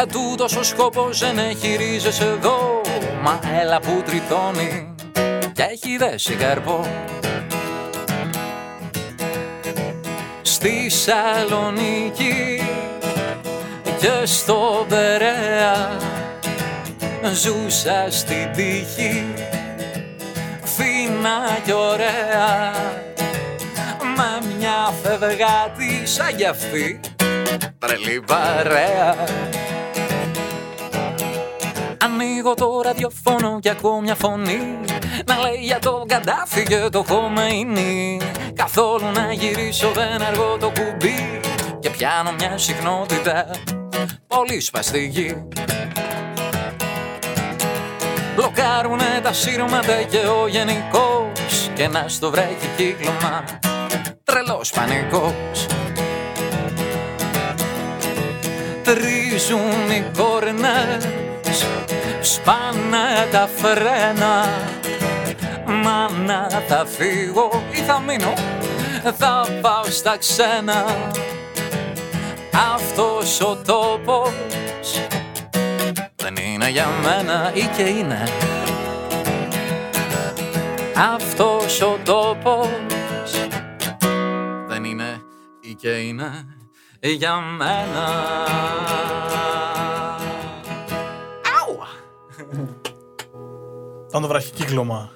ε, 0.00 0.06
τούτος 0.06 0.56
ο 0.56 0.62
σκοπός 0.62 1.18
δεν 1.18 1.38
έχει 1.38 1.76
ρίζες 1.76 2.20
εδώ. 2.20 2.80
Μα 3.22 3.40
έλα 3.60 3.80
που 3.80 4.02
τριτώνει 4.06 4.94
και 5.52 5.62
έχει 5.62 5.96
δέσει 5.96 6.34
καρπό 6.34 6.86
Στη 10.42 10.90
Σαλονίκη 10.90 12.62
και 13.98 14.24
στο 14.24 14.86
Περέα 14.88 15.98
Ζούσα 17.32 18.06
στην 18.10 18.52
τύχη 18.52 19.24
φίνα 20.64 21.58
κι 21.64 21.72
ωραία. 21.72 22.72
Με 22.72 22.86
μια 22.88 23.07
φευγάτη 25.02 26.06
σαν 26.06 26.36
κι 26.36 26.44
αυτή 26.44 27.00
τρελή 27.78 28.22
παρέα 28.26 29.16
Ανοίγω 32.04 32.54
το 32.54 32.80
ραδιοφόνο 32.84 33.58
και 33.60 33.70
ακούω 33.70 34.00
μια 34.00 34.14
φωνή. 34.14 34.78
Να 35.26 35.38
λέει 35.38 35.60
για 35.60 35.78
το 35.78 36.04
Καντάφι 36.08 36.62
και 36.62 36.88
το 36.92 37.04
Χομεϊνί 37.08 38.20
Καθόλου 38.54 39.10
να 39.14 39.32
γυρίσω 39.32 39.90
δεν 39.90 40.22
αργώ 40.22 40.56
το 40.60 40.66
κουμπί. 40.66 41.40
Και 41.78 41.90
πιάνω 41.90 42.32
μια 42.38 42.58
συχνότητα 42.58 43.50
πολύ 44.26 44.60
σπαστική. 44.60 45.48
Μπλοκάρουνε 48.34 49.20
τα 49.22 49.32
σύρματα 49.32 50.02
και 50.02 50.18
ο 50.18 50.46
γενικός. 50.48 51.70
Και 51.74 51.88
να 51.88 52.04
στο 52.08 52.30
βρέχει 52.30 52.68
κύκλωμα 52.76 53.44
Τρελός 54.32 54.70
πανικός. 54.70 55.66
Τρίζουν 58.82 59.90
οι 59.90 60.10
κόρνες 60.16 61.06
Σπάνε 62.20 63.28
τα 63.30 63.48
φρένα. 63.56 64.44
Μα 65.66 66.08
να 66.26 66.48
θα 66.68 66.86
φύγω 66.86 67.62
ή 67.70 67.76
θα 67.76 67.98
μείνω 67.98 68.32
Θα 69.18 69.46
πάω 69.60 69.84
στα 69.84 70.16
ξένα. 70.16 70.84
Αυτός 72.74 73.40
ο 73.40 73.56
τόπος 73.66 74.32
Δεν 76.16 76.36
είναι 76.36 76.70
για 76.70 76.86
μένα 77.02 77.50
ή 77.54 77.68
και 77.76 77.82
είναι. 77.82 78.22
Αυτός 81.14 81.80
ο 81.80 81.98
τόπος 82.04 82.68
Δεν 82.68 82.86
είναι 82.86 82.94
ή 82.94 82.97
και 85.80 85.88
είναι 85.88 86.44
για 87.00 87.40
μένα 87.40 88.08
Ήταν 94.08 94.22
το 94.22 94.28
βραχικύκλωμα 94.28 95.10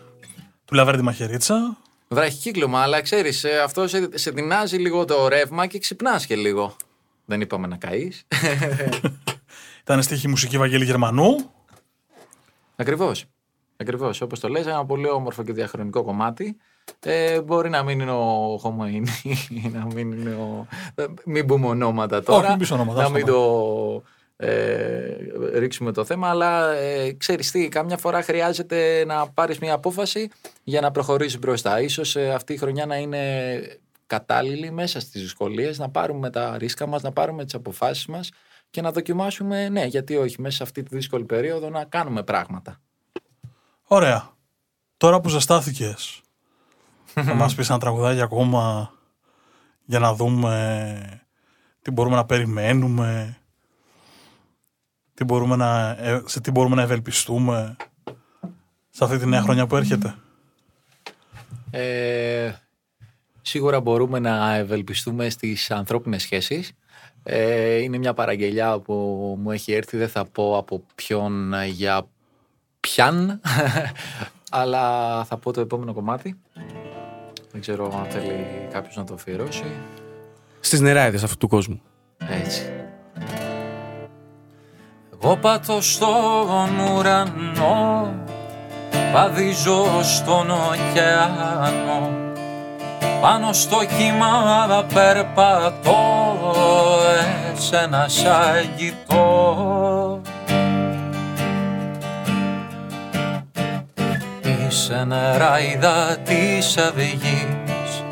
του 0.65 0.75
Λαβέρντι 0.75 1.03
Μαχαιρίτσα. 1.03 1.77
Βραχικύκλωμα, 2.09 2.81
αλλά 2.81 3.01
ξέρεις, 3.01 3.45
αυτό 3.45 3.89
σε, 3.89 4.19
σε 4.19 4.31
δυνάζει 4.31 4.77
λίγο 4.77 5.05
το 5.05 5.29
ρεύμα 5.29 5.67
και 5.67 5.79
ξυπνάς 5.79 6.27
και 6.27 6.37
λίγο. 6.37 6.77
Δεν 7.25 7.41
είπαμε 7.41 7.67
να 7.67 7.77
καείς. 7.77 8.27
Ήταν 9.83 10.03
στίχη 10.03 10.29
μουσική 10.29 10.59
Βαγγέλη 10.59 10.85
Γερμανού. 10.85 11.51
Ακριβώς. 12.77 13.25
Ακριβώς. 13.77 14.21
Όπως 14.21 14.41
το 14.41 14.49
λες, 14.49 14.67
ένα 14.67 14.87
πολύ 14.87 15.09
όμορφο 15.09 15.43
και 15.43 15.53
διαχρονικό 15.53 16.05
κομμάτι. 16.05 16.57
Ε, 17.01 17.41
μπορεί 17.41 17.71
να 17.71 17.83
μην 17.83 18.01
είναι 18.01 18.11
ο 18.11 18.61
Χωμαΐνη, 18.63 19.35
να 19.75 19.87
μην 19.95 20.13
είναι 20.13 20.31
ο. 20.31 20.67
Ε, 20.95 21.05
μην 21.25 21.47
πούμε 21.47 21.67
ονόματα 21.67 22.23
τώρα. 22.23 22.39
Όχι, 22.39 22.49
μην 22.49 22.59
πεις 22.59 22.71
ονόματα, 22.71 22.99
να 22.99 23.03
άστο 23.03 23.17
μην 23.17 23.27
το 23.27 24.03
ε, 24.37 25.59
ρίξουμε 25.59 25.93
το 25.93 26.05
θέμα, 26.05 26.29
αλλά 26.29 26.73
ε, 26.73 27.13
ξέρεις 27.13 27.51
τι, 27.51 27.69
κάμια 27.69 27.97
φορά 27.97 28.23
χρειάζεται 28.23 29.05
να 29.07 29.29
πάρεις 29.29 29.59
μια 29.59 29.75
απόφαση 29.75 30.31
για 30.65 30.81
να 30.81 30.91
προχωρήσεις 30.91 31.39
μπροστά. 31.39 31.81
Ίσως 31.81 32.17
ε, 32.17 32.31
αυτή 32.31 32.53
η 32.53 32.57
χρονιά 32.57 32.87
να 32.87 32.97
είναι 32.97 33.21
κατάλληλη 34.07 34.71
μέσα 34.71 35.01
στις 35.01 35.23
δυσκολίες, 35.23 35.79
να 35.79 35.91
πάρουμε 35.91 36.31
τα 36.31 36.57
ρίσκα 36.59 36.87
μας, 36.87 37.03
να 37.03 37.13
πάρουμε 37.13 37.45
τις 37.45 37.55
αποφάσεις 37.55 38.07
μας 38.07 38.31
και 38.71 38.81
να 38.81 38.93
δοκιμάσουμε, 38.93 39.69
ναι, 39.69 39.85
γιατί 39.85 40.17
όχι, 40.17 40.41
μέσα 40.41 40.57
σε 40.57 40.63
αυτή 40.63 40.83
τη 40.83 40.97
δύσκολη 40.97 41.25
περίοδο 41.25 41.71
να 41.71 41.85
κάνουμε 41.85 42.23
πράγματα. 42.23 42.81
Ωραία. 43.83 44.31
Τώρα 44.97 45.21
που 45.21 45.29
ζεστάθηκες, 45.29 46.22
θα 47.15 47.35
μας 47.35 47.55
πεις 47.55 47.71
ένα 47.71 47.79
τραγουδάκι 47.79 48.21
ακόμα 48.21 48.93
για 49.85 49.99
να 49.99 50.15
δούμε 50.15 51.23
τι 51.83 51.91
μπορούμε 51.91 52.17
να 52.17 52.25
περιμένουμε, 52.25 53.39
τι 55.15 55.25
μπορούμε 55.25 55.57
να, 55.57 55.89
ε, 55.89 56.23
σε 56.25 56.41
τι 56.41 56.51
μπορούμε 56.51 56.75
να 56.75 56.83
ευελπιστούμε 56.83 57.77
σε 58.91 59.05
αυτή 59.05 59.19
τη 59.19 59.27
νέα 59.27 59.43
χρονιά 59.43 59.67
που 59.67 59.77
έρχεται. 59.77 60.15
Ε, 61.71 62.53
σίγουρα 63.43 63.81
μπορούμε 63.81 64.19
να 64.19 64.55
ευελπιστούμε 64.55 65.31
στις 65.31 65.71
ανθρώπινες 65.71 66.23
σχέσεις. 66.23 66.73
Ε, 67.23 67.77
είναι 67.77 67.99
μια 67.99 68.15
παραγγελιά 68.15 68.79
που 68.79 68.95
μου 69.41 69.51
έχει 69.51 69.73
έρθει, 69.73 69.97
δεν 69.97 70.09
θα 70.09 70.25
πω 70.25 70.57
από 70.57 70.85
ποιον 70.95 71.55
για 71.65 72.07
ποιαν, 72.81 73.41
αλλά 74.51 75.25
θα 75.25 75.37
πω 75.37 75.53
το 75.53 75.61
επόμενο 75.61 75.93
κομμάτι. 75.93 76.41
Δεν 77.53 77.61
ξέρω 77.61 77.85
αν 77.99 78.11
θέλει 78.11 78.47
κάποιος 78.73 78.97
να 78.97 79.05
το 79.05 79.15
αφιερώσει. 79.15 79.65
Στις 80.61 80.81
νεράιδες 80.81 81.23
αυτού 81.23 81.37
του 81.37 81.49
κόσμου. 81.49 81.83
Έτσι. 82.31 82.73
Εγώ 85.25 85.37
πατώ 85.37 85.81
στον 85.81 86.79
ουρανό 86.79 88.15
Παδίζω 89.13 90.03
στον 90.03 90.51
ωκεανό 90.51 92.11
Πάνω 93.21 93.53
στο 93.53 93.79
κύμα 93.99 94.87
περπατώ 94.95 96.27
Εσένα 97.55 98.09
σ' 98.09 98.25
αγγιτώ 98.25 100.02
Είσαι 104.73 105.05
νεράιδα 105.05 106.17
της 106.25 106.77
αυγής. 106.77 108.05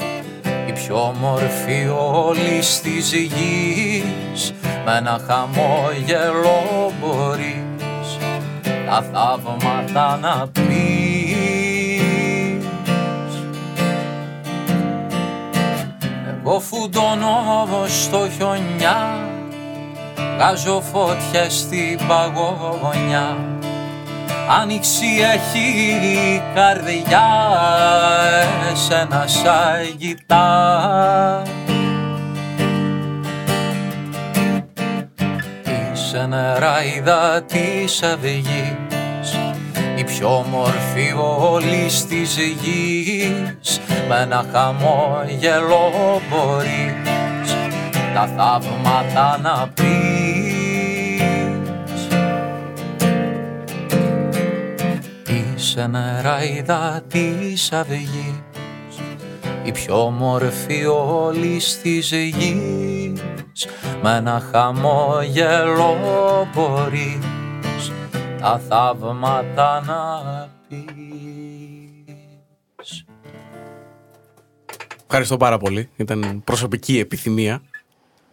Η 0.68 0.72
πιο 0.72 0.96
όμορφη 1.02 1.88
όλης 1.88 2.80
της 2.80 3.12
γης 3.12 4.52
με 4.84 4.96
ένα 4.96 5.20
χαμόγελο 5.26 6.92
μπορείς 7.00 8.18
τα 8.86 9.02
θαύματα 9.12 10.16
να 10.16 10.48
πεις. 10.48 10.64
Εγώ 16.38 16.60
φουντώνω 16.60 17.86
στο 17.86 18.28
χιονιά 18.36 19.18
βγάζω 20.36 20.82
φωτιές 20.92 21.54
στην 21.54 21.98
παγωνιά 22.08 23.49
Άνοιξη 24.52 25.06
έχει 25.32 25.68
η 26.06 26.42
καρδιά 26.54 27.28
εσένα 28.72 29.24
σαν 29.26 29.94
γητά. 29.96 31.42
Είσαι 35.92 36.26
νεράιδα 36.26 37.42
της 37.42 38.02
αυγής 38.02 39.38
η 39.96 40.04
πιο 40.04 40.36
όμορφη 40.36 41.14
όλης 41.38 42.06
της 42.06 42.36
γης. 42.36 43.80
Με 44.08 44.20
ένα 44.20 44.44
χαμόγελο 44.52 45.92
μπορείς 46.28 47.54
τα 48.14 48.28
θαύματα 48.36 49.38
να 49.42 49.68
πεις 49.74 50.09
Είσαι 55.70 55.86
νεράιδα 55.86 57.02
της 57.08 57.72
αυγής 57.72 58.42
η 59.64 59.72
πιο 59.72 60.04
όμορφη 60.04 60.84
όλης 60.86 61.80
της 61.80 62.10
γης 62.12 63.66
με 64.02 64.16
ένα 64.16 64.48
χαμόγελο 64.52 65.96
μπορείς 66.54 67.92
τα 68.40 68.60
θαύματα 68.68 69.82
να 69.86 70.48
πεις. 70.68 70.84
Ευχαριστώ 75.04 75.36
πάρα 75.36 75.58
πολύ. 75.58 75.88
Ήταν 75.96 76.42
προσωπική 76.44 76.98
επιθυμία. 76.98 77.62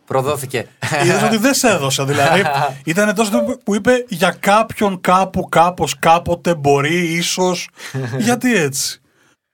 Προδόθηκε. 0.08 0.68
Είδες 1.04 1.24
ότι 1.24 1.38
δεν 1.38 1.54
σε 1.54 1.70
έδωσε. 1.70 2.04
Δηλαδή, 2.04 2.44
ήταν 2.92 3.16
τόσο 3.16 3.58
που 3.64 3.76
είπε 3.76 4.06
για 4.08 4.32
κάποιον 4.32 5.02
κάπου, 5.02 5.44
κάπως, 5.50 6.00
κάποτε, 6.00 6.56
μπορεί, 6.56 7.14
ίσως. 7.14 7.70
Γιατί 8.18 8.56
έτσι; 8.56 9.02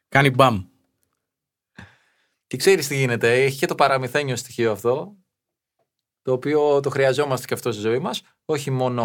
Κάνει 0.10 0.30
μπαμ. 0.30 0.64
Και 2.48 2.58
ξέρεις 2.58 2.88
τι 2.88 2.96
γίνεται. 2.96 3.44
Έχει 3.44 3.58
και 3.58 3.66
το 3.66 3.76
παραμυθένιο 3.76 4.36
στοιχείο 4.36 4.72
αυτό. 4.72 5.16
Το 6.22 6.32
οποίο 6.32 6.80
το 6.80 6.90
χρειαζόμαστε 6.90 7.46
και 7.46 7.54
αυτό 7.54 7.72
στη 7.72 7.82
ζωή 7.82 8.00
μας. 8.00 8.22
Όχι 8.46 8.72
μόνο 8.72 9.04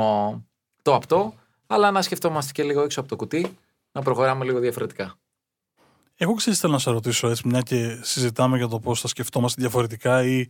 το 0.82 0.94
απτό, 0.94 1.34
αλλά 1.66 1.90
να 1.90 2.02
σκεφτόμαστε 2.02 2.52
και 2.52 2.62
λίγο 2.62 2.82
έξω 2.82 3.00
από 3.00 3.08
το 3.08 3.16
κουτί, 3.16 3.58
να 3.92 4.02
προχωράμε 4.02 4.44
λίγο 4.44 4.58
διαφορετικά. 4.58 5.18
Εγώ 6.16 6.34
ξέρεις, 6.34 6.58
θέλω 6.58 6.72
να 6.72 6.78
σε 6.78 6.90
ρωτήσω 6.90 7.28
έτσι, 7.28 7.48
μια 7.48 7.60
και 7.60 7.98
συζητάμε 8.02 8.56
για 8.56 8.68
το 8.68 8.80
πώς 8.80 9.00
θα 9.00 9.08
σκεφτόμαστε 9.08 9.60
διαφορετικά 9.60 10.24
ή 10.24 10.46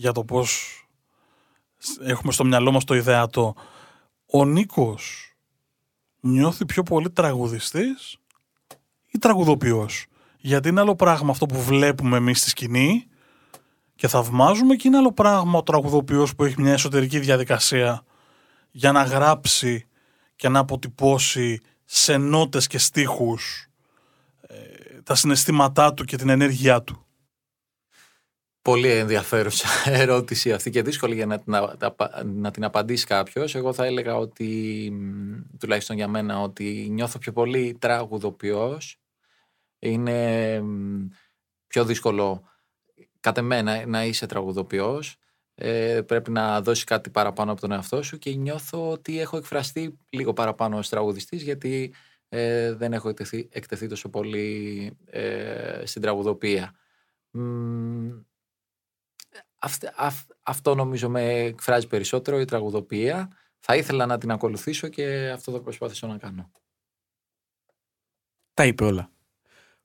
για 0.00 0.12
το 0.12 0.24
πώς 0.24 0.80
έχουμε 2.00 2.32
στο 2.32 2.44
μυαλό 2.44 2.72
μας 2.72 2.84
το 2.84 2.94
ιδεατό. 2.94 3.54
Ο 4.26 4.44
Νίκος 4.44 5.34
νιώθει 6.20 6.66
πιο 6.66 6.82
πολύ 6.82 7.10
τραγουδιστής 7.10 8.16
ή 9.06 9.18
τραγουδοποιός; 9.18 10.06
Γιατί 10.38 10.68
είναι 10.68 10.80
άλλο 10.80 10.94
πράγμα 10.94 11.30
αυτό 11.30 11.46
που 11.46 11.62
βλέπουμε 11.62 12.16
εμείς 12.16 12.40
στη 12.40 12.48
σκηνή 12.48 13.06
και 13.94 14.08
θαυμάζουμε 14.08 14.74
και 14.74 14.88
είναι 14.88 14.96
άλλο 14.96 15.12
πράγμα 15.12 15.58
ο 15.58 15.62
τραγουδοποιός 15.62 16.34
που 16.34 16.44
έχει 16.44 16.60
μια 16.60 16.72
εσωτερική 16.72 17.18
διαδικασία 17.18 18.04
για 18.70 18.92
να 18.92 19.02
γράψει 19.02 19.86
και 20.36 20.48
να 20.48 20.58
αποτυπώσει 20.58 21.60
σε 21.84 22.16
νότες 22.16 22.66
και 22.66 22.78
στίχους 22.78 23.66
ε, 24.40 24.56
τα 25.02 25.14
συναισθήματά 25.14 25.94
του 25.94 26.04
και 26.04 26.16
την 26.16 26.28
ενέργειά 26.28 26.82
του. 26.82 27.04
Πολύ 28.62 28.88
ενδιαφέρουσα 28.88 29.68
ερώτηση 29.90 30.52
αυτή 30.52 30.70
και 30.70 30.82
δύσκολη 30.82 31.14
για 31.14 31.26
να 31.26 31.38
την, 31.38 31.54
να 32.24 32.50
την 32.50 32.64
απαντήσει 32.64 33.06
κάποιος. 33.06 33.54
Εγώ 33.54 33.72
θα 33.72 33.84
έλεγα 33.84 34.16
ότι, 34.16 34.92
τουλάχιστον 35.58 35.96
για 35.96 36.08
μένα, 36.08 36.40
ότι 36.40 36.88
νιώθω 36.90 37.18
πιο 37.18 37.32
πολύ 37.32 37.76
τραγουδοποιός. 37.80 39.00
Είναι 39.78 40.62
πιο 41.66 41.84
δύσκολο 41.84 42.44
κατ' 43.20 43.38
εμένα 43.38 43.86
να 43.86 44.04
είσαι 44.04 44.26
τραγουδοποιός. 44.26 45.16
Ε, 45.54 46.00
πρέπει 46.06 46.30
να 46.30 46.60
δώσεις 46.60 46.84
κάτι 46.84 47.10
παραπάνω 47.10 47.52
από 47.52 47.60
τον 47.60 47.72
εαυτό 47.72 48.02
σου 48.02 48.18
και 48.18 48.34
νιώθω 48.34 48.90
ότι 48.90 49.20
έχω 49.20 49.36
εκφραστεί 49.36 49.96
λίγο 50.10 50.32
παραπάνω 50.32 50.78
ως 50.78 50.88
τραγουδιστής 50.88 51.42
γιατί 51.42 51.94
ε, 52.28 52.72
δεν 52.72 52.92
έχω 52.92 53.08
εκτεθεί, 53.08 53.48
εκτεθεί 53.52 53.86
τόσο 53.86 54.08
πολύ 54.08 54.92
ε, 55.06 55.82
στην 55.84 56.02
τραγουδοποιία. 56.02 56.74
Αυτό 60.42 60.74
νομίζω 60.74 61.08
με 61.08 61.32
εκφράζει 61.32 61.86
περισσότερο 61.86 62.40
η 62.40 62.44
τραγουδοποιία. 62.44 63.30
Θα 63.58 63.76
ήθελα 63.76 64.06
να 64.06 64.18
την 64.18 64.30
ακολουθήσω 64.30 64.88
και 64.88 65.30
αυτό 65.30 65.52
θα 65.52 65.60
προσπαθήσω 65.60 66.06
να 66.06 66.18
κάνω. 66.18 66.50
Τα 68.54 68.66
είπε 68.66 68.84
όλα. 68.84 69.10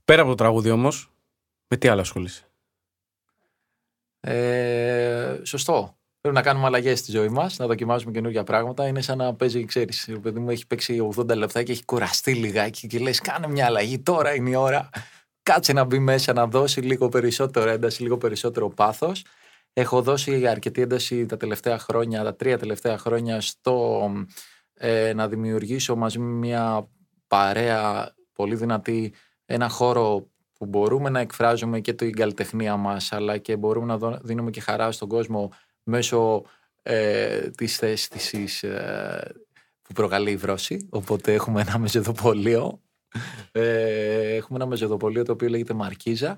Πέρα 0.05 0.21
από 0.21 0.29
το 0.29 0.35
τραγούδι 0.35 0.69
όμως, 0.69 1.11
με 1.67 1.77
τι 1.77 1.87
άλλο 1.87 2.01
ασχολείσαι; 2.01 2.49
Ε, 4.19 5.39
σωστό. 5.43 5.97
Πρέπει 6.21 6.35
να 6.35 6.43
κάνουμε 6.43 6.65
αλλαγές 6.65 6.99
στη 6.99 7.11
ζωή 7.11 7.29
μας, 7.29 7.57
να 7.57 7.67
δοκιμάζουμε 7.67 8.11
καινούργια 8.11 8.43
πράγματα. 8.43 8.87
Είναι 8.87 9.01
σαν 9.01 9.17
να 9.17 9.35
παίζει, 9.35 9.65
ξέρεις, 9.65 10.09
ο 10.15 10.19
παιδί 10.19 10.39
μου 10.39 10.49
έχει 10.49 10.67
παίξει 10.67 11.09
80 11.15 11.35
λεπτά 11.35 11.63
και 11.63 11.71
έχει 11.71 11.85
κουραστεί 11.85 12.33
λιγάκι 12.33 12.87
και 12.87 12.99
λες: 12.99 13.19
Κάνε 13.19 13.47
μια 13.47 13.65
αλλαγή, 13.65 13.99
τώρα 13.99 14.35
είναι 14.35 14.49
η 14.49 14.55
ώρα. 14.55 14.89
Κάτσε 15.43 15.73
να 15.73 15.83
μπει 15.83 15.99
μέσα, 15.99 16.33
να 16.33 16.47
δώσει 16.47 16.81
λίγο 16.81 17.09
περισσότερο 17.09 17.69
ένταση, 17.69 18.01
λίγο 18.01 18.17
περισσότερο 18.17 18.69
πάθος. 18.69 19.25
Έχω 19.77 20.01
δώσει 20.01 20.47
αρκετή 20.47 20.81
ένταση 20.81 21.25
τα 21.25 21.37
τελευταία 21.37 21.79
χρόνια, 21.79 22.23
τα 22.23 22.35
τρία 22.35 22.57
τελευταία 22.57 22.97
χρόνια, 22.97 23.41
στο 23.41 24.09
ε, 24.73 25.13
να 25.13 25.27
δημιουργήσω 25.27 25.95
μαζί 25.95 26.19
με 26.19 26.31
μια 26.31 26.89
παρέα 27.27 28.15
πολύ 28.33 28.55
δυνατή 28.55 29.13
ένα 29.45 29.69
χώρο 29.69 30.27
που 30.53 30.65
μπορούμε 30.65 31.09
να 31.09 31.19
εκφράζουμε 31.19 31.79
και 31.79 31.93
την 31.93 32.15
καλλιτεχνία 32.15 32.75
μας 32.75 33.11
αλλά 33.11 33.37
και 33.37 33.55
μπορούμε 33.55 33.97
να 33.97 34.19
δίνουμε 34.23 34.51
και 34.51 34.61
χαρά 34.61 34.91
στον 34.91 35.07
κόσμο 35.07 35.51
μέσω 35.83 36.43
ε, 36.83 37.49
της 37.49 37.81
αίσθησης 37.81 38.63
ε, 38.63 39.35
που 39.81 39.93
προκαλεί 39.93 40.31
η 40.31 40.37
βρώση. 40.37 40.87
Οπότε 40.89 41.33
έχουμε 41.33 41.61
ένα 41.61 41.77
μεζεδοπολείο. 41.77 42.81
Ε, 43.51 44.35
έχουμε 44.35 44.57
ένα 44.57 44.67
μεζεδοπολείο 44.67 45.23
το 45.23 45.31
οποίο 45.31 45.49
λέγεται 45.49 45.73
Μαρκίζα. 45.73 46.37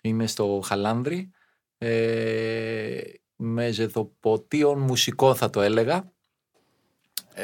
Είναι 0.00 0.26
στο 0.26 0.60
Χαλάνδρι. 0.64 1.30
Ε, 1.78 3.00
μεζεδοποτίων 3.36 4.78
μουσικό 4.78 5.34
θα 5.34 5.50
το 5.50 5.60
έλεγα. 5.60 6.12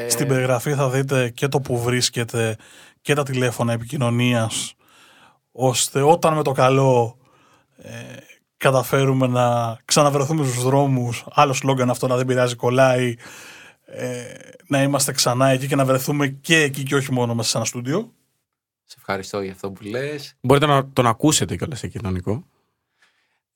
Στην 0.09 0.29
περιγραφή 0.29 0.75
θα 0.75 0.91
δείτε 0.91 1.31
και 1.31 1.49
το 1.49 1.61
που 1.61 1.79
βρίσκεται 1.79 2.57
και 3.01 3.15
τα 3.15 3.23
τηλέφωνα 3.23 3.73
επικοινωνίας 3.73 4.75
ώστε 5.53 6.03
όταν 6.03 6.35
με 6.35 6.43
το 6.43 6.53
καλό 6.53 7.19
ε, 7.77 7.93
καταφέρουμε 8.57 9.27
να 9.27 9.77
ξαναβρεθούμε 9.85 10.45
στους 10.45 10.63
δρόμους, 10.63 11.25
άλλο 11.31 11.57
σλόγκαν 11.59 11.91
αυτό 11.91 12.07
να 12.07 12.17
δεν 12.17 12.27
πειράζει 12.27 12.55
κολλάει, 12.55 13.15
ε, 13.85 14.23
να 14.67 14.83
είμαστε 14.83 15.13
ξανά 15.13 15.49
εκεί 15.49 15.67
και 15.67 15.77
να 15.77 15.85
βρεθούμε 15.85 16.29
και 16.29 16.57
εκεί 16.57 16.83
και 16.83 16.95
όχι 16.95 17.13
μόνο 17.13 17.35
μέσα 17.35 17.49
σε 17.49 17.57
ένα 17.57 17.67
στούντιο. 17.67 18.13
Σε 18.85 18.97
ευχαριστώ 18.99 19.41
για 19.41 19.53
αυτό 19.53 19.71
που 19.71 19.85
λες. 19.85 20.37
Μπορείτε 20.41 20.67
να 20.67 20.89
τον 20.93 21.07
ακούσετε 21.07 21.57
κιόλας 21.57 21.83
εκεί 21.83 21.99
τον 21.99 22.13
Νικό. 22.13 22.45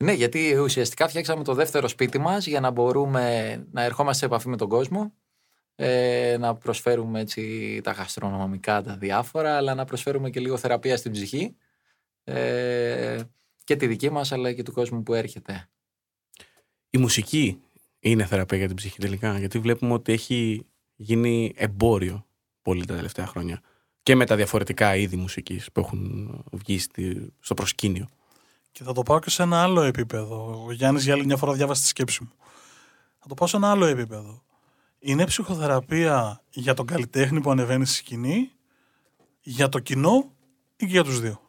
Ναι, 0.05 0.13
γιατί 0.13 0.57
ουσιαστικά 0.57 1.09
φτιάξαμε 1.09 1.45
το 1.45 1.55
δεύτερο 1.55 1.89
σπίτι 1.89 2.19
μας 2.19 2.47
για 2.47 2.61
να 2.61 2.71
μπορούμε 2.71 3.57
να 3.73 3.83
ερχόμαστε 3.83 4.19
σε 4.19 4.25
επαφή 4.25 4.49
με 4.49 4.57
τον 4.57 4.69
κόσμο, 4.69 5.15
ε, 5.75 6.37
να 6.39 6.55
προσφέρουμε 6.55 7.21
έτσι 7.21 7.81
τα 7.83 7.91
γαστρονομικά, 7.91 8.83
τα 8.83 8.97
διάφορα, 8.97 9.57
αλλά 9.57 9.75
να 9.75 9.85
προσφέρουμε 9.85 10.31
και 10.31 10.41
λίγο 10.41 10.57
θεραπεία 10.57 10.97
στην 10.97 11.13
ψυχή 11.13 11.57
ε, 12.25 13.21
και 13.65 13.77
τη 13.77 13.87
δική 13.87 14.11
μας 14.11 14.33
αλλά 14.33 14.53
και 14.53 14.63
του 14.63 14.73
κόσμου 14.73 15.03
που 15.03 15.15
έρχεται. 15.15 15.69
Η 16.91 16.99
μουσική 16.99 17.61
είναι 17.99 18.25
θεραπεία 18.25 18.59
για 18.59 18.67
την 18.67 18.77
ψυχή 18.77 18.99
τελικά 18.99 19.39
γιατί 19.39 19.59
βλέπουμε 19.59 19.93
ότι 19.93 20.13
έχει 20.13 20.67
γίνει 20.95 21.53
εμπόριο 21.57 22.27
πολύ 22.63 22.85
τα 22.85 22.95
τελευταία 22.95 23.27
χρόνια 23.27 23.61
και 24.03 24.15
με 24.15 24.27
τα 24.27 24.37
διαφορετικά 24.37 24.97
είδη 24.97 25.17
μουσικής 25.17 25.73
που 25.73 25.81
έχουν 25.81 26.45
βγει 26.53 26.79
στο 27.41 27.55
προσκήνιο. 27.55 28.09
Και 28.75 28.85
θα 28.85 28.93
το 28.93 29.03
πάω 29.03 29.19
και 29.19 29.31
σε 29.31 29.43
ένα 29.43 29.63
άλλο 29.63 29.83
επίπεδο. 29.83 30.65
Ο 30.67 30.73
Γιάννης 30.73 31.05
για 31.05 31.13
άλλη 31.15 31.25
μια 31.25 31.37
φορά 31.37 31.53
διάβασε 31.53 31.83
τη 31.83 31.89
σκέψη 31.89 32.23
μου. 32.23 32.33
Θα 33.19 33.27
το 33.29 33.35
πάω 33.35 33.49
σε 33.49 33.57
ένα 33.57 33.71
άλλο 33.71 33.85
επίπεδο. 33.85 34.43
Είναι 34.99 35.27
ψυχοθεραπεία 35.27 36.43
για 36.51 36.75
τον 36.75 36.87
καλλιτέχνη 36.87 37.41
που 37.41 37.51
ανεβαίνει 37.51 37.87
στη 37.87 37.97
σκηνή, 37.97 38.51
για 39.41 39.69
το 39.69 39.79
κοινό 39.79 40.33
ή 40.77 40.87
και 40.87 40.93
για 40.93 41.05
τους 41.05 41.21
δύο; 41.21 41.41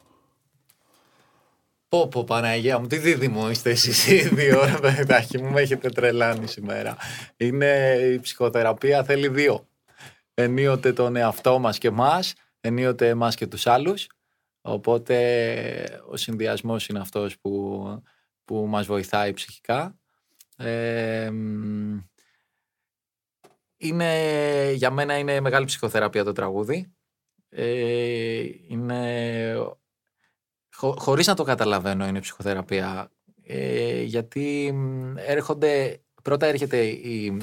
Πω 1.90 2.08
πω 2.08 2.24
Παναγία 2.24 2.80
μου, 2.80 2.88
τι 2.88 2.98
δίδυμο 2.98 3.50
είστε 3.50 3.70
εσείς 3.70 4.08
οι 4.08 4.28
δύο 4.28 4.66
ρε 4.66 4.78
παιδάκι 4.82 5.38
μου, 5.38 5.52
με 5.52 5.62
έχετε 5.62 5.90
τρελάνει 5.90 6.48
σήμερα. 6.48 6.98
Είναι 7.38 7.98
η 8.14 8.20
ψυχοθεραπεία 8.20 9.04
θέλει 9.04 9.28
δύο. 9.28 9.68
Ενίοτε 10.34 10.94
τον 10.94 11.16
εαυτό 11.16 11.60
μας 11.60 11.78
και 11.78 11.88
εμάς, 11.88 12.34
ενίοτε 12.62 13.10
εμάς 13.10 13.36
και 13.36 13.48
τους 13.48 13.68
άλλους. 13.68 14.08
Οπότε 14.68 16.02
ο 16.10 16.18
συνδυασμός 16.18 16.88
είναι 16.88 17.00
αυτός 17.00 17.40
που, 17.40 17.84
που 18.46 18.66
μας 18.68 18.86
βοηθάει 18.86 19.34
ψυχικά. 19.34 20.00
Ε, 20.58 21.32
είναι, 23.78 24.72
για 24.72 24.92
μένα 24.92 25.18
είναι 25.18 25.40
μεγάλη 25.40 25.66
ψυχοθεραπεία 25.66 26.24
το 26.24 26.32
τραγούδι. 26.32 26.94
Ε, 27.50 28.44
είναι 28.68 29.54
χω, 30.76 30.96
χωρίς 30.98 31.28
να 31.28 31.36
το 31.36 31.44
καταλαβαίνω 31.44 32.08
είναι 32.08 32.20
ψυχοθεραπεία. 32.20 33.12
Ε, 33.44 34.02
γιατί 34.02 34.74
έρχονται, 35.16 36.02
πρώτα 36.24 36.46
έρχεται 36.46 36.86
η, 36.86 37.38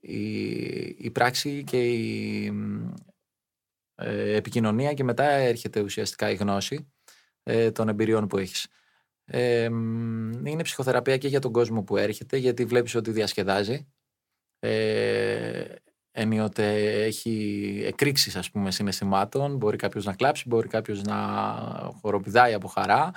η, 0.00 0.26
η 0.98 1.10
πράξη 1.10 1.64
και 1.64 1.90
η 1.90 2.46
ε, 2.46 2.52
επικοινωνία 4.34 4.92
και 4.92 5.04
μετά 5.04 5.24
έρχεται 5.24 5.80
ουσιαστικά 5.80 6.30
η 6.30 6.34
γνώση 6.34 6.92
ε, 7.42 7.70
των 7.70 7.88
εμπειριών 7.88 8.26
που 8.26 8.38
έχεις. 8.38 8.66
Ε, 9.24 9.64
είναι 10.44 10.62
ψυχοθεραπεία 10.62 11.16
και 11.16 11.28
για 11.28 11.40
τον 11.40 11.52
κόσμο 11.52 11.82
που 11.82 11.96
έρχεται 11.96 12.36
γιατί 12.36 12.64
βλέπεις 12.64 12.94
ότι 12.94 13.10
διασκεδάζει. 13.10 13.86
Ε, 14.58 15.64
ενίοτε 16.10 17.02
έχει 17.04 17.82
εκρήξεις 17.86 18.36
ας 18.36 18.50
πούμε 18.50 18.70
συναισθημάτων. 18.70 19.56
Μπορεί 19.56 19.76
κάποιος 19.76 20.04
να 20.04 20.14
κλάψει, 20.14 20.44
μπορεί 20.48 20.68
κάποιος 20.68 21.02
να 21.02 21.16
χοροπηδάει 22.00 22.54
από 22.54 22.68
χαρά, 22.68 23.10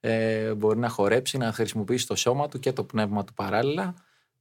ε, 0.00 0.54
μπορεί 0.54 0.78
να 0.78 0.88
χορέψει, 0.88 1.38
να 1.38 1.52
χρησιμοποιήσει 1.52 2.06
το 2.06 2.14
σώμα 2.14 2.48
του 2.48 2.58
και 2.58 2.72
το 2.72 2.84
πνεύμα 2.84 3.24
του 3.24 3.34
παράλληλα 3.34 3.94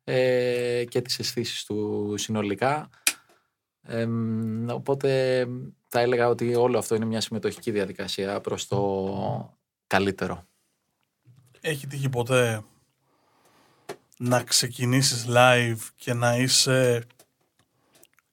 ε, 0.03 0.83
και 0.89 1.01
τις 1.01 1.19
αισθήσεις 1.19 1.65
του 1.65 2.13
συνολικά. 2.17 2.89
οπότε 4.69 5.45
θα 5.91 5.99
έλεγα 5.99 6.27
ότι 6.27 6.55
όλο 6.55 6.77
αυτό 6.77 6.95
είναι 6.95 7.05
μια 7.05 7.21
συμμετοχική 7.21 7.71
διαδικασία 7.71 8.41
προς 8.41 8.67
το 8.67 9.57
καλύτερο. 9.87 10.47
Έχει 11.61 11.87
τύχει 11.87 12.09
ποτέ 12.09 12.61
να 14.17 14.43
ξεκινήσεις 14.43 15.25
live 15.29 15.77
και 15.95 16.13
να 16.13 16.35
είσαι 16.35 17.05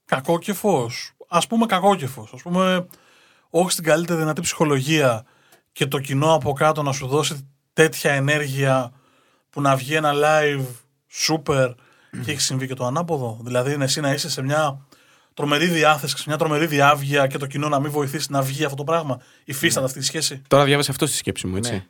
κακόκεφος; 0.04 1.12
Ας 1.28 1.46
πούμε 1.46 1.66
κακόκεφος. 1.66 2.32
Ας 2.32 2.42
πούμε 2.42 2.86
όχι 3.50 3.70
στην 3.70 3.84
καλύτερη 3.84 4.18
δυνατή 4.18 4.40
ψυχολογία 4.40 5.24
και 5.72 5.86
το 5.86 5.98
κοινό 5.98 6.34
από 6.34 6.52
κάτω 6.52 6.82
να 6.82 6.92
σου 6.92 7.06
δώσει 7.06 7.48
τέτοια 7.72 8.12
ενέργεια 8.12 8.92
που 9.50 9.60
να 9.60 9.76
βγει 9.76 9.94
ένα 9.94 10.12
live 10.14 10.66
super 11.26 11.74
και 12.24 12.30
έχει 12.30 12.40
συμβεί 12.40 12.66
και 12.66 12.74
το 12.74 12.84
ανάποδο. 12.84 13.38
Δηλαδή 13.42 13.72
είναι 13.72 13.84
εσύ 13.84 14.00
να 14.00 14.12
είσαι 14.12 14.30
σε 14.30 14.42
μια 14.42 14.86
τρομερή 15.36 15.66
διάθεση, 15.66 16.16
σε 16.16 16.24
μια 16.26 16.36
τρομερή 16.36 16.66
διάβγεια 16.66 17.26
και 17.26 17.38
το 17.38 17.46
κοινό 17.46 17.68
να 17.68 17.80
μην 17.80 17.90
βοηθήσει 17.90 18.26
να 18.30 18.42
βγει 18.42 18.64
αυτό 18.64 18.76
το 18.76 18.84
πράγμα. 18.84 19.20
Υφίσταται 19.44 19.86
αυτή 19.86 19.98
τη 19.98 20.04
σχέση. 20.04 20.42
Τώρα 20.48 20.64
διάβασε 20.64 20.90
αυτό 20.90 21.06
στη 21.06 21.16
σκέψη 21.16 21.46
μου, 21.46 21.56
έτσι. 21.56 21.72
Ναι. 21.72 21.84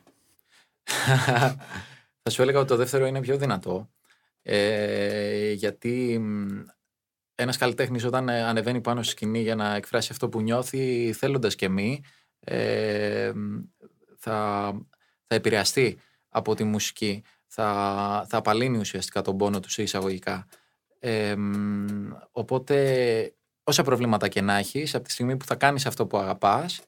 Θα 2.23 2.29
σου 2.29 2.41
έλεγα 2.41 2.59
ότι 2.59 2.67
το 2.67 2.75
δεύτερο 2.75 3.05
είναι 3.05 3.19
πιο 3.19 3.37
δυνατό. 3.37 3.89
Ε, 4.41 5.51
γιατί 5.51 6.19
μ, 6.19 6.47
ένας 7.35 7.57
καλλιτέχνης 7.57 8.03
όταν 8.03 8.29
ε, 8.29 8.43
ανεβαίνει 8.43 8.81
πάνω 8.81 9.03
στη 9.03 9.11
σκηνή 9.11 9.41
για 9.41 9.55
να 9.55 9.75
εκφράσει 9.75 10.09
αυτό 10.11 10.29
που 10.29 10.41
νιώθει 10.41 11.13
θέλοντας 11.13 11.55
και 11.55 11.69
μη 11.69 12.03
ε, 12.39 13.31
μ, 13.35 13.57
θα, 14.17 14.71
θα 15.27 15.35
επηρεαστεί 15.35 15.99
από 16.29 16.55
τη 16.55 16.63
μουσική 16.63 17.23
θα, 17.45 18.25
θα 18.29 18.37
απαλύνει 18.37 18.77
ουσιαστικά 18.77 19.21
τον 19.21 19.37
πόνο 19.37 19.59
του 19.59 19.69
σε 19.69 19.81
εισαγωγικά 19.81 20.47
ε, 20.99 21.35
μ, 21.35 22.11
οπότε 22.31 23.35
όσα 23.63 23.83
προβλήματα 23.83 24.27
και 24.27 24.41
να 24.41 24.57
έχεις, 24.57 24.95
από 24.95 25.03
τη 25.03 25.11
στιγμή 25.11 25.37
που 25.37 25.45
θα 25.45 25.55
κάνεις 25.55 25.85
αυτό 25.85 26.07
που 26.07 26.17
αγαπάς 26.17 26.81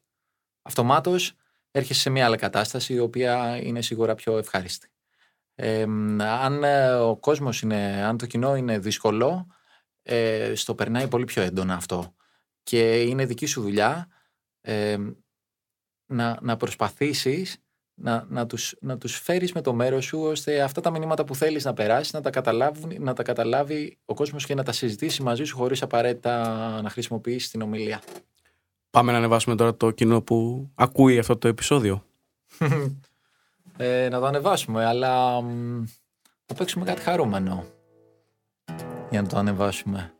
αυτομάτως 0.61 1.33
έρχεσαι 1.71 1.99
σε 1.99 2.09
μια 2.09 2.25
άλλη 2.25 2.37
κατάσταση 2.37 2.93
η 2.93 2.99
οποία 2.99 3.57
είναι 3.61 3.81
σίγουρα 3.81 4.15
πιο 4.15 4.37
ευχάριστη. 4.37 4.89
Ε, 5.55 5.85
μ, 5.85 6.21
αν 6.21 6.63
ε, 6.63 6.93
ο 6.93 7.15
κόσμος 7.15 7.61
είναι, 7.61 8.03
αν 8.03 8.17
το 8.17 8.25
κοινό 8.25 8.55
είναι 8.55 8.79
δύσκολο, 8.79 9.47
ε, 10.03 10.55
στο 10.55 10.75
περνάει 10.75 11.07
πολύ 11.07 11.25
πιο 11.25 11.41
έντονα 11.41 11.73
αυτό. 11.73 12.15
Και 12.63 13.01
είναι 13.01 13.25
δική 13.25 13.45
σου 13.45 13.61
δουλειά 13.61 14.07
ε, 14.61 14.97
να, 16.05 16.39
να 16.41 16.57
προσπαθήσεις 16.57 17.63
να, 18.01 18.25
να, 18.29 18.45
τους, 18.45 18.75
να 18.79 18.97
τους 18.97 19.19
φέρεις 19.19 19.53
με 19.53 19.61
το 19.61 19.73
μέρος 19.73 20.05
σου 20.05 20.19
ώστε 20.21 20.61
αυτά 20.61 20.81
τα 20.81 20.91
μηνύματα 20.91 21.23
που 21.23 21.35
θέλεις 21.35 21.65
να 21.65 21.73
περάσεις 21.73 22.13
να 22.13 22.21
τα, 22.21 22.29
καταλάβουν, 22.29 22.93
να 22.99 23.13
τα 23.13 23.23
καταλάβει 23.23 23.97
ο 24.05 24.13
κόσμος 24.13 24.45
και 24.45 24.55
να 24.55 24.63
τα 24.63 24.71
συζητήσει 24.71 25.21
μαζί 25.23 25.43
σου 25.43 25.57
χωρίς 25.57 25.81
απαραίτητα 25.81 26.43
να 26.81 26.89
χρησιμοποιήσεις 26.89 27.49
την 27.49 27.61
ομιλία. 27.61 28.01
Πάμε 28.89 29.11
να 29.11 29.17
ανεβάσουμε 29.17 29.55
τώρα 29.55 29.75
το 29.75 29.91
κοινό 29.91 30.21
που 30.21 30.69
ακούει 30.75 31.19
αυτό 31.19 31.37
το 31.37 31.47
επεισόδιο. 31.47 32.03
Ε, 33.81 34.07
να 34.09 34.19
το 34.19 34.25
ανεβάσουμε, 34.25 34.85
αλλά 34.85 35.41
μ, 35.41 35.83
θα 36.45 36.53
παίξουμε 36.53 36.85
κάτι 36.85 37.01
χαρούμενο 37.01 37.65
για 39.09 39.21
να 39.21 39.27
το 39.27 39.37
ανεβάσουμε. 39.37 40.13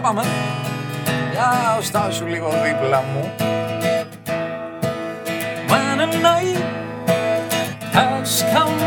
πάμε. 0.00 0.22
Για 1.32 1.78
στάσου 1.80 2.26
λίγο 2.26 2.48
δίπλα 2.48 3.02
μου. 3.12 3.30
When 5.68 6.00
a 6.00 6.08
night 6.28 6.62
has 7.96 8.42
come 8.52 8.78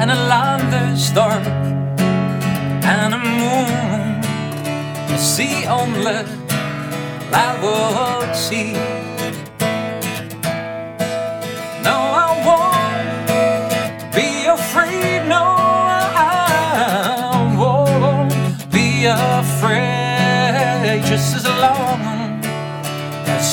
and 0.00 0.10
a 0.10 0.20
land 0.32 0.70
is 0.84 1.10
dark 1.18 1.46
and 2.94 3.10
a 3.18 3.22
moon 3.40 4.20
I 5.14 5.16
see 5.34 5.56
only 5.80 6.18
I 7.46 7.48
would 7.62 8.32
see 8.46 8.91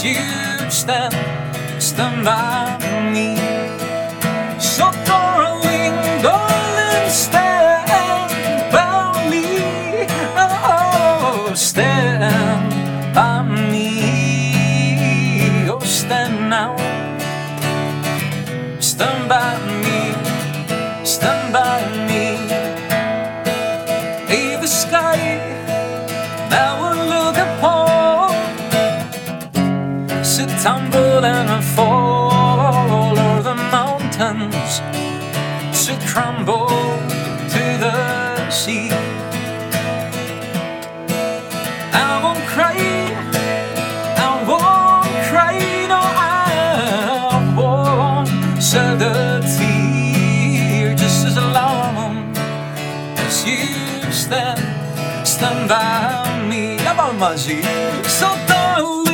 huge 0.02 0.72
step, 0.72 1.12
stand 1.78 2.24
by. 2.24 2.69
And 31.22 31.50
and 31.50 31.62
fall 31.62 32.30
all 32.32 32.90
over 32.90 33.42
the 33.42 33.54
mountains 33.54 34.80
to 35.84 35.92
crumble 36.06 36.66
to 36.66 37.64
the 37.84 38.48
sea. 38.48 38.88
I 41.92 42.20
won't 42.24 42.42
cry, 42.48 42.74
I 44.16 44.44
won't 44.48 45.26
cry, 45.28 45.58
I 45.90 47.54
won't 47.54 48.62
shed 48.62 49.02
a 49.02 49.42
tear 49.58 50.94
just 50.94 51.26
as 51.26 51.36
long 51.36 52.34
as 53.18 53.46
you 53.46 54.10
stand, 54.10 55.28
stand 55.28 55.68
by 55.68 56.48
me. 56.48 56.78
Come 56.78 57.00
on, 57.00 57.18
Muzzy. 57.18 57.60
So 58.08 58.34
don't. 58.48 59.09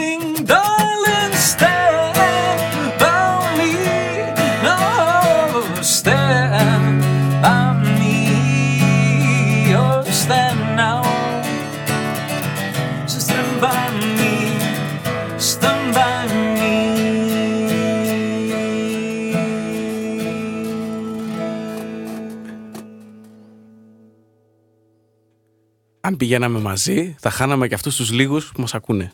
Αν 26.06 26.16
πηγαίναμε 26.16 26.58
μαζί, 26.58 27.14
θα 27.18 27.30
χάναμε 27.30 27.68
και 27.68 27.74
αυτούς 27.74 27.96
τους 27.96 28.10
λίγους 28.12 28.52
που 28.52 28.60
μας 28.60 28.74
ακούνε. 28.74 29.12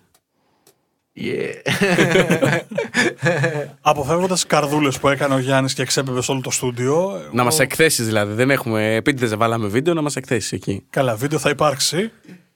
Yeah. 1.16 1.53
Αποφεύγοντας 3.80 4.40
τι 4.40 4.47
καρδούλες 4.47 4.99
που 4.99 5.09
έκανε 5.09 5.34
ο 5.34 5.38
Γιάννης 5.38 5.74
και 5.74 5.82
εξέπεμπες 5.82 6.24
σε 6.24 6.30
όλο 6.32 6.40
το 6.40 6.51
στούντιο. 6.51 7.11
Να 7.11 7.18
εγώ- 7.18 7.45
μας 7.45 7.59
εκθέσεις 7.59 8.07
δηλαδή. 8.07 8.32
Δεν 8.34 8.51
έχουμε 8.51 8.95
επίτηδες 8.95 9.30
να 9.30 9.36
βάλαμε 9.36 9.66
βίντεο, 9.68 9.95
να 9.95 10.03
μας 10.03 10.16
εκθέσεις 10.16 10.53
εκεί. 10.53 10.84
Καλά, 10.90 11.14
βίντεο 11.16 11.38
θα 11.38 11.51
υπάρξει. 11.51 12.11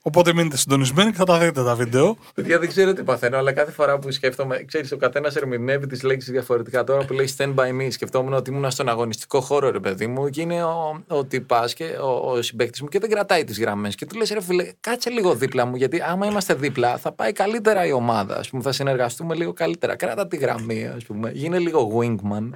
Οπότε 0.07 0.33
μείνετε 0.33 0.57
συντονισμένοι 0.57 1.11
και 1.11 1.17
θα 1.17 1.23
τα 1.23 1.37
δείτε 1.37 1.63
τα 1.63 1.75
βίντεο. 1.75 2.17
Παιδιά, 2.33 2.59
δεν 2.59 2.69
ξέρω 2.69 2.93
τι 2.93 3.03
παθαίνω, 3.03 3.37
αλλά 3.37 3.51
κάθε 3.51 3.71
φορά 3.71 3.99
που 3.99 4.11
σκέφτομαι, 4.11 4.63
ξέρεις, 4.63 4.91
ο 4.91 4.97
καθένας 4.97 5.35
ερμηνεύει 5.35 5.87
τις 5.87 6.03
λέξεις 6.03 6.31
διαφορετικά. 6.31 6.83
Τώρα 6.83 7.05
που 7.05 7.13
λέει 7.13 7.29
stand 7.37 7.55
by 7.55 7.69
me, 7.81 7.87
σκεφτόμουν 7.89 8.33
ότι 8.33 8.49
ήμουν 8.49 8.71
στον 8.71 8.89
αγωνιστικό 8.89 9.41
χώρο, 9.41 9.69
ρε 9.69 9.79
παιδί 9.79 10.07
μου, 10.07 10.29
και 10.29 10.41
είναι 10.41 10.63
ο, 10.63 11.03
ο 11.07 11.25
τυπάς 11.25 11.73
και 11.73 11.83
ο, 11.83 12.31
ο 12.31 12.41
συμπαίκτης 12.41 12.81
μου 12.81 12.87
και 12.87 12.99
δεν 12.99 13.09
κρατάει 13.09 13.43
τις 13.43 13.59
γραμμές. 13.59 13.95
Και 13.95 14.05
του 14.05 14.17
λες, 14.17 14.29
ρε 14.29 14.41
φίλε, 14.41 14.71
κάτσε 14.79 15.09
λίγο 15.09 15.35
δίπλα 15.35 15.65
μου, 15.65 15.75
γιατί 15.75 16.01
άμα 16.01 16.25
είμαστε 16.25 16.53
δίπλα 16.53 16.97
θα 16.97 17.11
πάει 17.11 17.31
καλύτερα 17.31 17.85
η 17.85 17.91
ομάδα. 17.91 18.35
Α 18.35 18.41
πούμε, 18.49 18.63
θα 18.63 18.71
συνεργαστούμε 18.71 19.35
λίγο 19.35 19.53
καλύτερα. 19.53 19.95
Κράτα 19.95 20.27
τη 20.27 20.37
γραμμή, 20.37 20.87
ας 20.87 21.03
πούμε. 21.03 21.31
Γίνε 21.31 21.59
λίγο 21.59 21.99
wingman. 21.99 22.49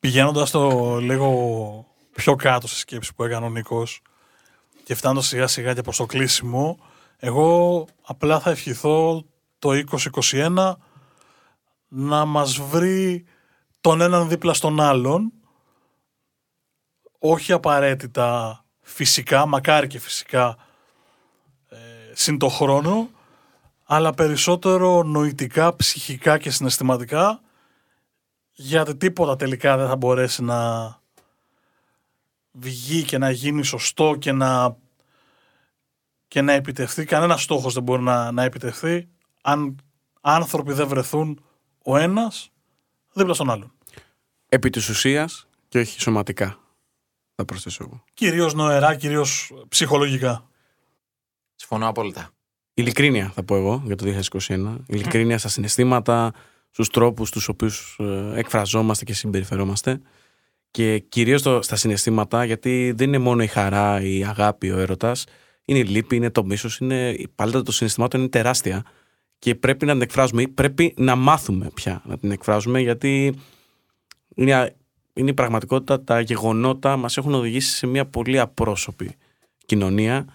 Πηγαίνοντας 0.00 0.50
το 0.50 0.96
λίγο 1.00 1.86
πιο 2.14 2.34
κάτω 2.34 2.68
στη 2.68 2.78
σκέψη 2.78 3.14
που 3.14 3.24
έκανε 3.24 3.46
ο 3.46 3.50
Νίκος 3.50 4.02
και 4.84 4.94
φτάνοντας 4.94 5.26
σιγά 5.26 5.46
σιγά 5.46 5.74
και 5.74 5.82
προς 5.82 5.96
το 5.96 6.06
κλείσιμο, 6.06 6.78
εγώ 7.18 7.86
απλά 8.02 8.40
θα 8.40 8.50
ευχηθώ 8.50 9.24
το 9.58 9.70
2021 10.32 10.74
να 11.88 12.24
μας 12.24 12.56
βρει 12.60 13.24
τον 13.80 14.00
έναν 14.00 14.28
δίπλα 14.28 14.54
στον 14.54 14.80
άλλον. 14.80 15.32
Όχι 17.18 17.52
απαραίτητα 17.52 18.64
φυσικά, 18.80 19.46
μακάρι 19.46 19.86
και 19.86 19.98
φυσικά 19.98 20.56
ε, 21.68 21.76
συν 22.12 22.38
το 22.38 22.48
χρόνο 22.48 23.08
αλλά 23.84 24.12
περισσότερο 24.14 25.02
νοητικά, 25.02 25.76
ψυχικά 25.76 26.38
και 26.38 26.50
συναισθηματικά 26.50 27.40
γιατί 28.52 28.96
τίποτα 28.96 29.36
τελικά 29.36 29.76
δεν 29.76 29.88
θα 29.88 29.96
μπορέσει 29.96 30.42
να 30.42 31.00
βγει 32.52 33.02
και 33.02 33.18
να 33.18 33.30
γίνει 33.30 33.64
σωστό 33.64 34.16
και 34.18 34.32
να, 34.32 34.76
και 36.28 36.42
να 36.42 36.52
επιτευχθεί. 36.52 37.04
Κανένας 37.04 37.42
στόχος 37.42 37.74
δεν 37.74 37.82
μπορεί 37.82 38.02
να, 38.02 38.32
να 38.32 38.42
επιτευχθεί 38.42 39.08
αν 39.42 39.76
άνθρωποι 40.20 40.72
δεν 40.72 40.88
βρεθούν 40.88 41.44
ο 41.84 41.96
ένας 41.96 42.50
δίπλα 43.12 43.34
στον 43.34 43.50
άλλον. 43.50 43.72
Επί 44.48 44.70
της 44.70 44.88
ουσίας 44.88 45.48
και 45.68 45.78
όχι 45.78 46.00
σωματικά, 46.00 46.58
θα 47.34 47.44
προσθέσω 47.44 47.84
εγώ. 47.84 48.04
Κυρίως 48.14 48.54
νοερά, 48.54 48.94
κυρίως 48.94 49.52
ψυχολογικά. 49.68 50.48
Συμφωνώ 51.54 51.88
απόλυτα. 51.88 52.30
Ειλικρίνεια 52.74 53.30
θα 53.34 53.42
πω 53.42 53.56
εγώ 53.56 53.82
για 53.84 53.96
το 53.96 54.14
2021. 54.38 54.76
Ειλικρίνεια 54.86 55.38
στα 55.38 55.48
συναισθήματα, 55.48 56.32
στους 56.70 56.88
τρόπους 56.88 57.30
τους 57.30 57.48
οποίους 57.48 57.96
ε, 57.98 58.32
εκφραζόμαστε 58.34 59.04
και 59.04 59.14
συμπεριφερόμαστε 59.14 60.00
και 60.70 60.98
κυρίως 60.98 61.42
το, 61.42 61.62
στα 61.62 61.76
συναισθήματα 61.76 62.44
γιατί 62.44 62.92
δεν 62.96 63.06
είναι 63.08 63.18
μόνο 63.18 63.42
η 63.42 63.46
χαρά, 63.46 64.00
η 64.02 64.24
αγάπη, 64.24 64.70
ο 64.70 64.78
έρωτας 64.78 65.24
είναι 65.68 65.78
η 65.78 65.84
λύπη, 65.84 66.16
είναι 66.16 66.30
το 66.30 66.44
μίσος, 66.44 66.78
είναι, 66.78 67.10
η 67.10 67.28
παλέτα 67.34 67.62
των 67.62 67.74
συναισθημάτων 67.74 68.20
είναι 68.20 68.28
τεράστια 68.28 68.84
και 69.38 69.54
πρέπει 69.54 69.86
να 69.86 69.92
την 69.92 70.02
εκφράζουμε 70.02 70.42
ή 70.42 70.48
πρέπει 70.48 70.94
να 70.96 71.16
μάθουμε 71.16 71.70
πια 71.74 72.02
να 72.04 72.18
την 72.18 72.30
εκφράζουμε 72.30 72.80
γιατί 72.80 73.34
είναι, 74.34 74.76
είναι 75.12 75.30
η 75.30 75.34
πραγματικότητα, 75.34 76.04
τα 76.04 76.20
γεγονότα 76.20 76.96
μας 76.96 77.16
έχουν 77.16 77.34
οδηγήσει 77.34 77.76
σε 77.76 77.86
μια 77.86 78.06
πολύ 78.06 78.38
απρόσωπη 78.38 79.14
κοινωνία. 79.66 80.26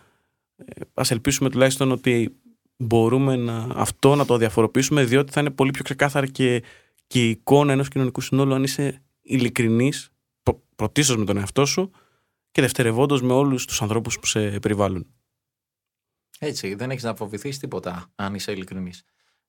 Ε, 0.55 0.81
ας 0.93 1.11
ελπίσουμε 1.11 1.49
τουλάχιστον 1.49 1.91
ότι 1.91 2.35
μπορούμε 2.77 3.35
να, 3.35 3.67
αυτό 3.73 4.15
να 4.15 4.25
το 4.25 4.37
διαφοροποιήσουμε 4.37 5.03
διότι 5.03 5.31
θα 5.31 5.39
είναι 5.39 5.49
πολύ 5.49 5.71
πιο 5.71 5.83
ξεκάθαρη 5.83 6.31
και, 6.31 6.63
και 7.07 7.25
η 7.25 7.29
εικόνα 7.29 7.71
ενός 7.71 7.87
κοινωνικού 7.87 8.21
συνόλου 8.21 8.53
αν 8.53 8.63
είσαι 8.63 9.01
ειλικρινής 9.21 10.09
προ, 10.43 10.63
πρωτίστως 10.75 11.17
με 11.17 11.25
τον 11.25 11.37
εαυτό 11.37 11.65
σου 11.65 11.91
και 12.51 12.61
δευτερευόντως 12.61 13.21
με 13.21 13.33
όλους 13.33 13.65
τους 13.65 13.81
ανθρώπους 13.81 14.19
που 14.19 14.25
σε 14.25 14.59
περιβάλλουν. 14.59 15.05
Έτσι, 16.45 16.73
δεν 16.75 16.91
έχεις 16.91 17.03
να 17.03 17.15
φοβηθείς 17.15 17.59
τίποτα 17.59 18.11
αν 18.15 18.33
είσαι 18.33 18.51
ειλικρινής. 18.51 19.03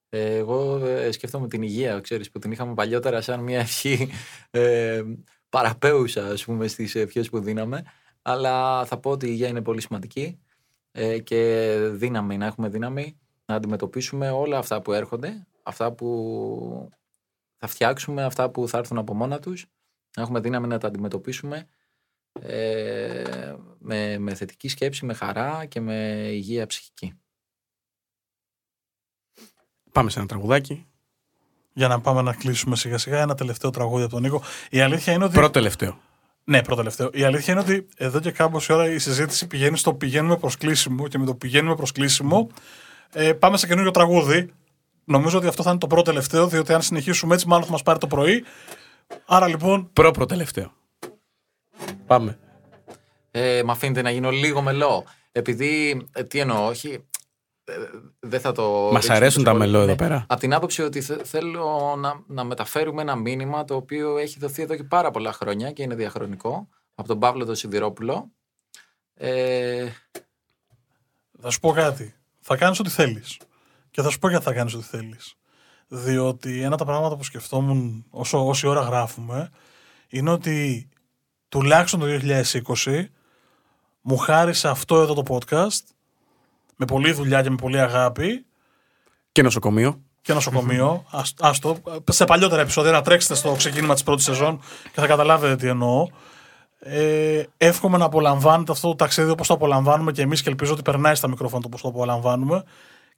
Ε, 0.08 0.36
εγώ 0.36 0.86
ε, 0.86 1.12
σκέφτομαι 1.12 1.48
την 1.48 1.62
υγεία, 1.62 2.00
ξέρεις, 2.00 2.30
που 2.30 2.38
την 2.38 2.52
είχαμε 2.52 2.74
παλιότερα 2.74 3.20
σαν 3.20 3.40
μια 3.40 3.58
ευχή 3.60 4.10
ε, 4.50 5.02
παραπέουσα, 5.48 6.26
ας 6.26 6.44
πούμε, 6.44 6.66
στις 6.68 6.94
ευχές 6.94 7.28
που 7.28 7.40
δίναμε. 7.40 7.82
Αλλά 8.22 8.84
θα 8.84 8.98
πω 8.98 9.10
ότι 9.10 9.26
η 9.26 9.30
υγεία 9.32 9.48
είναι 9.48 9.62
πολύ 9.62 9.80
σημαντική 9.80 10.38
ε, 10.90 11.18
και 11.18 11.76
δύναμη, 11.92 12.36
να 12.36 12.46
έχουμε 12.46 12.68
δύναμη 12.68 13.18
να 13.46 13.54
αντιμετωπίσουμε 13.54 14.30
όλα 14.30 14.58
αυτά 14.58 14.82
που 14.82 14.92
έρχονται, 14.92 15.46
αυτά 15.62 15.92
που 15.92 16.90
θα 17.56 17.66
φτιάξουμε, 17.66 18.24
αυτά 18.24 18.50
που 18.50 18.68
θα 18.68 18.78
έρθουν 18.78 18.98
από 18.98 19.14
μόνα 19.14 19.38
τους, 19.38 19.66
να 20.16 20.22
έχουμε 20.22 20.40
δύναμη 20.40 20.66
να 20.66 20.78
τα 20.78 20.86
αντιμετωπίσουμε 20.86 21.66
ε, 22.40 23.54
με, 23.78 24.18
με 24.18 24.34
θετική 24.34 24.68
σκέψη, 24.68 25.04
με 25.04 25.14
χαρά 25.14 25.64
και 25.64 25.80
με 25.80 25.94
υγεία 26.30 26.66
ψυχική. 26.66 27.12
Πάμε 29.92 30.10
σε 30.10 30.18
ένα 30.18 30.28
τραγουδάκι. 30.28 30.86
Για 31.72 31.88
να 31.88 32.00
πάμε 32.00 32.22
να 32.22 32.32
κλείσουμε 32.34 32.76
σιγά 32.76 32.98
σιγά 32.98 33.20
ένα 33.20 33.34
τελευταίο 33.34 33.70
τραγούδι 33.70 34.02
από 34.02 34.12
τον 34.12 34.22
Νίκο. 34.22 34.42
Η 34.70 34.80
αλήθεια 34.80 35.12
είναι 35.12 35.24
ότι. 35.24 35.34
Πρώτο 35.34 35.50
τελευταίο. 35.50 36.00
Ναι, 36.44 36.62
πρώτο 36.62 36.76
τελευταίο. 36.76 37.10
Η 37.12 37.24
αλήθεια 37.24 37.52
είναι 37.52 37.62
ότι 37.62 37.88
εδώ 37.96 38.20
και 38.20 38.30
κάμποση 38.30 38.72
ώρα 38.72 38.90
η 38.90 38.98
συζήτηση 38.98 39.46
πηγαίνει 39.46 39.76
στο 39.76 39.94
πηγαίνουμε 39.94 40.36
προς 40.36 40.56
κλείσιμο 40.56 41.08
και 41.08 41.18
με 41.18 41.26
το 41.26 41.34
πηγαίνουμε 41.34 41.74
προς 41.74 41.92
κλείσιμο 41.92 42.50
ε, 43.12 43.32
πάμε 43.32 43.56
σε 43.56 43.66
καινούριο 43.66 43.90
τραγούδι. 43.90 44.52
Νομίζω 45.04 45.38
ότι 45.38 45.46
αυτό 45.46 45.62
θα 45.62 45.70
είναι 45.70 45.78
το 45.78 45.86
πρώτο 45.86 46.02
τελευταίο, 46.02 46.46
διότι 46.46 46.72
αν 46.72 46.82
συνεχίσουμε 46.82 47.34
έτσι, 47.34 47.48
μάλλον 47.48 47.64
θα 47.64 47.72
μας 47.72 47.82
πάρει 47.82 47.98
το 47.98 48.06
πρωί. 48.06 48.44
Άρα 49.26 49.46
λοιπόν. 49.46 49.90
Προ 49.92 50.26
τελευταίο. 50.26 50.72
Πάμε. 52.06 52.38
Ε, 53.30 53.62
μ' 53.62 53.70
αφήνετε 53.70 54.02
να 54.02 54.10
γίνω 54.10 54.30
λίγο 54.30 54.62
μελό. 54.62 55.04
Επειδή. 55.32 56.06
Ε, 56.12 56.24
τι 56.24 56.38
εννοώ, 56.38 56.66
όχι. 56.66 57.04
Ε, 57.64 57.74
δεν 58.20 58.40
θα 58.40 58.52
το. 58.52 58.90
Μας 58.92 59.10
αρέσουν 59.10 59.44
τα 59.44 59.54
μελό 59.54 59.80
εδώ 59.80 59.94
πέρα. 59.94 60.26
Από 60.28 60.40
την 60.40 60.54
άποψη 60.54 60.82
ότι 60.82 61.00
θέλω 61.00 61.94
να, 61.98 62.22
να 62.26 62.44
μεταφέρουμε 62.44 63.02
ένα 63.02 63.16
μήνυμα 63.16 63.64
το 63.64 63.74
οποίο 63.74 64.18
έχει 64.18 64.38
δοθεί 64.38 64.62
εδώ 64.62 64.76
και 64.76 64.84
πάρα 64.84 65.10
πολλά 65.10 65.32
χρόνια 65.32 65.72
και 65.72 65.82
είναι 65.82 65.94
διαχρονικό. 65.94 66.68
Από 66.94 67.08
τον 67.08 67.18
Παύλο 67.18 67.44
τον 67.44 67.54
Σιδηρόπουλο. 67.54 68.32
Ε... 69.14 69.88
Θα 71.40 71.50
σου 71.50 71.60
πω 71.60 71.72
κάτι 71.72 72.14
θα 72.46 72.56
κάνεις 72.56 72.78
ό,τι 72.78 72.90
θέλεις. 72.90 73.40
Και 73.90 74.02
θα 74.02 74.10
σου 74.10 74.18
πω 74.18 74.28
γιατί 74.28 74.44
θα 74.44 74.52
κάνεις 74.52 74.74
ό,τι 74.74 74.84
θέλεις. 74.84 75.34
Διότι 75.88 76.58
ένα 76.58 76.68
από 76.68 76.76
τα 76.76 76.84
πράγματα 76.84 77.16
που 77.16 77.24
σκεφτόμουν 77.24 78.06
όσο, 78.10 78.46
όση 78.46 78.66
ώρα 78.66 78.80
γράφουμε 78.80 79.50
είναι 80.08 80.30
ότι 80.30 80.88
τουλάχιστον 81.54 82.00
το 82.00 82.06
2020 82.84 83.04
μου 84.00 84.16
χάρισε 84.16 84.68
αυτό 84.68 85.00
εδώ 85.00 85.14
το 85.14 85.22
podcast 85.28 85.82
με 86.76 86.84
πολλή 86.86 87.12
δουλειά 87.12 87.42
και 87.42 87.50
με 87.50 87.56
πολλή 87.56 87.80
αγάπη. 87.80 88.46
Και 89.32 89.42
νοσοκομείο. 89.42 90.00
Και 90.22 90.32
νοσοκομείο. 90.32 91.04
Άστο. 91.40 91.76
Σε 92.10 92.24
παλιότερα 92.24 92.62
επεισόδια 92.62 92.90
να 92.90 93.02
τρέξετε 93.02 93.34
στο 93.34 93.52
ξεκίνημα 93.52 93.94
της 93.94 94.02
πρώτης 94.02 94.24
σεζόν 94.24 94.60
και 94.82 95.00
θα 95.00 95.06
καταλάβετε 95.06 95.56
τι 95.56 95.68
εννοώ. 95.68 96.08
Ε, 96.78 97.42
εύχομαι 97.56 97.98
να 97.98 98.04
απολαμβάνετε 98.04 98.72
αυτό 98.72 98.88
το 98.88 98.94
ταξίδι 98.94 99.30
όπως 99.30 99.46
το 99.46 99.54
απολαμβάνουμε 99.54 100.12
και 100.12 100.22
εμείς 100.22 100.42
και 100.42 100.48
ελπίζω 100.48 100.72
ότι 100.72 100.82
περνάει 100.82 101.14
στα 101.14 101.28
μικρόφωνα 101.28 101.62
όπω 101.66 101.82
το 101.82 101.88
απολαμβάνουμε. 101.88 102.64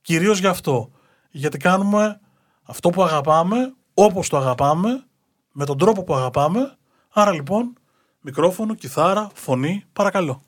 Κυρίως 0.01 0.39
γι' 0.39 0.47
αυτό. 0.47 0.91
Γιατί 1.30 1.59
κάνουμε 1.59 2.20
αυτό 2.62 2.91
που 2.91 3.03
αγαπάμε, 3.03 3.74
όπως 3.95 4.28
το 4.28 4.37
αγαπάμε, 4.37 5.05
με 5.53 5.64
τον 5.64 5.78
τρόπο 5.78 6.05
που 6.05 6.14
αγαπάμε. 6.14 6.76
Άρα 7.12 7.32
λοιπόν, 7.32 7.76
μικρόφωνο, 8.26 8.74
κιθάρα, 8.74 9.28
φωνή, 9.34 9.84
παρακαλώ. 9.92 10.40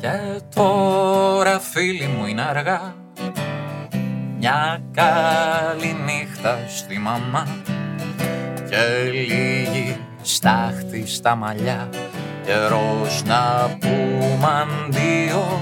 Και 0.00 0.40
τώρα 0.54 1.58
φίλοι 1.58 2.06
μου 2.06 2.26
είναι 2.26 2.42
αργά. 2.42 2.94
Μια 4.38 4.82
καλή 4.92 5.96
νύχτα 6.04 6.58
στη 6.68 6.98
μαμά 6.98 7.46
και 8.68 9.10
λίγη 9.10 9.96
στάχτη 10.22 11.06
στα 11.06 11.34
μαλλιά. 11.34 11.88
Καιρός 12.44 13.22
να 13.24 13.76
πούμε 13.80 14.66
αντίο 14.86 15.60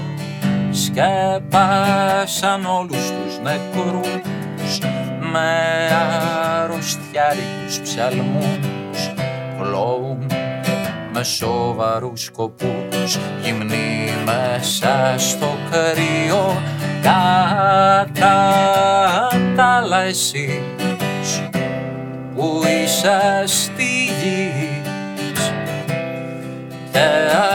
σκέπασαν 0.71 2.65
όλους 2.65 3.11
τους 3.11 3.39
νεκρούς 3.43 4.21
με 5.31 5.87
αρρωστιάρικους 6.61 7.79
ψαλμούς 7.83 9.11
κλόουν 9.61 10.25
με 11.13 11.23
σοβαρούς 11.23 12.23
σκοπούς 12.23 13.17
γυμνοί 13.41 14.09
μέσα 14.25 15.15
στο 15.17 15.57
κρύο. 15.71 16.61
Κατά 17.01 18.37
τα 19.55 19.63
άλλα 19.63 20.01
εσείς 20.01 21.41
που 22.35 22.61
είσαστε 22.83 23.83
γης 24.21 25.51
και 26.91 27.07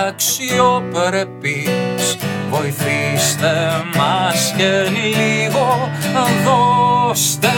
αξιοπρεπείς 0.08 2.16
βοηθήστε 2.54 3.52
μας 3.96 4.54
και 4.56 4.82
λίγο 4.90 5.90
δώστε 6.44 7.48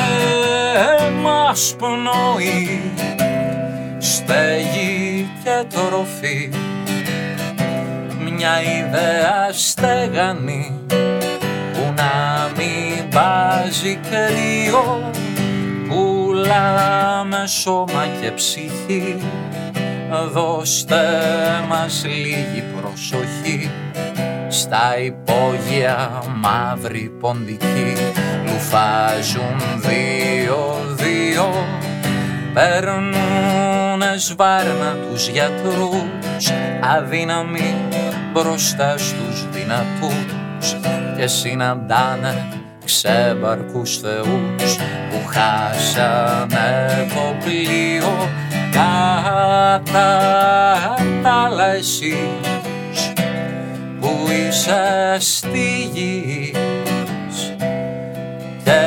μας 1.23 1.77
πνοή. 1.79 2.93
Στέγη 3.99 5.31
και 5.45 5.65
τροφή 5.69 6.51
μια 8.21 8.63
ιδέα 8.63 9.49
στεγανή 9.53 10.81
να 11.97 12.51
μην 12.57 13.11
βάζει 13.11 13.99
κρύο 14.11 15.11
πουλάμε 15.89 17.47
σώμα 17.47 18.07
και 18.21 18.31
ψυχή 18.31 19.17
δώστε 20.33 20.97
μας 21.69 22.05
λίγη 22.07 22.65
προσοχή 22.81 23.71
στα 24.57 24.99
υπόγεια 24.99 26.23
μαύρη 26.37 27.13
ποντική 27.21 27.97
λουφάζουν 28.47 29.57
δύο-δύο 29.77 31.67
παίρνουνες 32.55 34.25
σβάρνα 34.25 34.97
τους 35.11 35.29
γιατρούς 35.29 36.51
αδύναμοι 36.97 37.75
μπροστά 38.33 38.99
στους 38.99 39.47
δυνατούς 39.51 40.77
και 41.17 41.27
συναντάνε 41.27 42.49
ξέμπαρκους 42.85 43.99
θεούς 43.99 44.77
που 45.11 45.27
χάσανε 45.27 47.07
το 47.09 47.37
πλοίο. 47.45 48.29
Κατά 48.71 50.19
τα 51.23 51.33
άλλα 51.33 51.75
εσείς 54.07 54.49
είσαι 54.49 55.17
στη 55.19 55.91
γη 55.93 56.53
και 58.65 58.81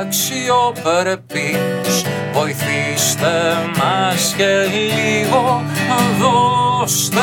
αξιοπρεπείς 0.00 2.04
βοηθήστε 2.32 3.30
μας 3.78 4.34
και 4.36 4.66
λίγο 4.72 5.62
δώστε 6.18 7.20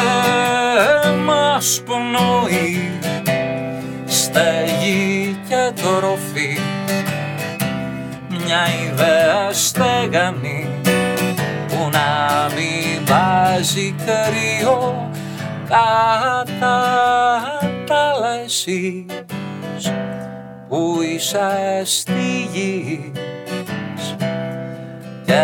μας 1.25 1.81
πνοή 1.85 2.99
στέγη 4.05 5.37
και 5.49 5.71
τροφή 5.81 6.59
μια 8.29 8.67
ιδέα 8.91 9.51
στέγανη 9.51 10.67
που 11.67 11.89
να 11.91 12.47
μην 12.55 13.05
βάζει 13.05 13.95
κρύο 14.05 15.09
κατά 15.69 16.81
τα 17.85 18.13
λεσείς 18.19 19.05
που 20.67 20.99
είσαι 21.13 21.81
στη 21.83 22.49
γη 22.51 23.11
και 25.25 25.41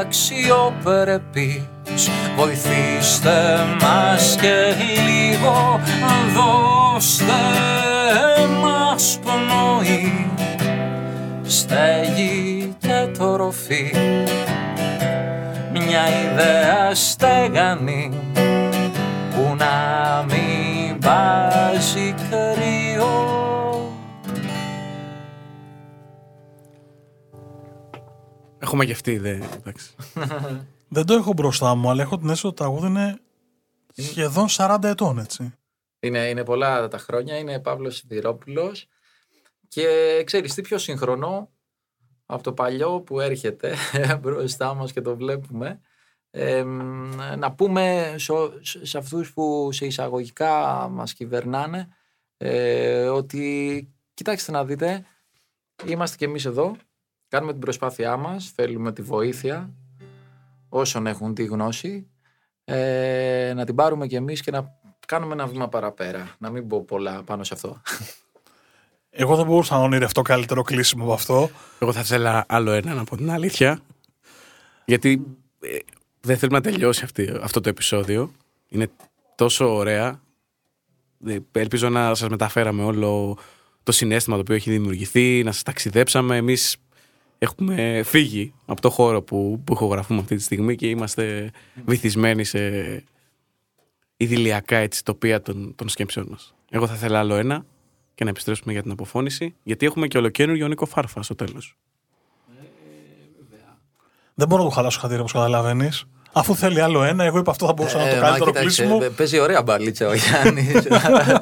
αξιοπρεπείς. 0.00 1.62
Βοηθήστε 2.36 3.58
μας 3.80 4.36
και 4.40 4.74
λίγο 5.06 5.80
δώστε 6.34 7.32
μας 8.60 9.18
πνοή 9.22 10.30
στέγη 11.42 12.74
και 12.78 13.08
τροφή 13.18 13.94
μια 15.72 16.04
ιδέα 16.22 16.94
στέγανη 16.94 18.10
που 18.34 18.59
να 19.60 20.26
μην 20.28 21.00
βάζει 21.00 22.12
κρύο 22.12 23.28
Έχουμε 28.58 28.84
γευτεί, 28.84 29.18
δε. 29.18 29.30
Εντάξει. 29.30 29.94
Δεν 30.88 31.06
το 31.06 31.14
έχω 31.14 31.32
μπροστά 31.32 31.74
μου, 31.74 31.90
αλλά 31.90 32.02
έχω 32.02 32.18
την 32.18 32.28
αίσθηση 32.28 32.46
ότι 32.46 32.56
το 32.56 32.62
τραγούδι 32.62 32.86
είναι 32.86 33.18
σχεδόν 33.94 34.46
40 34.50 34.78
ετών, 34.82 35.18
έτσι. 35.18 35.52
Είναι, 36.00 36.18
είναι 36.18 36.44
πολλά 36.44 36.88
τα 36.88 36.98
χρόνια, 36.98 37.38
είναι 37.38 37.60
Παύλος 37.60 37.96
Σιδηρόπουλος 37.96 38.86
και 39.68 40.22
ξέρεις 40.26 40.54
τι 40.54 40.62
πιο 40.62 40.78
σύγχρονο 40.78 41.50
από 42.26 42.42
το 42.42 42.52
παλιό 42.52 43.00
που 43.00 43.20
έρχεται 43.20 43.76
μπροστά 44.20 44.74
μας 44.74 44.92
και 44.92 45.00
το 45.00 45.16
βλέπουμε; 45.16 45.80
Ε, 46.30 46.62
να 47.36 47.52
πούμε 47.52 48.14
σε, 48.18 48.32
σε 48.82 48.98
αυτούς 48.98 49.32
που 49.32 49.72
σε 49.72 49.86
εισαγωγικά 49.86 50.88
μας 50.90 51.12
κυβερνάνε 51.12 51.88
ε, 52.36 53.06
ότι 53.08 53.88
κοιτάξτε 54.14 54.52
να 54.52 54.64
δείτε 54.64 55.04
είμαστε 55.86 56.16
και 56.16 56.24
εμείς 56.24 56.44
εδώ 56.44 56.76
κάνουμε 57.28 57.52
την 57.52 57.60
προσπάθειά 57.60 58.16
μας 58.16 58.50
θέλουμε 58.54 58.92
τη 58.92 59.02
βοήθεια 59.02 59.74
όσων 60.68 61.06
έχουν 61.06 61.34
τη 61.34 61.44
γνώση 61.44 62.10
ε, 62.64 63.52
να 63.54 63.64
την 63.64 63.74
πάρουμε 63.74 64.06
και 64.06 64.16
εμείς 64.16 64.40
και 64.40 64.50
να 64.50 64.78
κάνουμε 65.06 65.32
ένα 65.32 65.46
βήμα 65.46 65.68
παραπέρα 65.68 66.36
να 66.38 66.50
μην 66.50 66.66
πω 66.66 66.84
πολλά 66.84 67.22
πάνω 67.22 67.44
σε 67.44 67.54
αυτό 67.54 67.80
Εγώ 69.10 69.36
δεν 69.36 69.46
μπορούσα 69.46 69.74
να 69.74 69.82
ονειρευτώ 69.82 70.22
καλύτερο 70.22 70.62
κλείσιμο 70.62 71.04
από 71.04 71.12
αυτό. 71.12 71.50
Εγώ 71.78 71.92
θα 71.92 72.00
ήθελα 72.00 72.44
άλλο 72.48 72.70
ένα 72.70 72.94
να 72.94 73.04
πω 73.04 73.16
την 73.16 73.30
αλήθεια. 73.30 73.80
Γιατί 74.84 75.26
ε, 75.60 75.76
δεν 76.20 76.38
θέλουμε 76.38 76.58
να 76.58 76.70
τελειώσει 76.70 77.04
αυτή, 77.04 77.32
αυτό 77.40 77.60
το 77.60 77.68
επεισόδιο. 77.68 78.32
Είναι 78.68 78.90
τόσο 79.34 79.74
ωραία. 79.74 80.20
Ε, 81.26 81.38
Ελπίζω 81.52 81.88
να 81.88 82.14
σας 82.14 82.28
μεταφέραμε 82.28 82.82
όλο 82.82 83.38
το 83.82 83.92
συνέστημα 83.92 84.36
το 84.36 84.42
οποίο 84.42 84.54
έχει 84.54 84.70
δημιουργηθεί, 84.70 85.42
να 85.44 85.52
σας 85.52 85.62
ταξιδέψαμε. 85.62 86.36
Εμείς 86.36 86.76
έχουμε 87.38 88.02
φύγει 88.04 88.52
από 88.66 88.80
το 88.80 88.90
χώρο 88.90 89.22
που, 89.22 89.62
που 89.64 89.72
ηχογραφούμε 89.72 90.20
αυτή 90.20 90.36
τη 90.36 90.42
στιγμή 90.42 90.76
και 90.76 90.88
είμαστε 90.88 91.50
βυθισμένοι 91.84 92.44
σε 92.44 93.04
ιδηλιακά 94.16 94.76
έτσι, 94.76 95.04
τοπία 95.04 95.42
των, 95.42 95.74
των 95.74 95.88
σκέψεων 95.88 96.26
μας. 96.30 96.54
Εγώ 96.70 96.86
θα 96.86 96.94
ήθελα 96.94 97.18
άλλο 97.18 97.34
ένα 97.34 97.64
και 98.14 98.24
να 98.24 98.30
επιστρέψουμε 98.30 98.72
για 98.72 98.82
την 98.82 98.90
αποφώνηση, 98.90 99.54
γιατί 99.62 99.86
έχουμε 99.86 100.06
και 100.06 100.18
ολοκένουργιο 100.18 100.68
Νίκο 100.68 100.86
Φάρφα 100.86 101.22
στο 101.22 101.34
τέλος. 101.34 101.76
Δεν 104.40 104.48
μπορώ 104.48 104.62
να 104.62 104.68
το 104.68 104.74
χαλάσω 104.74 105.00
χατήρι 105.00 105.20
όπως 105.20 105.32
καταλαβαίνεις. 105.32 106.04
Αφού 106.32 106.54
θέλει 106.56 106.80
άλλο 106.80 107.02
ένα, 107.02 107.24
εγώ 107.24 107.38
είπα 107.38 107.50
αυτό 107.50 107.66
θα 107.66 107.72
μπορούσα 107.72 107.96
να 107.96 108.02
είναι 108.02 108.10
το 108.10 108.16
Ε, 108.16 108.20
μα 108.20 108.26
καλύτερο 108.26 108.50
κοίταξε, 108.50 108.82
κλείσιμο. 108.82 108.98
ε, 109.02 109.08
Παίζει 109.08 109.38
ωραία 109.38 109.62
μπαλίτσα 109.62 110.08
ο 110.08 110.12
Γιάννης. 110.14 110.72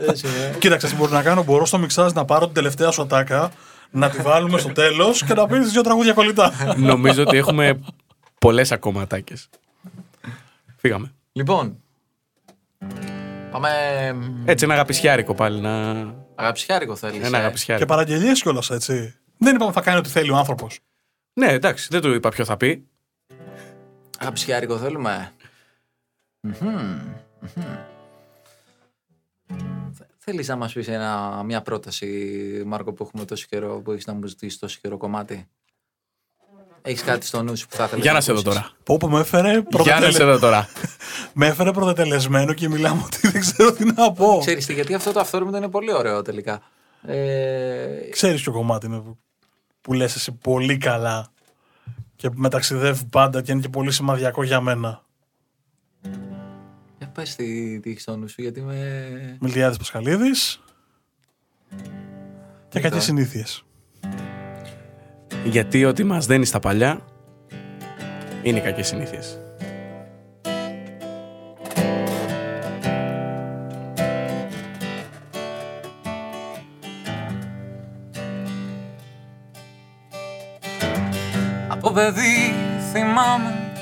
Κοίταξε, 0.59 0.87
τι 0.87 0.95
μπορεί 0.95 1.13
να 1.13 1.23
κάνω. 1.23 1.43
Μπορώ 1.43 1.67
στο 1.67 1.79
μιξάζ 1.79 2.13
να 2.13 2.25
πάρω 2.25 2.45
την 2.45 2.55
τελευταία 2.55 2.91
σου 2.91 3.03
ατάκα, 3.03 3.51
να 3.91 4.11
τη 4.11 4.23
βάλουμε 4.23 4.59
στο 4.59 4.73
τέλος 4.73 5.25
και 5.25 5.35
να 5.35 5.47
πεις 5.47 5.71
δύο 5.71 5.81
τραγούδια 5.83 6.13
κολλητά. 6.13 6.53
Νομίζω 6.77 7.23
ότι 7.23 7.37
έχουμε 7.37 7.81
πολλές 8.39 8.73
ακόμα 8.73 9.03
ατάκες. 9.03 9.49
Φύγαμε. 10.77 11.13
λοιπόν. 11.33 11.77
Πάμε. 13.51 13.69
Έτσι 14.45 14.65
ένα 14.65 14.75
αγαπησιάρικο 14.75 15.35
πάλι. 15.35 15.61
Να... 15.61 15.91
Αγαπησιάρικο 16.35 16.97
θέλεις. 16.97 17.19
Ένα 17.21 17.29
και 17.31 17.37
αγαπησιάρικο. 17.37 17.87
παραγγελίες 17.87 18.43
κιόλας, 18.43 18.71
έτσι. 18.71 19.15
Δεν 19.39 19.55
είπαμε 19.55 19.73
θα 19.73 19.81
κάνει 19.81 19.99
ό,τι 19.99 20.09
θέλει 20.09 20.31
ο 20.31 20.37
άνθρωπος. 20.37 20.79
Ναι, 21.39 21.53
εντάξει, 21.53 21.89
δεν 21.91 22.01
του 22.01 22.13
είπα 22.15 22.29
ποιο 22.29 22.45
θα 22.45 22.57
πει. 22.57 22.87
Αγαπησιάρικο 24.19 24.79
θέλουμε. 24.79 25.33
Μμμ, 26.41 26.55
μμμ. 27.41 27.77
Θε- 29.93 30.07
Θέλεις 30.19 30.49
να 30.49 30.57
μας 30.57 30.73
πεις 30.73 30.89
ένα, 30.89 31.43
μια 31.45 31.63
πρόταση, 31.63 32.63
Μάρκο, 32.67 32.93
που 32.93 33.05
έχουμε 33.05 33.25
τόσο 33.25 33.47
καιρό, 33.49 33.81
που 33.81 33.93
έχεις 33.93 34.07
να 34.07 34.13
μου 34.13 34.27
ζητήσεις 34.27 34.59
τόσο 34.59 34.79
καιρό 34.83 34.97
κομμάτι; 34.97 35.49
Έχεις 36.83 37.03
κάτι 37.03 37.27
στο 37.27 37.43
νου 37.43 37.57
σου 37.57 37.67
που 37.69 37.77
θα 37.77 37.85
ήθελες 37.85 38.05
Για 38.05 38.13
να 38.13 38.21
σε 38.21 38.33
δω 38.33 38.39
ακούσεις; 38.41 38.57
τώρα. 38.61 38.73
Πω 38.83 38.97
που 38.97 39.09
με 39.09 39.21
έφερε, 39.21 39.51
Για 39.51 39.57
να 39.59 39.63
προδετελε... 39.69 40.11
σε 40.13 40.25
δω 40.25 40.39
τώρα. 40.39 40.69
με 41.35 41.47
έφερε 41.47 41.71
προδετελεσμένο 41.71 42.53
και 42.53 42.69
μιλάμε 42.69 43.03
ότι 43.07 43.29
δεν 43.29 43.41
ξέρω 43.41 43.73
τι 43.73 43.85
να 43.85 44.13
πω. 44.13 44.39
Ξέρεις 44.41 44.67
τι, 44.67 44.73
γιατί 44.73 44.95
αυτό 44.95 45.13
το 45.13 45.21
αυθόρμητο 45.21 45.57
είναι 45.57 45.69
πολύ 45.69 45.93
ωραίο 45.93 46.23
τελικά. 46.23 46.63
Ε, 47.03 48.09
Ξέρεις 48.11 48.43
ποιο 48.43 48.53
κομμάτι 48.53 48.87
είναι 48.87 49.03
που- 49.89 49.95
που 49.95 49.99
λες 49.99 50.15
εσύ 50.15 50.33
πολύ 50.33 50.77
καλά 50.77 51.27
και 52.17 52.29
με 52.35 52.49
ταξιδεύει 52.49 53.05
πάντα 53.05 53.43
και 53.43 53.53
είναι 53.53 53.61
και 53.61 53.69
πολύ 53.69 53.91
σημαδιακό 53.93 54.43
για 54.43 54.61
μένα. 54.61 55.05
για 56.99 57.09
πες 57.09 57.37
τι, 57.37 57.81
τι 57.81 57.91
έχεις 57.91 58.03
στο 58.03 58.17
νου 58.17 58.29
σου, 58.29 58.43
γιατί 58.43 58.61
με... 58.61 59.37
Μιλτιάδης 59.41 59.79
Πασχαλίδης 59.79 60.61
και 62.69 62.79
Εδώ. 62.79 62.89
κακές 62.89 63.05
συνήθειες. 63.05 63.63
Γιατί 65.45 65.85
ό,τι 65.85 66.05
μας 66.05 66.27
δένεις 66.27 66.49
στα 66.49 66.59
παλιά 66.59 67.01
είναι 68.43 68.59
οι 68.59 68.63
κακές 68.63 68.87
συνήθειες. 68.87 69.41
Παιδί 81.99 82.55
θυμάμαι. 82.93 83.73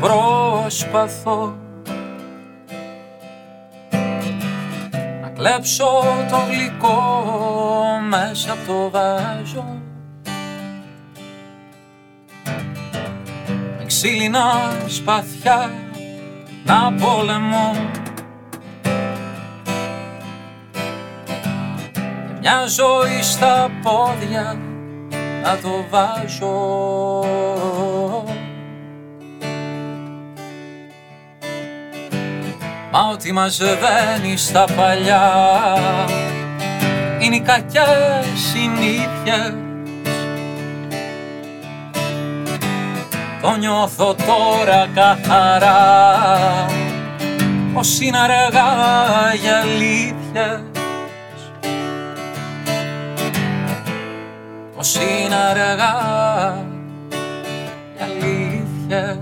Προσπαθώ 0.00 1.56
Να 5.20 5.28
κλέψω 5.28 5.86
το 6.30 6.36
γλυκό 6.50 7.24
μέσα 8.08 8.52
από 8.52 8.66
το 8.66 8.90
βάζο 8.90 9.80
Με 13.78 13.84
ξύλινα 13.86 14.72
σπαθιά 14.86 15.70
να 16.64 16.92
πολεμώ. 16.92 17.74
Και 22.26 22.34
μια 22.40 22.66
ζωή 22.66 23.22
στα 23.22 23.70
πόδια 23.82 24.65
να 25.46 25.58
το 25.62 25.84
βάζω. 25.90 27.24
Μα 32.92 33.08
ό,τι 33.12 33.32
μας 33.32 33.56
δένει 33.58 34.36
στα 34.36 34.64
παλιά 34.76 35.32
είναι 37.18 37.36
οι 37.36 37.40
κακές 37.40 38.26
συνήθειες. 38.52 39.54
Το 43.42 43.56
νιώθω 43.56 44.14
τώρα 44.14 44.88
καθαρά 44.94 45.76
πως 47.74 48.00
είναι 48.00 48.18
αργά 48.18 49.34
για 49.42 49.60
αλήθειες 49.60 50.65
πως 54.86 54.94
είναι 54.94 55.34
αργά 55.34 55.96
για 57.96 58.04
αλήθειες. 58.04 59.18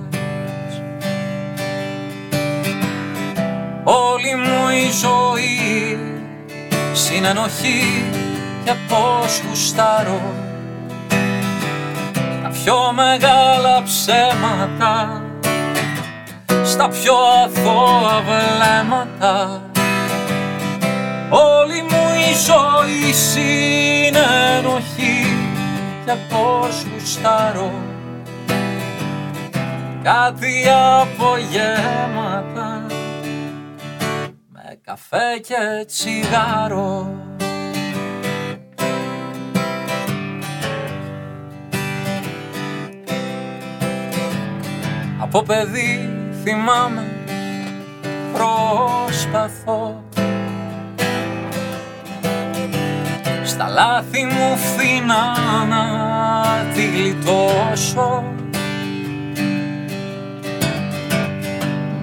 Όλη 3.85 4.35
μου 4.35 4.69
η 4.69 4.91
ζωή 4.91 5.99
συνενοχή 6.93 8.05
και 8.65 8.73
πως 8.89 9.43
γουστάρω. 9.49 10.21
Τα 12.43 12.49
πιο 12.49 12.93
μεγάλα 12.95 13.83
ψέματα 13.83 15.23
στα 16.65 16.89
πιο 16.89 17.15
αθώα 17.45 18.23
βλέμματα. 18.27 19.63
Όλη 21.31 21.83
μου 21.83 22.15
η 22.31 22.35
ζωή 22.47 23.13
συνενοχή 23.13 24.15
και 26.05 26.13
πως 26.29 26.87
γουστάρω 26.93 27.73
κάτι 30.03 30.65
απογέματα 31.01 32.87
με 34.49 34.79
καφέ 34.85 35.39
και 35.43 35.85
τσιγάρο. 35.87 37.11
Από 45.19 45.43
παιδί 45.43 46.11
θυμάμαι 46.43 47.03
προσπαθώ 48.33 50.04
Στα 53.55 53.69
λάθη 53.69 54.25
μου 54.25 54.57
φθήνα 54.57 55.37
να 55.69 55.85
τη 56.75 56.87
γλιτώσω. 56.87 58.25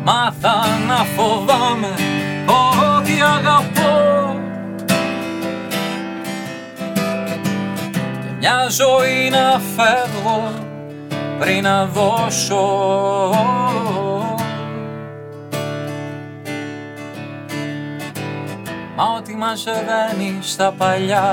Μάθα 0.04 0.68
να 0.88 0.96
φοβάμαι 0.96 1.88
ό,τι 2.46 3.12
αγαπώ. 3.22 4.36
Και 8.22 8.32
μια 8.40 8.68
ζωή 8.70 9.30
να 9.30 9.62
φεύγω 9.76 10.52
πριν 11.40 11.64
να 11.64 11.86
δώσω 11.86 12.62
Μα 19.02 19.08
ό,τι 19.18 19.36
μαζευαίνει 19.36 20.38
στα 20.42 20.74
παλιά. 20.78 21.24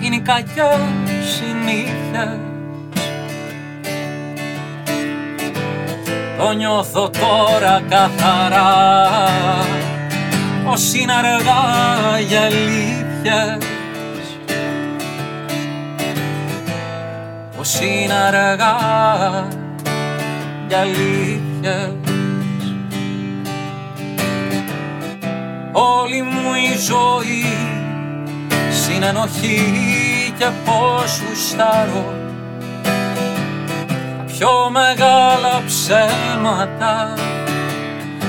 Είναι 0.00 0.16
οι 0.16 0.20
κακές 0.20 0.78
συνήθειες 1.36 2.38
Το 6.38 6.50
νιώθω 6.52 7.10
τώρα 7.10 7.82
καθαρά. 7.88 9.06
Πως 10.64 10.94
είναι 10.94 11.12
αργά 11.12 12.18
για 12.28 12.40
αλήθειες. 12.40 13.58
Πως 17.56 17.80
είναι 17.80 18.14
αργά 18.14 18.76
για 20.68 20.80
αλήθειες 20.80 22.07
Όλη 25.80 26.22
μου 26.22 26.54
η 26.54 26.76
ζωή 26.78 27.56
συνενοχή 28.70 30.34
και 30.38 30.48
πως 30.64 31.20
γουστάρω 31.28 32.14
τα 34.16 34.24
πιο 34.26 34.70
μεγάλα 34.70 35.62
ψέματα 35.66 37.14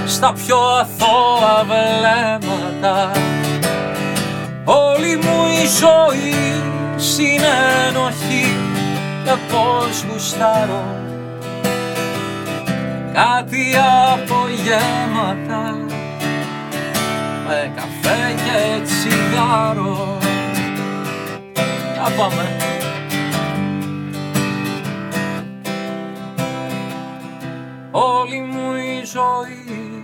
στα 0.06 0.34
πιο 0.34 0.58
αθώα 0.58 1.66
βλέμματα. 1.66 3.12
Όλη 4.66 5.16
μου 5.16 5.48
η 5.64 5.68
ζωή 5.80 6.64
συνενοχή 6.96 8.58
και 9.24 9.36
πως 9.52 10.06
γουστάρω 10.10 10.86
κάτι 13.14 13.76
απογέματα 14.14 15.90
με 17.50 17.72
καφέ 17.76 18.34
και 18.34 18.82
τσιγάρο. 18.84 20.18
Να 21.98 22.10
πάμε. 22.18 22.58
Όλη 27.92 28.40
μου 28.40 28.74
η 28.74 29.06
ζωή 29.06 30.04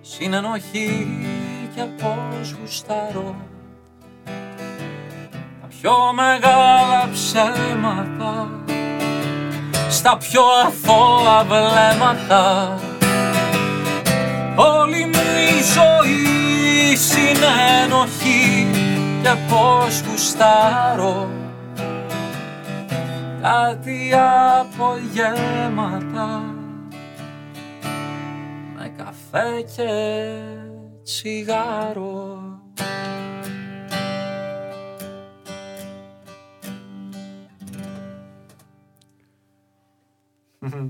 συνενοχή 0.00 1.18
και 1.74 1.82
πως 1.82 2.56
γουστάρω 2.60 3.34
τα 5.60 5.66
πιο 5.68 5.92
μεγάλα 6.14 7.08
ψέματα 7.12 8.50
στα 9.88 10.16
πιο 10.16 10.42
αθώα 10.66 11.44
βλέμματα 11.44 12.78
Όλη 14.62 15.04
μου 15.04 15.24
η 15.50 15.62
ζωή 15.74 16.96
συνενοχή 16.96 18.66
και 19.22 19.34
πως 19.48 20.02
γουστάρω. 20.08 21.30
Κάτι 23.42 24.10
απογέματα 24.60 26.54
με 28.74 28.92
καφέ 28.96 29.62
και 29.76 29.90
τσιγάρο. 31.02 32.38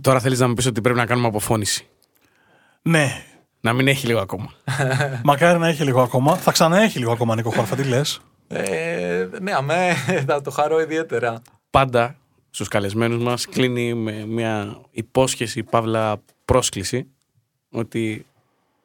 Τώρα 0.01 0.21
θέλεις 0.21 0.41
να 0.41 0.49
μου 0.49 0.55
πεις 0.55 0.67
ότι 0.67 0.81
πρέπει 0.81 0.99
να 0.99 1.07
κάνουμε 1.07 1.27
αποφώνηση. 1.27 1.89
Ναι, 2.83 3.25
Να 3.61 3.73
μην 3.73 3.89
έχει 3.89 4.07
λίγο 4.07 4.21
ακόμα. 4.21 4.53
μακάρι 5.25 5.59
να 5.59 5.69
έχει 5.69 5.85
λίγο 5.85 6.03
ακόμα. 6.03 6.37
Θα 6.37 6.53
ξαναέχει 6.53 6.99
λίγο 6.99 7.13
ακόμα, 7.13 7.35
Νίκο 7.35 7.51
Χόρφα, 7.51 7.77
τι 7.77 7.85
λες; 7.85 8.21
ε, 8.49 9.29
Ναι, 9.41 9.53
αμέ, 9.53 9.95
θα 10.27 10.41
το 10.41 10.51
χαρώ 10.51 10.81
ιδιαίτερα 10.81 11.43
Πάντα 11.71 12.17
στους 12.51 12.69
καλεσμένους 12.69 13.23
μας 13.23 13.47
κλείνει 13.47 13.95
με 13.95 14.27
μια 14.27 14.81
υπόσχεση, 14.91 15.63
παύλα 15.63 16.23
πρόσκληση 16.45 17.07
ότι 17.71 18.27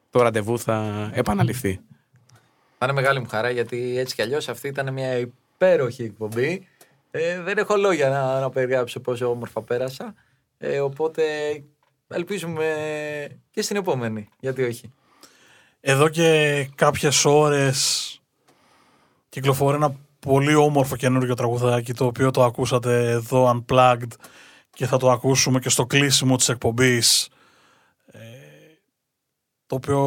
το 0.10 0.22
ραντεβού 0.22 0.60
θα 0.60 1.10
επαναληφθεί. 1.14 1.80
Θα 2.78 2.86
είναι 2.86 2.94
μεγάλη 2.94 3.20
μου 3.20 3.28
χαρά 3.30 3.50
γιατί 3.50 3.98
έτσι 3.98 4.16
κι 4.16 4.22
αλλιώς 4.22 4.50
αυτή 4.50 4.68
ήταν 4.68 4.94
μια 4.94 5.18
υπέροχη 5.18 6.04
εκπομπή. 6.04 6.68
Ε, 7.12 7.42
δεν 7.42 7.58
έχω 7.58 7.76
λόγια 7.78 8.10
να, 8.10 8.40
να 8.40 8.50
περιγράψω 8.50 9.00
πόσο 9.00 9.30
όμορφα 9.30 9.62
πέρασα. 9.62 10.14
Ε, 10.58 10.80
οπότε 10.80 11.24
ελπίζουμε 12.08 12.68
και 13.52 13.62
στην 13.62 13.76
επόμενη. 13.76 14.30
Γιατί 14.40 14.64
όχι. 14.64 14.94
Εδώ 15.80 16.10
και 16.10 16.70
κάποιες 16.76 17.26
ώρες 17.26 18.10
κυκλοφορεί 19.30 19.76
ένα 19.76 19.96
πολύ 20.20 20.56
όμορφο 20.56 20.96
καινούργιο 20.96 21.34
τραγουδάκι 21.34 21.94
το 21.94 22.06
οποίο 22.06 22.32
το 22.32 22.44
ακούσατε 22.44 23.10
εδώ 23.10 23.64
Unplugged 23.68 24.12
και 24.70 24.86
θα 24.86 24.98
το 24.98 25.12
ακούσουμε 25.12 25.60
και 25.60 25.70
στο 25.70 25.86
κλείσιμο 25.86 26.36
της 26.36 26.50
εκπομπής 26.50 27.30
ε, 28.12 28.20
το 29.68 29.76
οποίο 29.76 30.00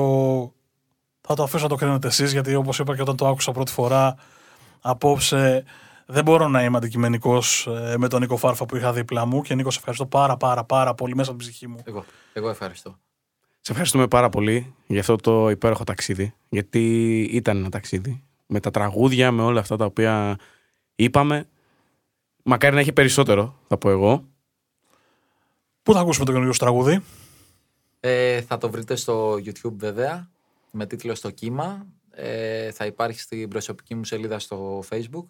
θα 1.21 1.35
το 1.35 1.43
αφήσω 1.43 1.63
να 1.63 1.69
το 1.69 1.75
κρίνετε 1.77 2.07
εσείς 2.07 2.33
γιατί 2.33 2.55
όπως 2.55 2.79
είπα 2.79 2.95
και 2.95 3.03
όταν 3.03 3.17
το 3.17 3.29
άκουσα 3.29 3.53
πρώτη 3.53 3.73
φορά 3.73 4.17
απόψε 4.81 5.65
δεν 6.11 6.25
μπορώ 6.25 6.49
να 6.49 6.65
είμαι 6.65 6.77
αντικειμενικός 6.77 7.67
ε, 7.67 7.95
με 7.99 8.09
τον 8.09 8.21
Νίκο 8.21 8.37
Φάρφα 8.37 8.67
που 8.67 8.77
είχα 8.77 8.93
δίπλα 8.93 9.25
μου 9.27 9.43
και 9.43 9.55
Νίκος 9.55 9.73
σε 9.73 9.79
ευχαριστώ 9.79 10.07
πάρα 10.07 10.37
πάρα 10.37 10.65
πάρα 10.65 10.95
πολύ 10.95 11.15
μέσα 11.15 11.31
από 11.31 11.39
την 11.39 11.49
ψυχή 11.49 11.67
μου. 11.67 11.83
Εγώ, 11.85 12.05
εγώ 12.33 12.49
ευχαριστώ. 12.49 12.99
Σε 13.61 13.71
ευχαριστούμε 13.71 14.09
πάρα 14.09 14.29
πολύ 14.29 14.75
για 14.87 15.01
αυτό 15.01 15.17
το 15.17 15.51
υπέροχο 15.51 15.85
ταξίδι. 15.85 16.35
Γιατί 16.49 17.23
ήταν 17.33 17.57
ένα 17.57 17.69
ταξίδι. 17.69 18.23
Με 18.47 18.61
τα 18.61 18.71
τραγούδια, 18.71 19.33
με 19.33 19.43
όλα 19.43 19.61
αυτά 19.61 19.77
τα 19.77 19.85
οποία 19.85 20.39
είπαμε. 20.95 21.49
Μακάρι 22.43 22.75
να 22.75 22.81
έχει 22.81 22.93
περισσότερο, 22.93 23.59
θα 23.69 23.79
πω 23.79 23.91
εγώ. 23.91 24.25
Πού 25.83 25.93
θα 25.93 26.01
ακούσουμε 26.01 26.25
το 26.25 26.31
καινούργιο 26.31 26.53
σου 26.53 26.61
τραγούδι; 26.61 27.03
Ε, 28.01 28.41
θα 28.41 28.59
το 28.59 28.71
βρείτε 28.71 28.97
στο 28.97 29.33
YouTube 29.33 29.75
βέβαια 29.77 30.31
με 30.71 30.87
τίτλο 30.87 31.15
«Στο 31.15 31.31
κύμα». 31.31 31.87
Ε, 32.11 32.71
θα 32.73 32.87
υπάρχει 32.87 33.21
στην 33.21 33.49
προσωπική 33.49 33.95
μου 33.95 34.05
σελίδα 34.05 34.39
στο 34.39 34.83
Facebook. 34.91 35.27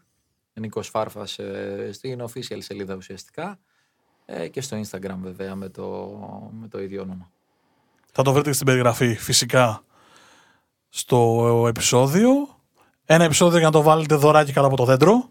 Νίκος 0.58 0.88
Φάρφας 0.88 1.38
ε, 1.38 1.90
στην 1.92 2.22
official 2.22 2.58
σελίδα 2.58 2.94
ουσιαστικά. 2.94 3.58
Ε, 4.26 4.48
και 4.48 4.60
στο 4.60 4.80
Instagram 4.80 5.16
βέβαια 5.22 5.54
με 5.54 5.68
το, 5.68 6.18
με 6.60 6.68
το 6.68 6.80
ίδιο 6.80 7.02
όνομα. 7.02 7.30
Θα 8.12 8.22
το 8.22 8.32
βρείτε 8.32 8.52
στην 8.52 8.66
περιγραφή 8.66 9.14
φυσικά 9.14 9.82
στο 10.88 11.64
επεισόδιο. 11.68 12.30
Ένα 13.04 13.24
επεισόδιο 13.24 13.58
για 13.58 13.66
να 13.66 13.72
το 13.72 13.82
βάλετε 13.82 14.14
δωράκι 14.14 14.52
κάτω 14.52 14.66
από 14.66 14.76
το 14.76 14.84
δέντρο. 14.84 15.28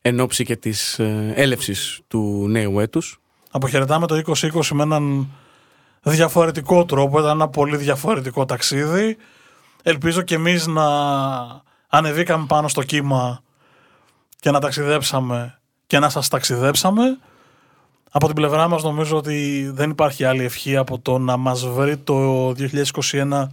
Εν 0.00 0.20
ώψη 0.20 0.44
και 0.44 0.56
της 0.56 0.98
ε, 0.98 1.32
έλευσης 1.36 2.00
του 2.08 2.46
νέου 2.48 2.80
έτους. 2.80 3.20
Αποχαιρετάμε 3.50 4.06
το 4.06 4.22
2020 4.26 4.66
με 4.72 4.82
έναν 4.82 5.30
διαφορετικό 6.02 6.84
τρόπο. 6.84 7.18
Ήταν 7.18 7.30
ένα 7.30 7.48
πολύ 7.48 7.76
διαφορετικό 7.76 8.44
ταξίδι. 8.44 9.16
Ελπίζω 9.82 10.22
και 10.22 10.34
εμείς 10.34 10.66
να 10.66 10.86
ανεβήκαμε 11.88 12.46
πάνω 12.48 12.68
στο 12.68 12.82
κύμα 12.82 13.43
και 14.44 14.50
να 14.50 14.60
ταξιδέψαμε 14.60 15.58
και 15.86 15.98
να 15.98 16.08
σας 16.08 16.28
ταξιδέψαμε. 16.28 17.18
Από 18.10 18.26
την 18.26 18.34
πλευρά 18.34 18.68
μας 18.68 18.82
νομίζω 18.82 19.16
ότι 19.16 19.70
δεν 19.74 19.90
υπάρχει 19.90 20.24
άλλη 20.24 20.44
ευχή 20.44 20.76
από 20.76 20.98
το 20.98 21.18
να 21.18 21.36
μας 21.36 21.66
βρει 21.66 21.96
το 21.96 22.48
2021 22.50 23.46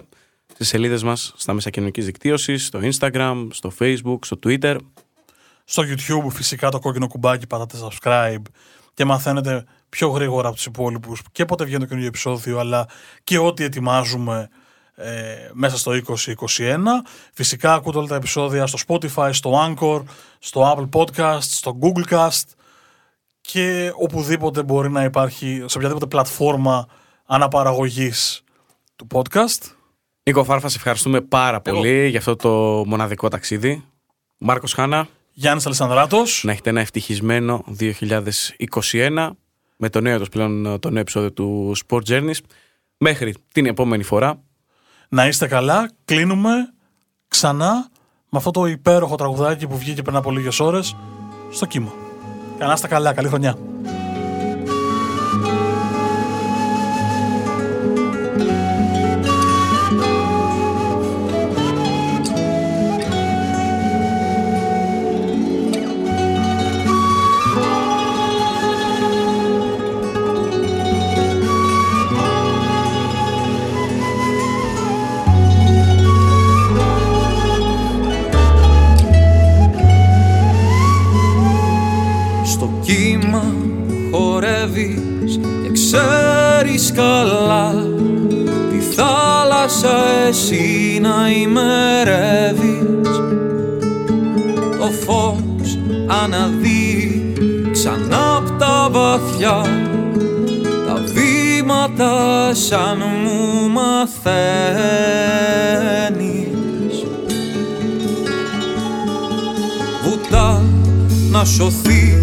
στις 0.47 0.69
σελίδες 0.69 1.03
μας 1.03 1.33
στα 1.37 1.53
μέσα 1.53 1.71
κοινωνικής 1.71 2.07
δικτύωσης, 2.07 2.67
στο 2.67 2.81
Instagram, 2.83 3.47
στο 3.51 3.73
Facebook, 3.79 4.19
στο 4.21 4.39
Twitter. 4.43 4.77
Στο 5.65 5.83
YouTube 5.83 6.31
φυσικά 6.31 6.69
το 6.71 6.79
κόκκινο 6.79 7.07
κουμπάκι 7.07 7.47
πατάτε 7.47 7.79
subscribe 7.83 8.43
και 8.95 9.05
μαθαίνετε 9.05 9.65
πιο 9.89 10.09
γρήγορα 10.09 10.47
από 10.47 10.57
τους 10.57 10.67
υπόλοιπους 10.67 11.23
και 11.33 11.45
πότε 11.45 11.65
βγαίνει 11.65 11.81
το 11.81 11.85
καινούργιο 11.87 12.09
επεισόδιο 12.09 12.59
αλλά 12.59 12.89
και 13.25 13.39
ό,τι 13.39 13.65
ετοιμάζουμε 13.65 14.49
ε, 14.95 15.51
μέσα 15.53 15.79
στο 15.79 15.93
2021. 16.59 16.79
Φυσικά 17.33 17.75
ακούτε 17.75 17.99
όλα 17.99 18.07
τα 18.07 18.15
επεισόδια 18.15 18.67
στο 18.67 18.79
Spotify, 18.87 19.31
στο 19.33 19.53
Anchor, 19.67 20.03
στο 20.39 20.75
Apple 20.77 21.01
Podcast, 21.01 21.41
στο 21.41 21.79
Google 21.83 22.09
Cast 22.11 22.43
και 23.41 23.93
οπουδήποτε 23.95 24.63
μπορεί 24.63 24.91
να 24.91 25.05
υπάρχει, 25.05 25.65
σε 25.67 25.77
οποιαδήποτε 25.79 26.07
πλατφόρμα 26.07 26.87
αναπαραγωγής 27.27 28.43
του 28.97 29.07
podcast. 29.13 29.73
Νίκο 30.23 30.45
Φάρφα, 30.45 30.69
σε 30.69 30.77
ευχαριστούμε 30.77 31.21
πάρα 31.21 31.61
Εγώ. 31.65 31.77
πολύ 31.77 32.09
για 32.09 32.19
αυτό 32.19 32.37
το 32.37 32.51
μοναδικό 32.87 33.29
ταξίδι. 33.29 33.85
Μάρκος 34.39 34.73
Χάνα, 34.73 35.09
Γιάννης 35.37 35.67
Αλεσανδράτος. 35.67 36.43
να 36.45 36.53
έχετε 36.53 36.71
ένα 36.71 36.81
ευτυχισμένο 36.81 37.65
2021 38.91 39.31
με 39.77 39.89
το 39.89 40.01
νέο 40.01 40.15
έτος 40.15 40.29
πλέον 40.29 40.81
το 40.81 40.91
νέο 40.91 41.01
επεισόδιο 41.01 41.33
του 41.33 41.77
Sport 41.87 42.03
Journeys. 42.09 42.39
Μέχρι 42.99 43.35
την 43.53 43.67
επόμενη 43.67 44.03
φορά. 44.03 44.41
Να 45.09 45.27
είστε 45.27 45.47
καλά. 45.47 45.91
Κλείνουμε 46.05 46.51
ξανά 47.29 47.89
με 48.29 48.39
αυτό 48.39 48.51
το 48.51 48.67
υπέροχο 48.67 49.15
τραγουδάκι 49.15 49.67
που 49.67 49.79
βγήκε 49.79 50.03
πριν 50.03 50.17
από 50.17 50.31
λίγες 50.31 50.61
ώρες 50.61 50.97
στο 51.51 51.67
κύμα. 51.67 51.93
Καλά 52.59 52.73
είστε 52.73 52.89
καλά. 52.89 53.13
Καλή 53.13 53.29
χρονιά. 53.29 53.74
Σαν 102.55 102.99
μου 102.99 103.69
μαθαίνεις. 103.69 104.15
Βουτά 110.05 110.63
να 111.31 111.45
σωθεί 111.45 112.23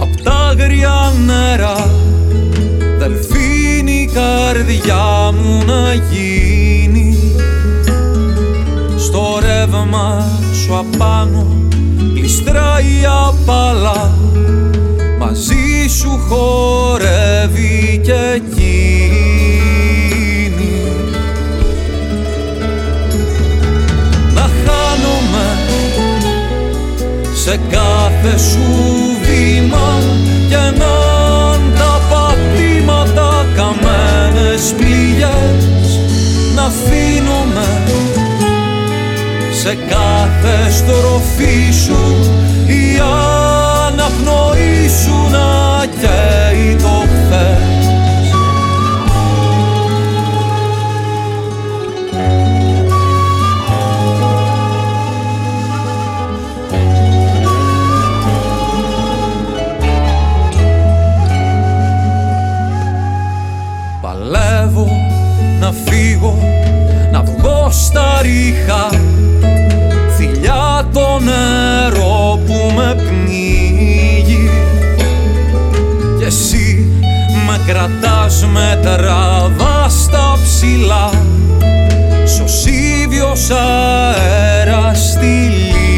απ' 0.00 0.22
τα 0.22 0.32
αγριά 0.32 1.12
νερά. 1.26 1.90
Δελφίνη 2.98 3.92
η 3.92 4.10
καρδιά 4.14 5.32
μου 5.32 5.62
να 5.66 5.92
γίνει. 5.92 7.16
Στο 8.98 9.38
ρεύμα 9.40 10.28
σου 10.52 10.76
απάνω 10.76 11.46
γλιστράει 12.14 13.02
απαλά 13.28 14.10
Μαζί 15.24 15.88
σου 15.98 16.20
χορεύει 16.28 18.00
και 18.02 18.12
εκείνη. 18.34 19.14
Να 24.34 24.40
χάνομαι 24.40 25.58
σε 27.34 27.60
κάθε 27.70 28.38
σου 28.38 28.66
βήμα 29.22 30.02
και 30.48 30.78
να 30.78 30.94
τα 31.78 32.00
πατήματα 32.10 33.46
καμένες 33.54 34.74
πληγές. 34.76 36.00
Να 36.54 36.62
αφήνομαι 36.62 37.82
σε 39.52 39.74
κάθε 39.88 40.70
στροφή 40.70 41.72
σου 41.84 42.02
η 42.66 43.00
αναπνοή 44.32 44.88
σου 44.88 45.30
να 45.30 45.86
καίει 45.86 46.76
το 46.76 47.04
χθες 47.06 47.70
Παλεύω 64.00 64.88
να 65.60 65.72
φύγω, 65.72 66.38
να 67.12 67.22
βγω 67.22 67.70
στα 67.70 68.20
ρίχα 68.22 68.91
με 78.52 78.78
ταράδα 78.82 79.88
στα 79.88 80.38
ψηλά. 80.44 81.10
Σωσίβιος 82.36 83.50
αέρας 83.50 85.10
στη 85.10 85.52
λύπη. 85.70 85.92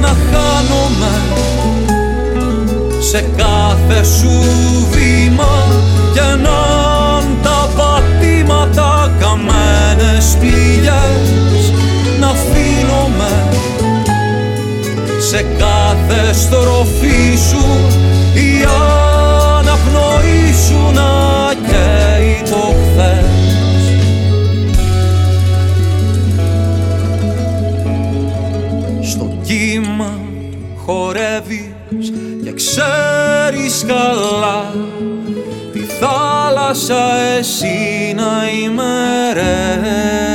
Να 0.00 0.08
χάνομαι 0.08 1.12
σε 3.00 3.24
κάθε 3.36 4.04
σου 4.04 4.32
βήμα 4.90 5.64
και 6.14 6.20
να 6.42 6.60
τα 7.42 7.68
πατήματα 7.76 8.90
καμένες 9.18 10.36
πληγές. 10.40 11.57
Σε 15.28 15.42
κάθε 15.58 16.32
στροφή 16.32 17.36
σου 17.48 17.64
η 18.34 18.64
αναπνοή 19.58 20.52
σου 20.66 20.92
να 20.94 21.54
καίει 21.68 22.42
το 22.50 22.56
χθες. 22.56 23.26
Στο 29.10 29.38
κύμα 29.42 30.18
χορεύεις 30.84 32.12
και 32.44 32.52
ξέρεις 32.52 33.84
καλά 33.86 34.74
τη 35.72 35.80
θάλασσα 35.80 37.16
εσύ 37.38 38.14
να 38.16 38.48
ημερεύεις 38.64 40.27